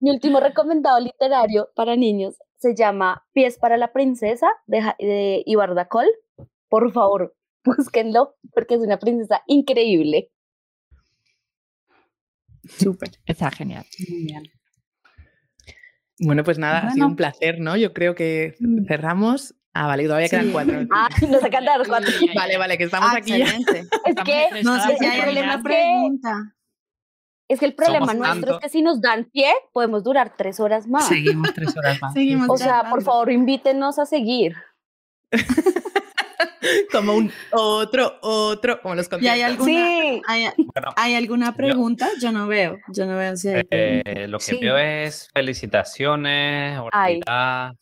Mi 0.00 0.10
último 0.10 0.40
recomendado 0.40 0.98
literario 1.00 1.68
para 1.76 1.94
niños 1.96 2.36
se 2.58 2.74
llama 2.74 3.24
Pies 3.32 3.58
para 3.58 3.76
la 3.76 3.92
princesa 3.92 4.48
de, 4.66 4.80
de 4.98 5.42
Ibardacol. 5.46 6.06
Por 6.68 6.92
favor, 6.92 7.36
búsquenlo 7.64 8.36
porque 8.54 8.74
es 8.74 8.80
una 8.80 8.98
princesa 8.98 9.42
increíble. 9.46 10.30
Súper. 12.78 13.10
Está 13.26 13.50
genial. 13.50 13.84
Bueno, 16.24 16.44
pues 16.44 16.58
nada, 16.58 16.78
ha 16.78 16.80
sido 16.90 16.92
Bueno. 16.92 17.06
un 17.08 17.16
placer, 17.16 17.60
¿no? 17.60 17.76
Yo 17.76 17.92
creo 17.92 18.14
que 18.14 18.54
cerramos. 18.86 19.54
Ah, 19.74 19.86
vale, 19.86 20.04
todavía 20.04 20.28
quedan 20.28 20.46
Sí. 20.46 20.52
cuatro. 20.52 20.80
Ah, 20.92 21.08
nos 21.30 21.42
de 21.42 21.50
dar 21.50 21.86
cuatro. 21.86 22.10
Vale, 22.36 22.58
vale, 22.58 22.76
que 22.78 22.84
estamos 22.84 23.10
Ah, 23.10 23.16
aquí 23.16 23.32
excelente. 23.40 23.80
Es 24.04 24.16
Estamos 24.16 24.24
que, 24.30 24.62
No 24.62 24.76
sé 24.82 24.96
si 24.98 25.04
hay 25.06 25.20
alguna 25.20 25.24
problema 25.24 25.52
es 25.54 25.56
que- 25.56 25.62
pregunta. 25.62 26.54
es 27.48 27.58
que 27.60 27.66
el 27.66 27.74
problema 27.74 28.06
Somos 28.06 28.16
nuestro 28.16 28.40
tanto. 28.40 28.54
es 28.58 28.62
que 28.64 28.68
si 28.68 28.82
nos 28.82 29.00
dan 29.00 29.24
pie, 29.32 29.50
podemos 29.72 30.04
durar 30.04 30.34
tres 30.36 30.60
horas 30.60 30.86
más. 30.86 31.08
Seguimos 31.08 31.52
tres 31.54 31.74
horas 31.76 32.00
más. 32.02 32.12
Seguimos 32.12 32.48
O 32.50 32.56
sea, 32.58 32.84
por 32.90 33.02
favor, 33.02 33.30
invítenos 33.32 33.98
a 33.98 34.04
seguir. 34.06 34.54
Como 36.92 37.14
un 37.14 37.32
otro, 37.52 38.18
otro, 38.22 38.80
como 38.80 38.94
los 38.94 39.08
¿Y 39.20 39.28
hay 39.28 39.42
alguna, 39.42 39.64
Sí. 39.64 40.22
hay, 40.26 40.46
Bueno, 40.56 40.88
hay 40.96 41.14
alguna 41.14 41.54
pregunta? 41.54 42.08
Yo 42.20 42.32
no 42.32 42.46
veo. 42.46 42.78
Yo 42.88 43.06
no 43.06 43.16
veo 43.16 43.36
si 43.36 43.48
hay 43.48 43.64
eh, 43.70 44.26
lo 44.28 44.38
que 44.38 44.44
Sí. 44.44 44.58
veo 44.60 44.76
es 44.78 45.28
felicitaciones, 45.34 46.78
Ah, 47.26 47.72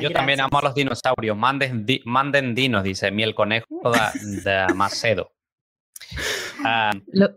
yo 0.00 0.10
también 0.10 0.40
amo 0.40 0.58
a 0.58 0.62
los 0.62 0.74
dinosaurios. 0.74 1.36
Manden, 1.36 1.84
di- 1.84 2.02
manden 2.06 2.54
dinos, 2.54 2.82
dice 2.82 3.10
Miel 3.10 3.34
Conejo 3.34 3.66
de, 3.84 4.40
de 4.42 4.74
Macedo. 4.74 5.32
Ah, 6.64 6.92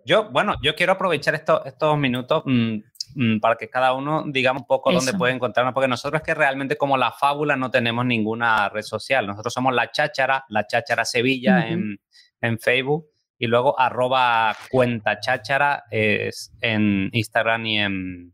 yo, 0.05 0.30
bueno, 0.30 0.53
yo 0.61 0.76
quiero 0.76 0.93
aprovechar 0.93 1.34
estos, 1.34 1.65
estos 1.65 1.97
minutos 1.97 2.43
mm, 2.45 2.78
para 3.41 3.55
que 3.55 3.70
cada 3.70 3.93
uno 3.93 4.24
diga 4.28 4.51
un 4.51 4.66
poco 4.66 4.91
dónde 4.91 5.11
Eso. 5.11 5.18
puede 5.18 5.34
encontrarnos, 5.34 5.74
porque 5.74 5.88
nosotros 5.88 6.22
es 6.22 6.26
que 6.26 6.34
realmente 6.34 6.78
como 6.78 6.97
la 6.97 7.11
fábula 7.11 7.55
no 7.55 7.72
tenemos 7.72 8.05
ninguna 8.05 8.70
red 8.70 8.82
social. 8.82 9.26
Nosotros 9.26 9.53
somos 9.53 9.74
la 9.74 9.91
cháchara, 9.91 10.45
la 10.49 10.68
cháchara 10.68 11.05
Sevilla 11.05 11.68
en, 11.68 11.99
en 12.41 12.59
Facebook 12.59 13.07
y 13.38 13.47
luego 13.47 13.80
arroba 13.80 14.55
cuenta 14.70 15.20
cháchara 15.20 15.84
es 15.91 16.53
en 16.61 17.09
Instagram 17.13 17.66
y 17.66 17.80
en, 17.80 18.34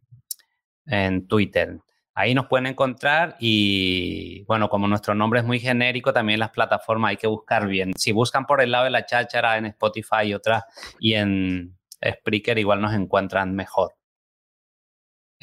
en 0.88 1.28
Twitter. 1.28 1.78
Ahí 2.14 2.34
nos 2.34 2.48
pueden 2.48 2.66
encontrar 2.66 3.38
y 3.40 4.44
bueno, 4.44 4.68
como 4.68 4.88
nuestro 4.88 5.16
nombre 5.16 5.40
es 5.40 5.46
muy 5.46 5.60
genérico, 5.60 6.12
también 6.12 6.40
las 6.40 6.50
plataformas 6.50 7.12
hay 7.12 7.18
que 7.18 7.28
buscar 7.28 7.68
bien. 7.68 7.94
Si 7.96 8.12
buscan 8.12 8.46
por 8.46 8.62
el 8.62 8.72
lado 8.72 8.86
de 8.86 8.92
la 8.92 9.06
cháchara 9.06 9.58
en 9.58 9.68
Spotify 9.68 10.26
y 10.26 10.34
otras 10.34 10.64
y 11.00 11.14
en 11.14 11.78
Spreaker 12.04 12.58
igual 12.58 12.82
nos 12.82 12.94
encuentran 12.94 13.56
mejor. 13.56 13.94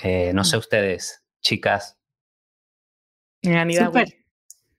Eh, 0.03 0.33
no 0.35 0.45
sé 0.45 0.57
ustedes, 0.57 1.23
chicas. 1.41 1.97
Súper. 3.87 4.19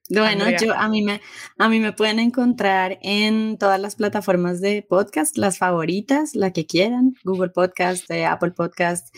Bueno, 0.09 0.43
Andrea. 0.43 0.59
yo 0.59 0.73
a 0.73 0.89
mí 0.89 1.03
me 1.03 1.21
a 1.59 1.69
mí 1.69 1.79
me 1.79 1.93
pueden 1.93 2.17
encontrar 2.17 2.97
en 3.03 3.57
todas 3.59 3.79
las 3.79 3.95
plataformas 3.95 4.59
de 4.59 4.81
podcast, 4.81 5.37
las 5.37 5.59
favoritas, 5.59 6.33
la 6.35 6.51
que 6.51 6.65
quieran, 6.65 7.13
Google 7.23 7.51
Podcast, 7.51 8.09
eh, 8.09 8.25
Apple 8.25 8.51
Podcast, 8.51 9.13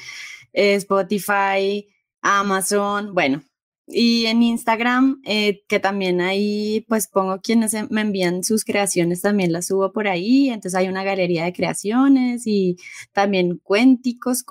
eh, 0.51 0.75
Spotify, 0.75 1.87
Amazon, 2.21 3.13
bueno. 3.13 3.41
Y 3.87 4.25
en 4.27 4.43
Instagram, 4.43 5.21
eh, 5.25 5.63
que 5.67 5.79
también 5.79 6.21
ahí 6.21 6.85
pues 6.87 7.07
pongo 7.07 7.39
quienes 7.41 7.73
me 7.89 8.01
envían 8.01 8.43
sus 8.43 8.63
creaciones, 8.63 9.21
también 9.21 9.51
las 9.51 9.67
subo 9.67 9.91
por 9.91 10.07
ahí. 10.07 10.49
Entonces 10.49 10.75
hay 10.75 10.87
una 10.87 11.03
galería 11.03 11.45
de 11.45 11.53
creaciones 11.53 12.43
y 12.47 12.77
también 13.13 13.59
cuenticos 13.63 14.43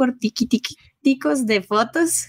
de 1.46 1.62
fotos. 1.62 2.26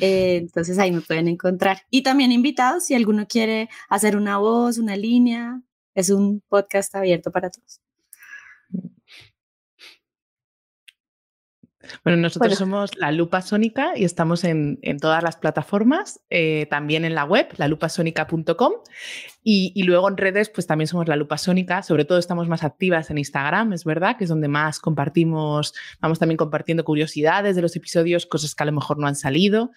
Eh, 0.00 0.36
entonces 0.36 0.78
ahí 0.78 0.90
me 0.90 1.00
pueden 1.00 1.28
encontrar. 1.28 1.82
Y 1.90 2.02
también 2.02 2.32
invitados, 2.32 2.86
si 2.86 2.94
alguno 2.94 3.26
quiere 3.28 3.68
hacer 3.88 4.16
una 4.16 4.38
voz, 4.38 4.78
una 4.78 4.96
línea, 4.96 5.62
es 5.94 6.10
un 6.10 6.42
podcast 6.48 6.94
abierto 6.94 7.30
para 7.30 7.50
todos. 7.50 7.83
Bueno, 12.04 12.20
nosotros 12.20 12.58
Bueno. 12.58 12.58
somos 12.58 12.96
La 12.96 13.12
Lupa 13.12 13.42
Sónica 13.42 13.92
y 13.96 14.04
estamos 14.04 14.44
en, 14.44 14.78
en 14.82 14.98
todas 14.98 15.22
las 15.22 15.36
plataformas, 15.36 16.20
eh, 16.30 16.66
también 16.70 17.04
en 17.04 17.14
la 17.14 17.24
web, 17.24 17.48
lalupasónica.com 17.56 18.72
y, 19.42 19.72
y 19.74 19.82
luego 19.82 20.08
en 20.08 20.16
redes, 20.16 20.48
pues 20.50 20.66
también 20.66 20.88
somos 20.88 21.06
La 21.08 21.16
Lupa 21.16 21.36
Sónica, 21.38 21.82
sobre 21.82 22.04
todo 22.04 22.18
estamos 22.18 22.48
más 22.48 22.64
activas 22.64 23.10
en 23.10 23.18
Instagram, 23.18 23.72
es 23.72 23.84
verdad, 23.84 24.16
que 24.16 24.24
es 24.24 24.30
donde 24.30 24.48
más 24.48 24.78
compartimos, 24.80 25.74
vamos 26.00 26.18
también 26.18 26.36
compartiendo 26.36 26.84
curiosidades 26.84 27.56
de 27.56 27.62
los 27.62 27.76
episodios, 27.76 28.26
cosas 28.26 28.54
que 28.54 28.62
a 28.62 28.66
lo 28.66 28.72
mejor 28.72 28.98
no 28.98 29.06
han 29.06 29.16
salido 29.16 29.70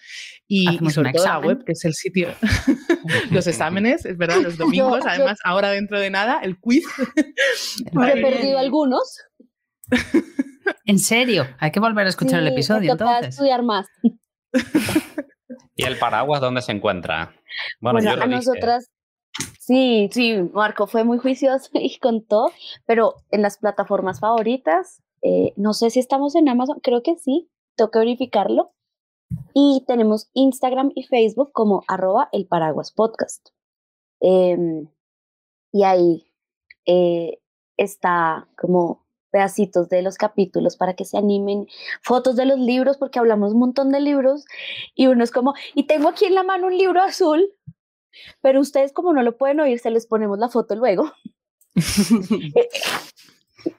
y, 0.46 0.68
y 0.84 0.90
sobre 0.90 1.12
todo 1.12 1.24
la 1.24 1.38
web, 1.38 1.64
que 1.64 1.72
es 1.72 1.84
el 1.84 1.94
sitio, 1.94 2.28
los 3.30 3.46
exámenes, 3.46 4.04
es 4.04 4.16
verdad, 4.16 4.40
los 4.42 4.56
domingos, 4.58 5.04
yo- 5.04 5.10
además 5.10 5.38
ahora 5.44 5.70
dentro 5.70 5.98
de 6.00 6.10
nada, 6.10 6.40
el 6.42 6.58
quiz. 6.58 6.84
He 7.86 8.22
perdido 8.22 8.58
algunos. 8.58 9.18
En 10.84 10.98
serio, 10.98 11.46
hay 11.58 11.70
que 11.70 11.80
volver 11.80 12.06
a 12.06 12.08
escuchar 12.10 12.40
el 12.40 12.46
Sí, 12.48 12.52
episodio 12.52 12.92
toca 12.96 13.04
entonces. 13.10 13.34
estudiar 13.34 13.62
más. 13.62 13.86
¿Y 15.74 15.84
el 15.84 15.98
paraguas 15.98 16.40
dónde 16.40 16.62
se 16.62 16.72
encuentra? 16.72 17.34
Bueno, 17.80 17.98
Bueno, 17.98 18.10
yo 18.10 18.16
lo 18.16 18.22
a 18.22 18.26
dije. 18.26 18.36
nosotras, 18.36 18.90
sí, 19.60 20.08
sí, 20.12 20.36
Marco 20.52 20.86
fue 20.86 21.04
muy 21.04 21.18
juicioso 21.18 21.70
y 21.74 21.98
contó, 21.98 22.50
pero 22.86 23.14
en 23.30 23.42
las 23.42 23.58
plataformas 23.58 24.20
favoritas, 24.20 25.02
eh, 25.22 25.52
no 25.56 25.72
sé 25.74 25.90
si 25.90 26.00
estamos 26.00 26.34
en 26.36 26.48
Amazon, 26.48 26.80
creo 26.82 27.02
que 27.02 27.16
sí, 27.16 27.50
tengo 27.76 27.90
que 27.90 27.98
verificarlo. 28.00 28.72
Y 29.52 29.84
tenemos 29.86 30.30
Instagram 30.32 30.90
y 30.94 31.02
Facebook 31.02 31.52
como 31.52 31.84
arroba 31.86 32.30
el 32.32 32.46
paraguas 32.46 32.92
podcast. 32.92 33.48
Em, 34.20 34.88
y 35.70 35.82
ahí 35.84 36.32
eh, 36.86 37.38
está 37.76 38.48
como 38.56 39.06
pedacitos 39.38 39.88
de 39.88 40.02
los 40.02 40.16
capítulos 40.16 40.76
para 40.76 40.94
que 40.94 41.04
se 41.04 41.16
animen, 41.16 41.68
fotos 42.02 42.34
de 42.34 42.44
los 42.44 42.58
libros, 42.58 42.96
porque 42.96 43.20
hablamos 43.20 43.52
un 43.52 43.60
montón 43.60 43.90
de 43.90 44.00
libros, 44.00 44.44
y 44.96 45.06
uno 45.06 45.22
es 45.22 45.30
como, 45.30 45.54
y 45.76 45.84
tengo 45.84 46.08
aquí 46.08 46.24
en 46.24 46.34
la 46.34 46.42
mano 46.42 46.66
un 46.66 46.76
libro 46.76 47.00
azul, 47.00 47.48
pero 48.42 48.60
ustedes 48.60 48.92
como 48.92 49.12
no 49.12 49.22
lo 49.22 49.36
pueden 49.36 49.60
oír, 49.60 49.78
se 49.78 49.92
les 49.92 50.08
ponemos 50.08 50.40
la 50.40 50.48
foto 50.48 50.74
luego. 50.74 51.12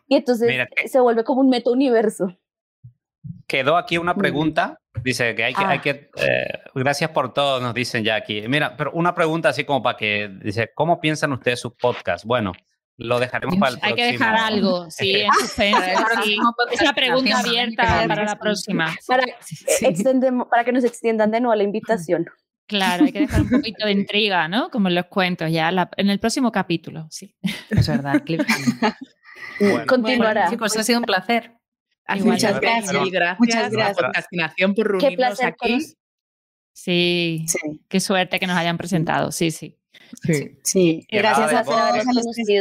y 0.07 0.15
entonces 0.15 0.47
Mira, 0.47 0.69
se 0.85 1.01
vuelve 1.01 1.25
como 1.25 1.41
un 1.41 1.49
meta 1.49 1.71
universo. 1.71 2.33
Quedó 3.45 3.75
aquí 3.75 3.97
una 3.97 4.15
pregunta. 4.15 4.79
Dice 5.03 5.35
que 5.35 5.43
hay 5.43 5.53
que, 5.53 5.65
hay 5.65 5.79
que 5.79 6.09
eh, 6.15 6.59
gracias 6.73 7.09
por 7.09 7.33
todo, 7.33 7.59
nos 7.59 7.73
dicen 7.73 8.05
ya 8.05 8.15
aquí. 8.15 8.47
Mira, 8.47 8.77
pero 8.77 8.93
una 8.93 9.13
pregunta 9.13 9.49
así 9.49 9.65
como 9.65 9.83
para 9.83 9.97
que, 9.97 10.29
dice, 10.41 10.71
¿cómo 10.73 11.01
piensan 11.01 11.33
ustedes 11.33 11.59
sus 11.59 11.73
podcasts? 11.73 12.25
Bueno, 12.25 12.53
lo 12.99 13.19
dejaremos 13.19 13.57
para 13.57 13.71
el 13.71 13.79
Hay 13.81 13.93
que 13.95 14.01
próximo. 14.03 14.11
dejar 14.19 14.35
algo, 14.35 14.85
sí, 14.91 15.11
en 15.15 15.33
suspenso. 15.33 15.79
Sí. 15.81 16.03
próximo 16.13 16.55
Es 16.71 16.81
la 16.81 16.93
pregunta 16.93 17.39
abierta 17.39 18.05
para 18.07 18.23
la 18.25 18.35
próxima. 18.37 18.95
Para, 19.07 19.23
eh, 19.23 19.35
extendemos- 19.81 20.47
para 20.49 20.63
que 20.63 20.71
nos 20.71 20.83
extiendan 20.83 21.31
de 21.31 21.39
nuevo 21.41 21.55
la 21.55 21.63
invitación. 21.63 22.25
Claro, 22.67 23.05
hay 23.05 23.11
que 23.11 23.21
dejar 23.21 23.41
un 23.41 23.49
poquito 23.49 23.85
de 23.85 23.91
intriga, 23.93 24.47
¿no? 24.47 24.69
Como 24.69 24.89
en 24.89 24.95
los 24.95 25.05
cuentos, 25.07 25.51
ya 25.51 25.71
la- 25.71 25.89
en 25.97 26.09
el 26.11 26.19
próximo 26.19 26.51
capítulo, 26.51 27.07
sí. 27.09 27.35
Es 27.69 27.87
verdad, 27.87 28.21
cliffhanger. 28.23 28.93
Continuará. 29.87 30.41
Bueno, 30.41 30.51
chicos, 30.51 30.77
ha 30.77 30.83
sido 30.83 30.99
un 30.99 31.05
placer. 31.05 31.53
Igual, 32.13 32.33
muchas 32.35 32.59
gracias. 32.59 32.91
pero- 32.91 33.05
gracias. 33.09 33.39
Muchas 33.39 33.71
gracias. 33.71 33.97
Por 33.97 34.75
Qué 34.75 34.83
reunirnos 34.83 35.15
placer 35.15 35.47
aquí. 35.47 35.79
Sí, 36.73 37.45
qué 37.87 37.99
suerte 37.99 38.39
que 38.39 38.47
nos 38.47 38.57
hayan 38.57 38.77
presentado, 38.77 39.31
sí, 39.31 39.51
sí. 39.51 39.75
Sí. 40.23 40.57
Sí, 40.63 41.05
Y 41.09 41.17
gracias 41.17 41.53
a 41.53 41.63
todos 41.63 41.79
los, 41.97 42.05
que, 42.47 42.53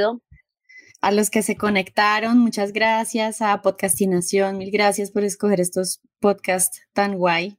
a 1.00 1.10
los 1.10 1.30
que 1.30 1.42
se 1.42 1.56
conectaron. 1.56 2.38
Muchas 2.38 2.72
gracias 2.72 3.42
a 3.42 3.60
Podcastinación. 3.62 4.58
Mil 4.58 4.70
gracias 4.70 5.10
por 5.10 5.24
escoger 5.24 5.60
estos 5.60 6.00
podcasts 6.20 6.82
tan 6.92 7.16
guay. 7.16 7.58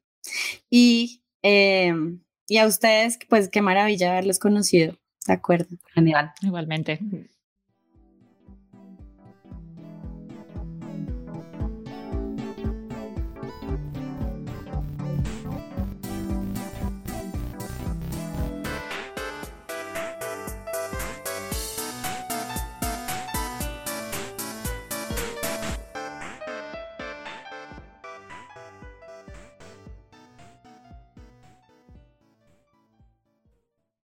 Y, 0.70 1.24
eh, 1.44 1.94
y 2.48 2.58
a 2.58 2.68
ustedes, 2.68 3.20
pues 3.30 3.50
qué 3.50 3.62
maravilla 3.62 4.12
haberlos 4.12 4.40
conocido. 4.40 4.98
De 5.28 5.34
acuerdo. 5.34 5.78
Genial. 5.94 6.32
Igualmente. 6.42 7.00